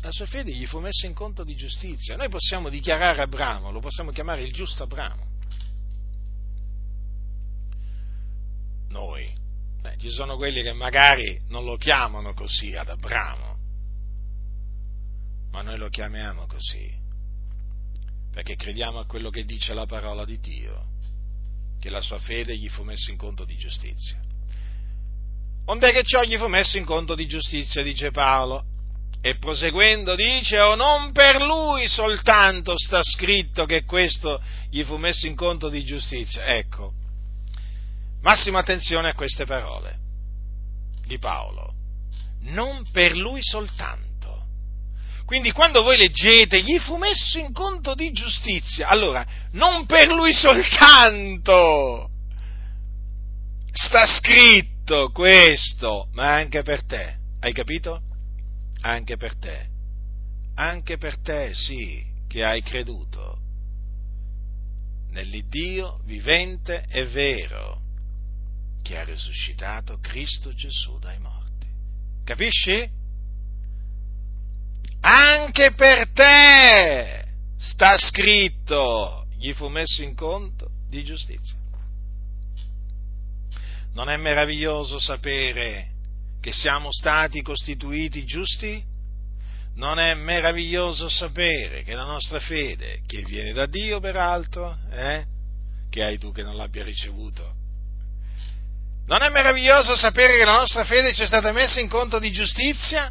la 0.00 0.12
sua 0.12 0.26
fede 0.26 0.52
gli 0.52 0.66
fu 0.66 0.78
messa 0.78 1.06
in 1.06 1.14
conto 1.14 1.42
di 1.42 1.56
giustizia. 1.56 2.16
Noi 2.16 2.28
possiamo 2.28 2.68
dichiarare 2.68 3.22
Abramo, 3.22 3.72
lo 3.72 3.80
possiamo 3.80 4.12
chiamare 4.12 4.42
il 4.42 4.52
giusto 4.52 4.84
Abramo. 4.84 5.24
Noi, 8.88 9.44
ci 9.98 10.10
sono 10.10 10.36
quelli 10.36 10.62
che 10.62 10.72
magari 10.72 11.40
non 11.48 11.64
lo 11.64 11.76
chiamano 11.76 12.34
così 12.34 12.74
ad 12.74 12.88
Abramo, 12.88 13.56
ma 15.50 15.62
noi 15.62 15.78
lo 15.78 15.88
chiamiamo 15.88 16.46
così, 16.46 16.92
perché 18.30 18.56
crediamo 18.56 18.98
a 18.98 19.06
quello 19.06 19.30
che 19.30 19.44
dice 19.44 19.74
la 19.74 19.86
parola 19.86 20.24
di 20.24 20.38
Dio, 20.38 20.84
che 21.80 21.90
la 21.90 22.00
sua 22.00 22.18
fede 22.18 22.56
gli 22.56 22.68
fu 22.68 22.82
messa 22.82 23.10
in 23.10 23.16
conto 23.16 23.44
di 23.44 23.56
giustizia. 23.56 24.20
Onde 25.66 25.92
che 25.92 26.04
ciò 26.04 26.22
gli 26.22 26.36
fu 26.36 26.46
messo 26.46 26.76
in 26.76 26.84
conto 26.84 27.14
di 27.14 27.26
giustizia, 27.26 27.82
dice 27.82 28.10
Paolo, 28.10 28.64
e 29.20 29.38
proseguendo 29.38 30.14
dice, 30.14 30.60
o 30.60 30.76
non 30.76 31.10
per 31.10 31.42
lui 31.42 31.88
soltanto 31.88 32.74
sta 32.76 33.02
scritto 33.02 33.64
che 33.64 33.84
questo 33.84 34.40
gli 34.70 34.84
fu 34.84 34.96
messo 34.96 35.26
in 35.26 35.34
conto 35.34 35.68
di 35.68 35.84
giustizia. 35.84 36.44
Ecco, 36.44 36.92
Massima 38.26 38.58
attenzione 38.58 39.10
a 39.10 39.14
queste 39.14 39.46
parole 39.46 39.98
di 41.06 41.16
Paolo. 41.16 41.74
Non 42.40 42.84
per 42.90 43.16
lui 43.16 43.40
soltanto. 43.40 44.46
Quindi 45.24 45.52
quando 45.52 45.84
voi 45.84 45.96
leggete, 45.96 46.60
gli 46.60 46.76
fu 46.80 46.96
messo 46.96 47.38
in 47.38 47.52
conto 47.52 47.94
di 47.94 48.10
giustizia, 48.10 48.88
allora, 48.88 49.24
non 49.52 49.86
per 49.86 50.08
lui 50.08 50.32
soltanto 50.32 52.10
sta 53.70 54.04
scritto 54.06 55.10
questo, 55.12 56.08
ma 56.14 56.34
anche 56.34 56.62
per 56.62 56.84
te. 56.84 57.18
Hai 57.38 57.52
capito? 57.52 58.02
Anche 58.80 59.16
per 59.16 59.36
te. 59.36 59.68
Anche 60.56 60.96
per 60.96 61.16
te, 61.20 61.54
sì, 61.54 62.04
che 62.26 62.42
hai 62.42 62.60
creduto 62.60 63.38
nell'Iddio 65.10 66.00
vivente 66.04 66.84
e 66.88 67.06
vero 67.06 67.84
che 68.86 68.96
ha 68.96 69.02
risuscitato 69.02 69.98
Cristo 70.00 70.54
Gesù 70.54 70.96
dai 71.00 71.18
morti. 71.18 71.66
Capisci? 72.22 72.88
Anche 75.00 75.72
per 75.74 76.10
te 76.12 77.24
sta 77.58 77.96
scritto, 77.98 79.26
gli 79.38 79.52
fu 79.54 79.66
messo 79.66 80.02
in 80.02 80.14
conto 80.14 80.70
di 80.88 81.02
giustizia. 81.02 81.56
Non 83.94 84.08
è 84.08 84.16
meraviglioso 84.16 85.00
sapere 85.00 85.94
che 86.40 86.52
siamo 86.52 86.92
stati 86.92 87.42
costituiti 87.42 88.24
giusti? 88.24 88.84
Non 89.74 89.98
è 89.98 90.14
meraviglioso 90.14 91.08
sapere 91.08 91.82
che 91.82 91.94
la 91.94 92.04
nostra 92.04 92.38
fede, 92.38 93.00
che 93.04 93.22
viene 93.22 93.52
da 93.52 93.66
Dio 93.66 93.98
peraltro, 93.98 94.78
eh, 94.90 95.26
che 95.90 96.04
hai 96.04 96.18
tu 96.18 96.30
che 96.30 96.42
non 96.42 96.54
l'abbia 96.54 96.84
ricevuto, 96.84 97.64
non 99.06 99.22
è 99.22 99.30
meraviglioso 99.30 99.94
sapere 99.94 100.36
che 100.36 100.44
la 100.44 100.56
nostra 100.56 100.84
fede 100.84 101.12
ci 101.12 101.22
è 101.22 101.26
stata 101.26 101.52
messa 101.52 101.78
in 101.80 101.88
conto 101.88 102.18
di 102.18 102.32
giustizia? 102.32 103.10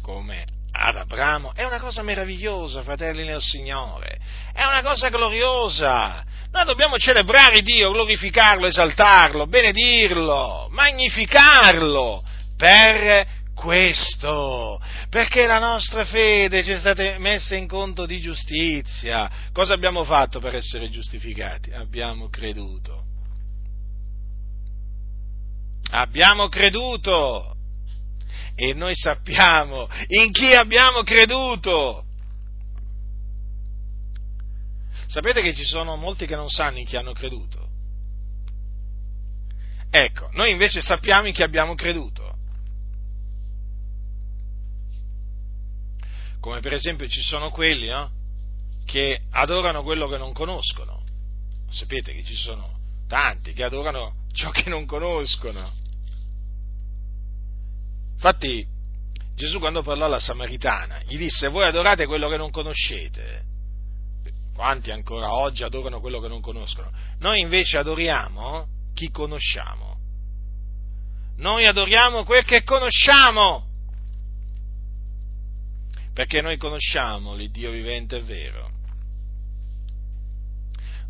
Come 0.00 0.44
ad 0.72 0.96
Abramo? 0.96 1.52
È 1.54 1.64
una 1.64 1.78
cosa 1.78 2.02
meravigliosa, 2.02 2.82
fratelli 2.82 3.24
nel 3.24 3.42
Signore. 3.42 4.18
È 4.54 4.64
una 4.64 4.82
cosa 4.82 5.10
gloriosa. 5.10 6.24
Noi 6.50 6.64
dobbiamo 6.64 6.96
celebrare 6.96 7.60
Dio, 7.60 7.92
glorificarlo, 7.92 8.66
esaltarlo, 8.66 9.46
benedirlo, 9.46 10.68
magnificarlo 10.70 12.22
per 12.56 13.26
questo, 13.54 14.80
perché 15.10 15.46
la 15.46 15.58
nostra 15.58 16.06
fede 16.06 16.64
ci 16.64 16.72
è 16.72 16.78
stata 16.78 17.18
messa 17.18 17.54
in 17.54 17.68
conto 17.68 18.06
di 18.06 18.18
giustizia. 18.18 19.30
Cosa 19.52 19.74
abbiamo 19.74 20.04
fatto 20.04 20.40
per 20.40 20.54
essere 20.54 20.88
giustificati? 20.88 21.70
Abbiamo 21.70 22.28
creduto 22.30 23.10
abbiamo 25.92 26.48
creduto 26.48 27.56
e 28.54 28.74
noi 28.74 28.94
sappiamo 28.94 29.88
in 30.08 30.32
chi 30.32 30.54
abbiamo 30.54 31.02
creduto. 31.02 32.04
Sapete 35.06 35.42
che 35.42 35.54
ci 35.54 35.64
sono 35.64 35.96
molti 35.96 36.26
che 36.26 36.36
non 36.36 36.48
sanno 36.48 36.78
in 36.78 36.86
chi 36.86 36.96
hanno 36.96 37.12
creduto? 37.12 37.68
Ecco, 39.90 40.30
noi 40.32 40.50
invece 40.50 40.80
sappiamo 40.80 41.26
in 41.26 41.34
chi 41.34 41.42
abbiamo 41.42 41.74
creduto. 41.74 42.30
Come 46.40 46.60
per 46.60 46.72
esempio 46.72 47.06
ci 47.08 47.20
sono 47.20 47.50
quelli 47.50 47.88
no? 47.88 48.10
che 48.86 49.20
adorano 49.30 49.82
quello 49.82 50.08
che 50.08 50.16
non 50.16 50.32
conoscono. 50.32 51.04
Sapete 51.70 52.14
che 52.14 52.24
ci 52.24 52.34
sono 52.34 52.80
tanti 53.06 53.52
che 53.52 53.64
adorano 53.64 54.14
ciò 54.32 54.50
che 54.50 54.70
non 54.70 54.86
conoscono. 54.86 55.81
Infatti 58.22 58.64
Gesù 59.34 59.58
quando 59.58 59.82
parlò 59.82 60.04
alla 60.04 60.20
Samaritana 60.20 61.00
gli 61.02 61.16
disse 61.16 61.48
voi 61.48 61.64
adorate 61.64 62.06
quello 62.06 62.28
che 62.28 62.36
non 62.36 62.52
conoscete. 62.52 63.42
Quanti 64.54 64.92
ancora 64.92 65.32
oggi 65.32 65.64
adorano 65.64 65.98
quello 65.98 66.20
che 66.20 66.28
non 66.28 66.40
conoscono? 66.40 66.92
Noi 67.18 67.40
invece 67.40 67.78
adoriamo 67.78 68.68
chi 68.94 69.10
conosciamo. 69.10 69.98
Noi 71.38 71.66
adoriamo 71.66 72.22
quel 72.22 72.44
che 72.44 72.62
conosciamo. 72.62 73.66
Perché 76.14 76.42
noi 76.42 76.58
conosciamo 76.58 77.34
l'Iddio 77.34 77.72
vivente 77.72 78.18
e 78.18 78.22
vero. 78.22 78.70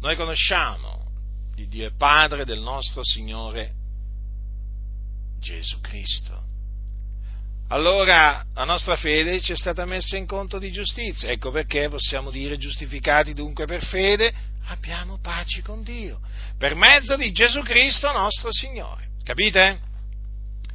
Noi 0.01 0.17
conosciamo 0.17 1.11
di 1.55 1.67
Dio 1.69 1.89
e 1.89 1.95
Padre 1.95 2.47
del 2.47 2.61
nostro 2.61 3.05
Signore 3.05 3.75
Gesù 5.41 5.79
Cristo. 5.81 6.42
Allora 7.73 8.45
la 8.53 8.65
nostra 8.65 8.97
fede 8.97 9.41
ci 9.41 9.53
è 9.53 9.57
stata 9.57 9.87
messa 9.87 10.19
in 10.19 10.27
conto 10.27 10.59
di 10.59 10.71
giustizia, 10.71 11.31
ecco 11.31 11.51
perché 11.51 11.89
possiamo 11.89 12.31
dire 12.31 12.59
giustificati 12.59 13.33
dunque 13.33 13.65
per 13.65 13.83
fede, 13.83 14.31
abbiamo 14.67 15.19
pace 15.23 15.63
con 15.63 15.83
Dio, 15.83 16.21
per 16.59 16.75
mezzo 16.75 17.17
di 17.17 17.33
Gesù 17.33 17.63
Cristo 17.63 18.13
nostro 18.13 18.53
Signore. 18.53 19.13
Capite? 19.25 19.81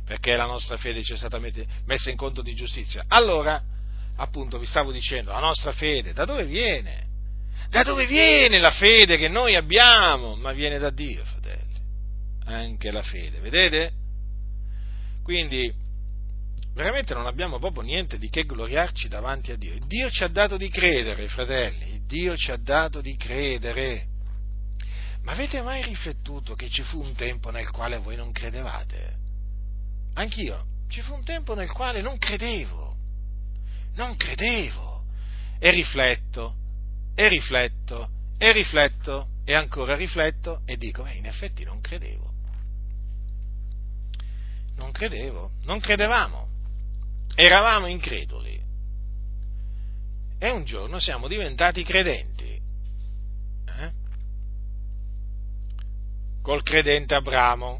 Perché 0.07 0.35
la 0.35 0.45
nostra 0.45 0.77
fede 0.77 1.03
ci 1.03 1.13
è 1.13 1.17
stata 1.17 1.39
messa 1.85 2.09
in 2.09 2.17
conto 2.17 2.41
di 2.41 2.55
giustizia. 2.55 3.05
Allora, 3.09 3.61
appunto, 4.15 4.57
vi 4.57 4.65
stavo 4.65 4.91
dicendo, 4.91 5.31
la 5.31 5.39
nostra 5.39 5.73
fede 5.73 6.13
da 6.13 6.25
dove 6.25 6.45
viene? 6.45 7.05
Da 7.69 7.83
dove 7.83 8.07
viene 8.07 8.57
la 8.57 8.71
fede 8.71 9.17
che 9.17 9.27
noi 9.27 9.55
abbiamo? 9.55 10.35
Ma 10.35 10.51
viene 10.51 10.79
da 10.79 10.89
Dio, 10.89 11.23
fratelli. 11.25 11.75
Anche 12.45 12.89
la 12.89 13.03
fede, 13.03 13.37
vedete? 13.37 13.91
Quindi, 15.21 15.85
veramente 16.77 17.15
non 17.15 17.25
abbiamo 17.25 17.57
proprio 17.57 17.81
niente 17.81 18.19
di 18.19 18.29
che 18.29 18.43
gloriarci 18.43 19.07
davanti 19.07 19.51
a 19.51 19.57
Dio. 19.57 19.75
Dio 19.87 20.11
ci 20.11 20.23
ha 20.23 20.27
dato 20.27 20.57
di 20.57 20.69
credere, 20.69 21.27
fratelli, 21.27 22.05
Dio 22.05 22.37
ci 22.37 22.51
ha 22.51 22.57
dato 22.57 23.01
di 23.01 23.17
credere. 23.17 24.05
Ma 25.23 25.31
avete 25.31 25.61
mai 25.63 25.81
riflettuto 25.81 26.53
che 26.53 26.69
ci 26.69 26.83
fu 26.83 27.01
un 27.01 27.15
tempo 27.15 27.49
nel 27.49 27.69
quale 27.71 27.97
voi 27.97 28.15
non 28.15 28.31
credevate? 28.31 29.15
Anch'io, 30.13 30.65
ci 30.87 31.01
fu 31.01 31.15
un 31.15 31.23
tempo 31.23 31.55
nel 31.55 31.71
quale 31.71 32.01
non 32.01 32.19
credevo, 32.19 32.95
non 33.95 34.15
credevo, 34.15 35.03
e 35.59 35.71
rifletto, 35.71 36.55
e 37.15 37.27
rifletto, 37.27 38.09
e 38.37 38.51
rifletto, 38.51 39.29
e 39.45 39.55
ancora 39.55 39.95
rifletto, 39.95 40.61
e 40.65 40.77
dico, 40.77 41.05
eh, 41.07 41.15
in 41.15 41.25
effetti 41.25 41.63
non 41.63 41.81
credevo. 41.81 42.33
Non 44.75 44.91
credevo, 44.91 45.53
non 45.63 45.79
credevamo, 45.79 46.56
eravamo 47.39 47.85
increduli. 47.85 48.59
E 50.39 50.49
un 50.49 50.63
giorno 50.65 50.97
siamo 50.97 51.27
diventati 51.27 51.83
credenti. 51.83 52.59
Eh? 53.65 53.91
Col 56.41 56.63
credente 56.63 57.13
Abramo. 57.13 57.79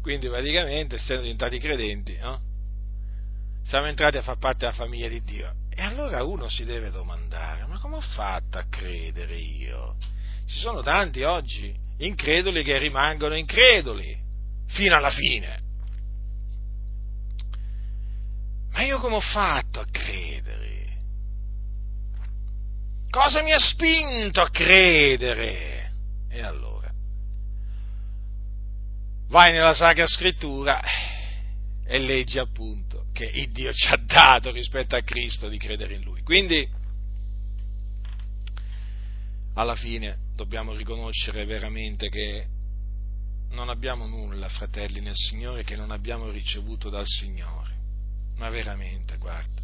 Quindi 0.00 0.28
praticamente, 0.28 0.96
essendo 0.96 1.22
diventati 1.22 1.60
credenti, 1.60 2.16
no? 2.16 2.40
siamo 3.62 3.86
entrati 3.86 4.16
a 4.16 4.22
far 4.22 4.38
parte 4.38 4.58
della 4.58 4.72
famiglia 4.72 5.06
di 5.06 5.22
Dio. 5.22 5.54
E 5.70 5.80
allora 5.80 6.24
uno 6.24 6.48
si 6.48 6.64
deve 6.64 6.90
domandare, 6.90 7.64
ma 7.66 7.78
come 7.78 7.96
ho 7.96 8.00
fatto 8.00 8.58
a 8.58 8.66
credere 8.68 9.36
io? 9.36 9.96
Ci 10.46 10.58
sono 10.58 10.82
tanti 10.82 11.22
oggi 11.22 11.72
increduli 11.98 12.64
che 12.64 12.78
rimangono 12.78 13.36
increduli 13.36 14.18
fino 14.66 14.96
alla 14.96 15.12
fine. 15.12 15.70
Ma 18.72 18.82
io 18.82 18.98
come 18.98 19.16
ho 19.16 19.20
fatto 19.20 19.80
a 19.80 19.86
credere? 19.90 20.70
Cosa 23.10 23.42
mi 23.42 23.52
ha 23.52 23.58
spinto 23.58 24.40
a 24.40 24.48
credere? 24.48 25.92
E 26.30 26.40
allora? 26.40 26.90
Vai 29.28 29.52
nella 29.52 29.74
Sacra 29.74 30.06
Scrittura 30.06 30.82
e 31.84 31.98
leggi 31.98 32.38
appunto 32.38 33.06
che 33.12 33.24
il 33.26 33.50
Dio 33.50 33.72
ci 33.74 33.88
ha 33.88 33.98
dato 33.98 34.50
rispetto 34.50 34.96
a 34.96 35.02
Cristo 35.02 35.48
di 35.48 35.58
credere 35.58 35.94
in 35.94 36.02
Lui. 36.02 36.22
Quindi, 36.22 36.66
alla 39.54 39.74
fine, 39.74 40.16
dobbiamo 40.34 40.74
riconoscere 40.74 41.44
veramente 41.44 42.08
che 42.08 42.46
non 43.50 43.68
abbiamo 43.68 44.06
nulla, 44.06 44.48
fratelli, 44.48 45.00
nel 45.00 45.14
Signore 45.14 45.64
che 45.64 45.76
non 45.76 45.90
abbiamo 45.90 46.30
ricevuto 46.30 46.88
dal 46.88 47.06
Signore. 47.06 47.81
Ma 48.36 48.48
veramente, 48.50 49.16
guarda, 49.18 49.60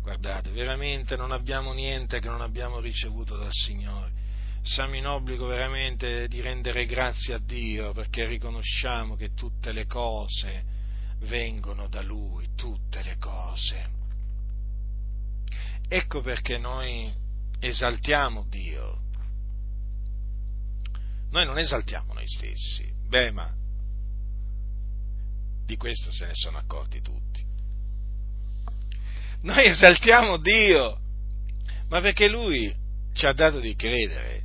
guardate, 0.00 0.50
veramente 0.50 1.16
non 1.16 1.32
abbiamo 1.32 1.72
niente 1.72 2.20
che 2.20 2.28
non 2.28 2.40
abbiamo 2.40 2.80
ricevuto 2.80 3.36
dal 3.36 3.52
Signore. 3.52 4.12
Siamo 4.62 4.96
in 4.96 5.06
obbligo 5.06 5.46
veramente 5.46 6.26
di 6.28 6.40
rendere 6.40 6.86
grazie 6.86 7.34
a 7.34 7.38
Dio 7.38 7.92
perché 7.92 8.26
riconosciamo 8.26 9.14
che 9.14 9.34
tutte 9.34 9.72
le 9.72 9.86
cose 9.86 10.64
vengono 11.20 11.88
da 11.88 12.02
Lui, 12.02 12.48
tutte 12.54 13.02
le 13.02 13.16
cose. 13.18 13.90
Ecco 15.88 16.20
perché 16.22 16.58
noi 16.58 17.12
esaltiamo 17.60 18.46
Dio. 18.48 19.02
Noi 21.30 21.44
non 21.44 21.58
esaltiamo 21.58 22.12
noi 22.12 22.28
stessi, 22.28 22.90
beh, 23.08 23.30
ma 23.32 23.52
di 25.66 25.76
questo 25.76 26.10
se 26.12 26.26
ne 26.26 26.34
sono 26.34 26.58
accorti 26.58 27.00
tutti. 27.00 27.33
Noi 29.44 29.66
esaltiamo 29.66 30.38
Dio, 30.38 30.98
ma 31.88 32.00
perché 32.00 32.28
Lui 32.28 32.74
ci 33.12 33.26
ha 33.26 33.32
dato 33.34 33.60
di 33.60 33.74
credere. 33.76 34.42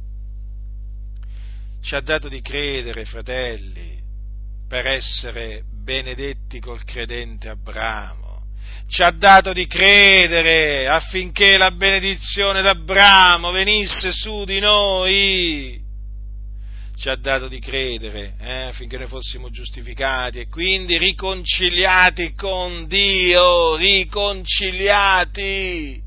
Ci 1.81 1.95
ha 1.95 2.01
dato 2.01 2.27
di 2.27 2.41
credere, 2.41 3.05
fratelli, 3.05 3.97
per 4.67 4.85
essere 4.87 5.63
benedetti 5.65 6.59
col 6.59 6.83
credente 6.83 7.47
Abramo. 7.47 8.43
Ci 8.87 9.01
ha 9.01 9.11
dato 9.11 9.53
di 9.53 9.67
credere 9.67 10.87
affinché 10.87 11.57
la 11.57 11.71
benedizione 11.71 12.61
d'Abramo 12.61 13.51
venisse 13.51 14.11
su 14.11 14.43
di 14.43 14.59
noi. 14.59 15.88
Ci 16.99 17.07
ha 17.07 17.15
dato 17.15 17.47
di 17.47 17.59
credere 17.59 18.35
eh, 18.39 18.63
affinché 18.63 18.97
noi 18.97 19.07
fossimo 19.07 19.49
giustificati 19.49 20.39
e 20.39 20.47
quindi 20.47 20.97
riconciliati 20.97 22.33
con 22.33 22.87
Dio, 22.87 23.77
riconciliati. 23.77 26.03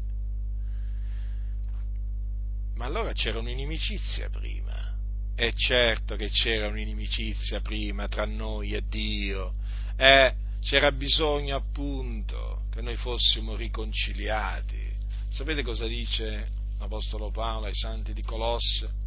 Ma 2.74 2.84
allora 2.84 3.12
c'era 3.12 3.38
un'inimicizia 3.38 4.28
prima. 4.28 4.94
È 5.34 5.50
certo 5.54 6.14
che 6.16 6.28
c'era 6.28 6.68
un'inimicizia 6.68 7.60
prima 7.60 8.06
tra 8.06 8.26
noi 8.26 8.74
e 8.74 8.82
Dio 8.86 9.54
eh, 9.96 10.34
c'era 10.60 10.92
bisogno 10.92 11.56
appunto 11.56 12.64
che 12.70 12.82
noi 12.82 12.96
fossimo 12.96 13.56
riconciliati. 13.56 14.90
Sapete 15.28 15.62
cosa 15.62 15.86
dice 15.86 16.48
l'Apostolo 16.78 17.30
Paolo 17.30 17.66
ai 17.66 17.74
santi 17.74 18.12
di 18.12 18.22
Colosse? 18.22 19.00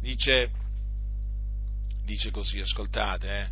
Dice, 0.00 0.50
dice 2.06 2.30
così, 2.30 2.60
ascoltate, 2.60 3.50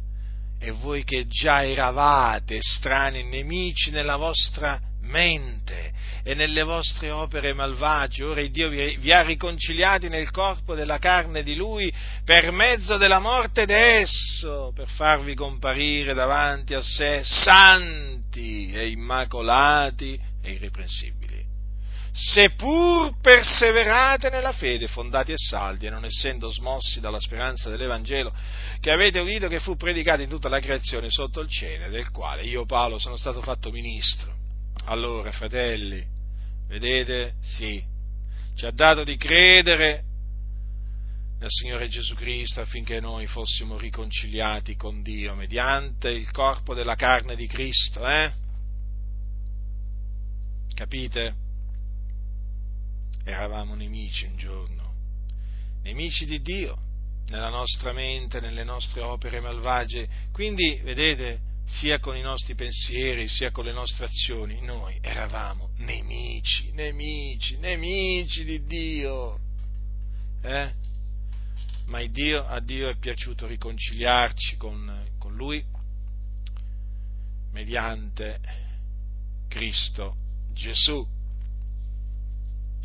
eh, 0.61 0.69
e 0.69 0.71
voi 0.71 1.05
che 1.05 1.27
già 1.27 1.63
eravate 1.63 2.59
strani 2.61 3.25
nemici 3.25 3.91
nella 3.91 4.17
vostra 4.17 4.81
mente 5.03 5.93
e 6.23 6.35
nelle 6.35 6.63
vostre 6.63 7.11
opere 7.11 7.53
malvagie. 7.53 8.25
Ora 8.25 8.47
Dio 8.47 8.69
vi 8.71 9.13
ha 9.13 9.21
riconciliati 9.23 10.09
nel 10.09 10.31
corpo 10.31 10.75
della 10.75 10.99
carne 10.99 11.43
di 11.43 11.55
Lui 11.57 11.93
per 12.25 12.51
mezzo 12.53 12.97
della 12.97 13.19
morte 13.19 13.67
d'esso, 13.67 14.73
per 14.75 14.89
farvi 14.89 15.35
comparire 15.35 16.15
davanti 16.15 16.73
a 16.73 16.81
sé 16.81 17.21
santi 17.25 18.71
e 18.73 18.89
immacolati 18.89 20.19
e 20.41 20.53
irreprensibili. 20.53 21.24
Seppur 22.16 23.19
perseverate 23.20 24.31
nella 24.31 24.53
fede, 24.53 24.86
fondati 24.86 25.32
e 25.32 25.36
saldi, 25.36 25.86
e 25.86 25.91
non 25.91 26.05
essendo 26.05 26.49
smossi 26.49 27.01
dalla 27.01 27.19
speranza 27.19 27.70
dell'Evangelo 27.70 28.32
che 28.78 28.93
avete 28.93 29.19
udito 29.19 29.49
che 29.49 29.59
fu 29.59 29.77
predicato 29.77 30.23
in 30.23 30.28
tutta 30.28 30.49
la 30.49 30.61
creazione 30.61 31.11
sotto 31.11 31.41
il 31.41 31.49
cielo, 31.49 31.89
del 31.89 32.11
quale 32.11 32.45
io 32.45 32.66
Paolo 32.66 32.99
sono 32.99 33.16
stato 33.16 33.43
fatto 33.43 33.70
ministro 33.73 34.43
allora, 34.86 35.32
fratelli, 35.32 36.05
vedete? 36.69 37.35
Sì, 37.41 37.82
ci 38.55 38.66
ha 38.66 38.70
dato 38.70 39.03
di 39.03 39.16
credere 39.16 40.05
nel 41.39 41.49
Signore 41.51 41.89
Gesù 41.89 42.15
Cristo 42.15 42.61
affinché 42.61 43.01
noi 43.01 43.27
fossimo 43.27 43.78
riconciliati 43.78 44.77
con 44.77 45.03
Dio 45.03 45.35
mediante 45.35 46.11
il 46.11 46.31
corpo 46.31 46.74
della 46.74 46.97
carne 46.97 47.35
di 47.35 47.47
Cristo, 47.47 48.07
eh? 48.07 48.31
Capite? 50.74 51.44
Eravamo 53.25 53.75
nemici 53.75 54.27
un 54.27 54.37
giorno, 54.37 54.95
nemici 55.83 56.27
di 56.27 56.41
Dio, 56.43 56.79
nella 57.29 57.49
nostra 57.49 57.93
mente, 57.93 58.41
nelle 58.41 58.65
nostre 58.65 59.01
opere 59.01 59.41
malvagie. 59.41 60.09
Quindi, 60.31 60.81
vedete, 60.83 61.41
sia 61.67 61.99
con 61.99 62.17
i 62.17 62.21
nostri 62.21 62.55
pensieri, 62.55 63.27
sia 63.29 63.51
con 63.51 63.65
le 63.65 63.73
nostre 63.73 64.05
azioni, 64.05 64.61
noi 64.61 64.99
eravamo 65.01 65.71
nemici, 65.79 66.71
nemici, 66.73 67.57
nemici 67.59 68.45
di 68.45 68.65
Dio. 68.65 69.39
Eh? 70.43 70.73
Ma 71.87 72.05
Dio, 72.07 72.47
a 72.47 72.61
Dio 72.61 72.89
è 72.89 72.97
piaciuto 72.97 73.47
riconciliarci 73.47 74.57
con, 74.57 75.09
con 75.19 75.35
Lui 75.35 75.65
mediante 77.53 78.41
Cristo 79.49 80.17
Gesù. 80.53 81.07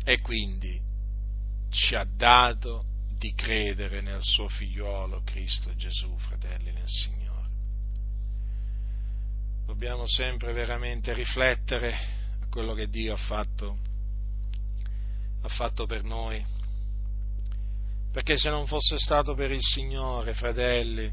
E 0.04 0.20
quindi 0.20 0.80
ci 1.70 1.94
ha 1.94 2.04
dato 2.04 2.84
di 3.18 3.34
credere 3.34 4.00
nel 4.00 4.22
suo 4.22 4.48
figliuolo 4.48 5.22
Cristo 5.24 5.74
Gesù, 5.76 6.16
fratelli 6.16 6.72
nel 6.72 6.88
Signore. 6.88 7.48
Dobbiamo 9.66 10.06
sempre 10.06 10.52
veramente 10.52 11.12
riflettere 11.12 11.92
a 11.92 12.46
quello 12.48 12.72
che 12.74 12.88
Dio 12.88 13.12
ha 13.12 13.18
fatto, 13.18 13.78
ha 15.42 15.48
fatto 15.48 15.86
per 15.86 16.02
noi. 16.02 16.44
Perché 18.10 18.36
se 18.36 18.50
non 18.50 18.66
fosse 18.66 18.98
stato 18.98 19.34
per 19.34 19.52
il 19.52 19.62
Signore, 19.62 20.34
fratelli, 20.34 21.12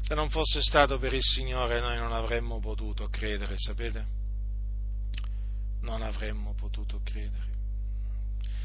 se 0.00 0.14
non 0.14 0.30
fosse 0.30 0.62
stato 0.62 0.98
per 0.98 1.12
il 1.12 1.22
Signore 1.22 1.80
noi 1.80 1.96
non 1.96 2.12
avremmo 2.12 2.58
potuto 2.60 3.08
credere, 3.08 3.54
sapete? 3.58 4.17
Non 5.88 6.02
avremmo 6.02 6.54
potuto 6.54 7.00
credere. 7.02 7.56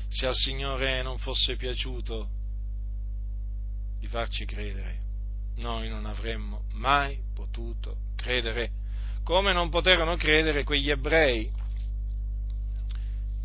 Se 0.10 0.28
al 0.28 0.36
Signore 0.36 1.02
non 1.02 1.18
fosse 1.18 1.56
piaciuto 1.56 2.30
di 3.98 4.08
farci 4.08 4.46
credere, 4.46 5.00
noi 5.56 5.88
non 5.88 6.06
avremmo 6.06 6.66
mai 6.74 7.18
potuto 7.34 7.98
credere, 8.16 8.72
come 9.24 9.54
non 9.54 9.70
poterono 9.70 10.18
credere 10.18 10.64
quegli 10.64 10.90
ebrei 10.90 11.50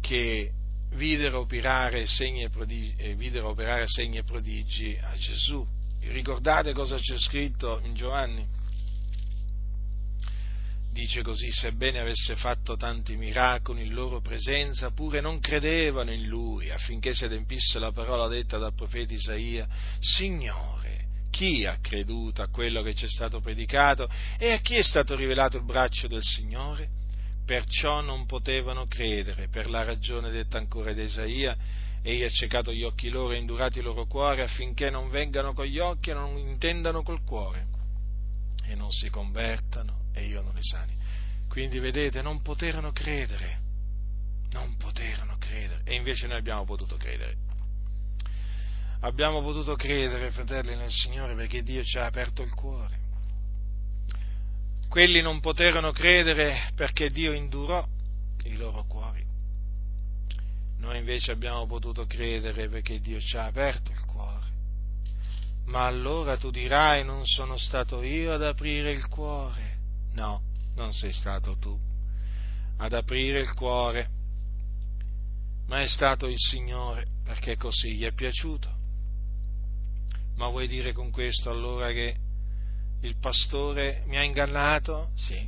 che 0.00 0.52
videro 0.90 1.40
operare 1.40 2.06
segni 2.06 2.42
e 2.42 2.48
prodigi, 2.50 2.94
eh, 2.96 3.14
videro 3.14 3.48
operare 3.48 3.86
segni 3.86 4.18
e 4.18 4.24
prodigi 4.24 4.98
a 5.00 5.14
Gesù 5.14 5.66
Ricordate 6.00 6.72
cosa 6.72 6.96
c'è 6.96 7.18
scritto 7.18 7.80
in 7.84 7.94
Giovanni? 7.94 8.46
Dice 10.99 11.23
così, 11.23 11.53
sebbene 11.53 12.01
avesse 12.01 12.35
fatto 12.35 12.75
tanti 12.75 13.15
miracoli 13.15 13.87
in 13.87 13.95
loro 13.95 14.20
presenza, 14.20 14.91
pure 14.91 15.20
non 15.20 15.39
credevano 15.39 16.12
in 16.12 16.27
lui 16.27 16.73
affinché 16.73 17.15
si 17.15 17.25
adempisse 17.25 17.79
la 17.79 17.93
parola 17.93 18.27
detta 18.27 18.59
dal 18.59 18.75
profeta 18.75 19.15
Isaia, 19.15 19.69
Signore, 20.01 21.05
chi 21.31 21.65
ha 21.65 21.79
creduto 21.81 22.43
a 22.43 22.49
quello 22.49 22.83
che 22.83 22.97
ci 22.97 23.05
è 23.05 23.09
stato 23.09 23.41
predicato 23.41 24.11
e 24.39 24.51
a 24.51 24.59
chi 24.59 24.75
è 24.75 24.83
stato 24.83 25.15
rivelato 25.15 25.57
il 25.59 25.65
braccio 25.65 26.09
del 26.09 26.25
Signore? 26.25 26.89
Perciò 27.47 28.01
non 28.01 28.27
potevano 28.27 28.89
credere, 28.89 29.47
per 29.47 29.70
la 29.70 29.85
ragione 29.85 30.33
detta 30.33 30.59
ancora 30.59 30.93
da 30.93 31.03
Isaia, 31.03 31.57
Egli 32.03 32.25
ha 32.25 32.29
ciecato 32.29 32.73
gli 32.73 32.83
occhi 32.83 33.09
loro 33.09 33.35
e 33.35 33.37
indurato 33.37 33.79
i 33.79 33.83
loro 33.83 34.07
cuori 34.07 34.41
affinché 34.41 34.91
non 34.91 35.11
vengano 35.11 35.53
con 35.53 35.65
gli 35.65 35.79
occhi 35.79 36.11
e 36.11 36.15
non 36.15 36.37
intendano 36.37 37.05
col 37.05 37.23
cuore 37.23 37.68
e 38.69 38.74
non 38.74 38.93
si 38.93 39.09
convertano 39.09 40.11
e 40.12 40.27
io 40.27 40.43
non 40.43 40.55
li 40.55 40.62
sani. 40.62 40.95
Quindi 41.49 41.78
vedete, 41.78 42.20
non 42.20 42.43
poterono 42.43 42.93
credere, 42.93 43.59
non 44.51 44.77
poterono 44.77 45.36
credere 45.39 45.81
e 45.85 45.95
invece 45.95 46.27
noi 46.27 46.39
abbiamo 46.39 46.65
potuto 46.65 46.97
credere. 46.97 47.47
Abbiamo 49.01 49.43
potuto 49.43 49.74
credere, 49.77 50.31
fratelli, 50.31 50.77
nel 50.77 50.90
Signore 50.90 51.35
perché 51.35 51.62
Dio 51.62 51.82
ci 51.85 51.99
ha 51.99 52.05
aperto 52.05 52.43
il 52.43 52.53
cuore. 52.53 53.07
Quelli 54.89 55.20
non 55.20 55.40
poterono 55.40 55.93
credere 55.93 56.70
perché 56.74 57.11
Dio 57.11 57.32
indurò 57.32 57.86
i 58.45 58.57
loro 58.57 58.85
cuori. 58.85 59.24
Noi 60.78 60.99
invece 60.99 61.32
abbiamo 61.32 61.66
potuto 61.66 62.07
credere 62.07 62.69
perché 62.69 62.99
Dio 63.01 63.20
ci 63.20 63.36
ha 63.36 63.45
aperto 63.47 63.90
il 63.90 63.99
cuore. 64.01 64.07
Ma 65.69 65.86
allora 65.86 66.36
tu 66.36 66.51
dirai 66.51 67.05
non 67.05 67.24
sono 67.24 67.57
stato 67.57 68.03
io 68.03 68.32
ad 68.32 68.43
aprire 68.43 68.90
il 68.90 69.07
cuore. 69.09 69.77
No, 70.12 70.43
non 70.74 70.93
sei 70.93 71.12
stato 71.12 71.57
tu 71.59 71.78
ad 72.78 72.93
aprire 72.93 73.40
il 73.40 73.53
cuore, 73.55 74.09
ma 75.66 75.82
è 75.82 75.86
stato 75.89 76.27
il 76.27 76.39
Signore 76.39 77.07
perché 77.24 77.57
così 77.57 77.97
gli 77.97 78.05
è 78.05 78.12
piaciuto. 78.12 78.77
Ma 80.36 80.49
vuoi 80.49 80.69
dire 80.69 80.93
con 80.93 81.11
questo 81.11 81.51
allora 81.51 81.90
che 81.90 82.16
il 83.01 83.16
pastore 83.19 84.05
mi 84.07 84.16
ha 84.16 84.23
ingannato? 84.23 85.11
Sì, 85.16 85.47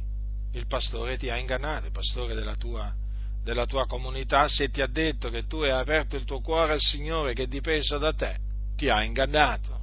il 0.53 0.67
pastore 0.67 1.17
ti 1.17 1.31
ha 1.31 1.37
ingannato, 1.37 1.87
il 1.87 1.93
pastore 1.93 2.35
della 2.35 2.57
tua 2.57 2.95
della 3.43 3.65
tua 3.65 3.87
comunità, 3.87 4.49
se 4.49 4.69
ti 4.69 4.83
ha 4.83 4.87
detto 4.87 5.31
che 5.31 5.47
tu 5.47 5.63
hai 5.63 5.71
aperto 5.71 6.15
il 6.15 6.25
tuo 6.25 6.41
cuore 6.41 6.73
al 6.73 6.81
Signore 6.81 7.33
che 7.33 7.45
è 7.45 7.47
dipeso 7.47 7.97
da 7.97 8.13
te, 8.13 8.39
ti 8.77 8.91
ha 8.91 9.03
ingannato, 9.03 9.80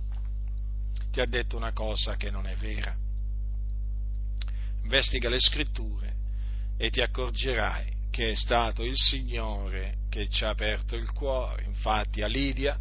ti 1.17 1.23
ha 1.23 1.25
detto 1.25 1.57
una 1.57 1.73
cosa 1.73 2.15
che 2.15 2.29
non 2.29 2.45
è 2.45 2.55
vera. 2.57 2.95
Investiga 4.83 5.29
le 5.29 5.39
scritture 5.39 6.13
e 6.77 6.91
ti 6.91 7.01
accorgerai 7.01 7.91
che 8.11 8.33
è 8.33 8.35
stato 8.35 8.83
il 8.83 8.95
Signore 8.95 9.95
che 10.09 10.29
ci 10.29 10.43
ha 10.43 10.49
aperto 10.49 10.95
il 10.95 11.11
cuore. 11.13 11.63
Infatti 11.63 12.21
a 12.21 12.27
Lidia 12.27 12.77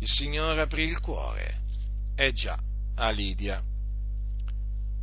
il 0.00 0.06
Signore 0.06 0.60
aprì 0.60 0.82
il 0.82 1.00
cuore. 1.00 1.60
E 2.14 2.32
già, 2.32 2.58
a 2.96 3.08
Lidia. 3.08 3.62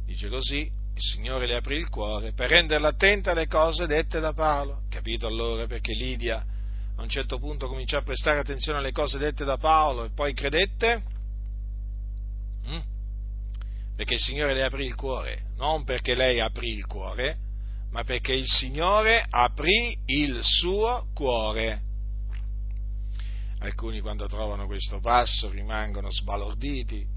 Dice 0.05 0.29
così, 0.29 0.59
il 0.59 1.01
Signore 1.01 1.47
le 1.47 1.55
aprì 1.55 1.77
il 1.77 1.89
cuore 1.89 2.33
per 2.33 2.51
renderla 2.51 2.89
attenta 2.89 3.31
alle 3.31 3.47
cose 3.47 3.87
dette 3.87 4.19
da 4.19 4.31
Paolo. 4.31 4.83
Capito 4.89 5.25
allora 5.25 5.65
perché 5.65 5.93
Lidia 5.93 6.45
a 6.97 7.01
un 7.01 7.09
certo 7.09 7.39
punto 7.39 7.67
cominciò 7.67 7.97
a 7.97 8.03
prestare 8.03 8.37
attenzione 8.37 8.77
alle 8.77 8.91
cose 8.91 9.17
dette 9.17 9.43
da 9.43 9.57
Paolo 9.57 10.03
e 10.03 10.11
poi 10.11 10.35
credette? 10.35 11.13
Mm? 12.67 12.79
Perché 13.95 14.15
il 14.15 14.19
Signore 14.19 14.53
le 14.53 14.63
aprì 14.63 14.85
il 14.85 14.95
cuore, 14.95 15.45
non 15.57 15.83
perché 15.83 16.15
lei 16.15 16.39
aprì 16.39 16.73
il 16.73 16.85
cuore, 16.85 17.37
ma 17.91 18.03
perché 18.03 18.33
il 18.33 18.47
Signore 18.47 19.25
aprì 19.29 19.97
il 20.05 20.39
suo 20.43 21.07
cuore. 21.13 21.81
Alcuni 23.59 24.01
quando 24.01 24.27
trovano 24.27 24.65
questo 24.65 24.99
passo 24.99 25.49
rimangono 25.49 26.11
sbalorditi, 26.11 27.07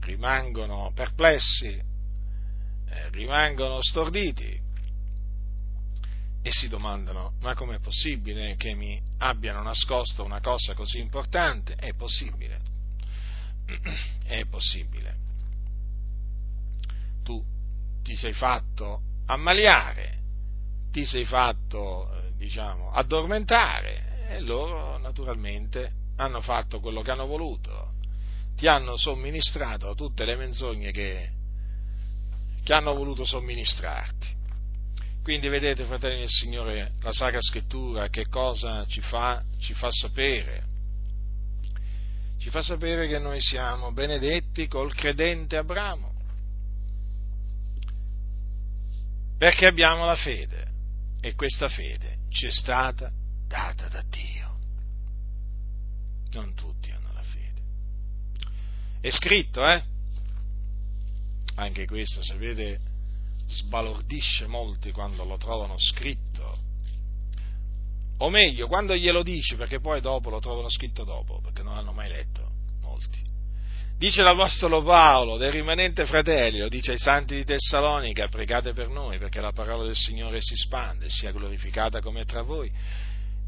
rimangono 0.00 0.92
perplessi, 0.94 1.68
eh, 1.68 3.10
rimangono 3.10 3.82
storditi 3.82 4.64
e 6.42 6.52
si 6.52 6.68
domandano 6.68 7.32
ma 7.40 7.54
com'è 7.54 7.80
possibile 7.80 8.54
che 8.54 8.74
mi 8.74 9.00
abbiano 9.18 9.62
nascosto 9.62 10.22
una 10.22 10.40
cosa 10.40 10.74
così 10.74 11.00
importante? 11.00 11.74
È 11.74 11.92
possibile, 11.94 12.60
è 14.24 14.44
possibile. 14.46 15.14
Tu 17.22 17.42
ti 18.02 18.16
sei 18.16 18.32
fatto 18.32 19.02
ammaliare, 19.26 20.18
ti 20.90 21.04
sei 21.04 21.24
fatto, 21.24 22.12
eh, 22.12 22.32
diciamo, 22.36 22.90
addormentare 22.90 24.28
e 24.28 24.40
loro 24.40 24.98
naturalmente 24.98 25.92
hanno 26.16 26.40
fatto 26.40 26.80
quello 26.80 27.02
che 27.02 27.10
hanno 27.10 27.26
voluto, 27.26 27.92
ti 28.56 28.66
hanno 28.66 28.96
somministrato 28.96 29.94
tutte 29.94 30.24
le 30.24 30.36
menzogne 30.36 30.90
che 30.90 31.34
che 32.66 32.72
hanno 32.74 32.94
voluto 32.94 33.24
somministrarti. 33.24 34.26
Quindi 35.22 35.46
vedete, 35.46 35.84
fratelli 35.84 36.18
del 36.18 36.28
Signore, 36.28 36.94
la 37.00 37.12
Sacra 37.12 37.40
Scrittura 37.40 38.08
che 38.08 38.26
cosa 38.26 38.84
ci 38.86 39.00
fa? 39.00 39.40
Ci 39.60 39.72
fa 39.72 39.88
sapere. 39.88 40.64
Ci 42.46 42.52
fa 42.52 42.62
sapere 42.62 43.08
che 43.08 43.18
noi 43.18 43.40
siamo 43.40 43.90
benedetti 43.90 44.68
col 44.68 44.94
credente 44.94 45.56
Abramo. 45.56 46.12
Perché 49.36 49.66
abbiamo 49.66 50.04
la 50.04 50.14
fede 50.14 50.68
e 51.20 51.34
questa 51.34 51.68
fede 51.68 52.18
ci 52.28 52.46
è 52.46 52.52
stata 52.52 53.10
data 53.48 53.88
da 53.88 54.00
Dio. 54.08 54.58
Non 56.34 56.54
tutti 56.54 56.92
hanno 56.92 57.12
la 57.14 57.22
fede. 57.24 57.62
È 59.00 59.10
scritto, 59.10 59.66
eh? 59.66 59.82
anche 61.56 61.84
questo, 61.84 62.22
sapete, 62.22 62.78
sbalordisce 63.44 64.46
molti 64.46 64.92
quando 64.92 65.24
lo 65.24 65.36
trovano 65.36 65.76
scritto. 65.78 66.65
O 68.18 68.30
meglio, 68.30 68.66
quando 68.66 68.94
glielo 68.94 69.22
dici, 69.22 69.56
perché 69.56 69.78
poi 69.78 70.00
dopo 70.00 70.30
lo 70.30 70.40
trovano 70.40 70.70
scritto 70.70 71.04
dopo, 71.04 71.40
perché 71.42 71.62
non 71.62 71.74
l'hanno 71.74 71.92
mai 71.92 72.08
letto, 72.08 72.50
molti. 72.80 73.22
Dice 73.98 74.22
l'Apostolo 74.22 74.82
Paolo 74.82 75.36
del 75.36 75.52
rimanente 75.52 76.04
fratelli, 76.06 76.58
lo 76.58 76.68
dice 76.68 76.92
ai 76.92 76.98
santi 76.98 77.34
di 77.34 77.44
Tessalonica, 77.44 78.28
pregate 78.28 78.72
per 78.72 78.88
noi 78.88 79.18
perché 79.18 79.40
la 79.40 79.52
parola 79.52 79.84
del 79.84 79.96
Signore 79.96 80.40
si 80.40 80.54
spande 80.54 81.08
sia 81.08 81.30
glorificata 81.30 82.00
come 82.00 82.24
tra 82.24 82.42
voi. 82.42 82.70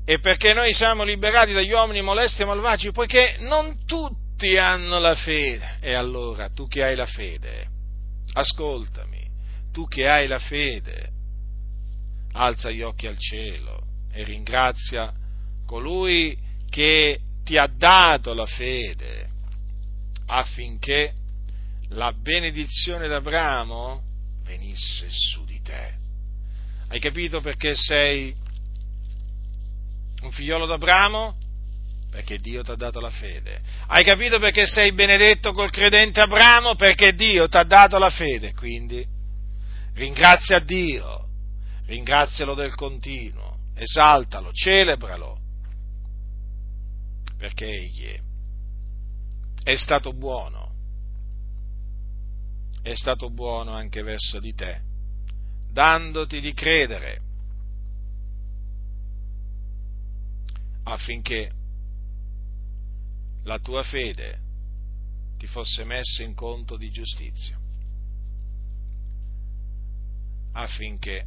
E 0.06 0.18
perché 0.20 0.54
noi 0.54 0.72
siamo 0.72 1.02
liberati 1.02 1.52
dagli 1.52 1.70
uomini 1.70 2.00
molesti 2.00 2.42
e 2.42 2.46
malvagi, 2.46 2.92
poiché 2.92 3.36
non 3.40 3.84
tutti 3.84 4.56
hanno 4.56 4.98
la 4.98 5.14
fede. 5.14 5.76
E 5.80 5.92
allora, 5.92 6.48
tu 6.48 6.66
che 6.66 6.82
hai 6.82 6.96
la 6.96 7.04
fede, 7.04 7.68
ascoltami, 8.32 9.28
tu 9.70 9.86
che 9.86 10.08
hai 10.08 10.26
la 10.26 10.38
fede, 10.38 11.10
alza 12.32 12.70
gli 12.70 12.80
occhi 12.80 13.06
al 13.06 13.18
cielo 13.18 13.77
e 14.18 14.24
ringrazia 14.24 15.12
colui 15.64 16.36
che 16.68 17.20
ti 17.44 17.56
ha 17.56 17.70
dato 17.72 18.34
la 18.34 18.46
fede 18.46 19.28
affinché 20.26 21.14
la 21.90 22.12
benedizione 22.12 23.06
d'Abramo 23.06 24.02
venisse 24.42 25.06
su 25.08 25.44
di 25.44 25.62
te. 25.62 25.94
Hai 26.88 26.98
capito 26.98 27.40
perché 27.40 27.76
sei 27.76 28.34
un 30.22 30.32
figliolo 30.32 30.66
d'Abramo? 30.66 31.38
Perché 32.10 32.38
Dio 32.38 32.64
ti 32.64 32.72
ha 32.72 32.76
dato 32.76 32.98
la 32.98 33.10
fede. 33.10 33.60
Hai 33.86 34.02
capito 34.02 34.40
perché 34.40 34.66
sei 34.66 34.92
benedetto 34.92 35.52
col 35.52 35.70
credente 35.70 36.20
Abramo? 36.20 36.74
Perché 36.74 37.14
Dio 37.14 37.46
ti 37.46 37.56
ha 37.56 37.62
dato 37.62 37.98
la 37.98 38.10
fede. 38.10 38.52
Quindi 38.54 39.06
ringrazia 39.94 40.58
Dio, 40.58 41.28
ringrazialo 41.86 42.54
del 42.54 42.74
continuo, 42.74 43.47
esaltalo, 43.78 44.52
celebralo, 44.52 45.40
perché 47.36 47.66
Egli 47.66 48.20
è 49.62 49.76
stato 49.76 50.12
buono, 50.12 50.74
è 52.82 52.94
stato 52.94 53.30
buono 53.30 53.72
anche 53.72 54.02
verso 54.02 54.40
di 54.40 54.52
te, 54.54 54.82
dandoti 55.70 56.40
di 56.40 56.52
credere 56.52 57.22
affinché 60.84 61.52
la 63.44 63.58
tua 63.58 63.82
fede 63.82 64.40
ti 65.36 65.46
fosse 65.46 65.84
messa 65.84 66.22
in 66.24 66.34
conto 66.34 66.76
di 66.76 66.90
giustizia, 66.90 67.56
affinché 70.52 71.26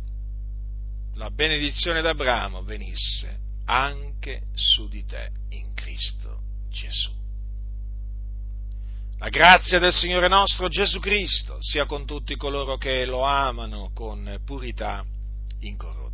la 1.15 1.29
benedizione 1.29 2.01
d'Abramo 2.01 2.63
venisse 2.63 3.39
anche 3.65 4.43
su 4.53 4.87
di 4.87 5.05
te 5.05 5.31
in 5.49 5.73
Cristo 5.73 6.41
Gesù. 6.69 7.11
La 9.19 9.29
grazia 9.29 9.77
del 9.77 9.93
Signore 9.93 10.27
nostro 10.27 10.67
Gesù 10.67 10.99
Cristo 10.99 11.57
sia 11.59 11.85
con 11.85 12.05
tutti 12.05 12.35
coloro 12.35 12.77
che 12.77 13.05
lo 13.05 13.23
amano 13.23 13.91
con 13.93 14.41
purità 14.43 15.05
incorrotta. 15.59 16.10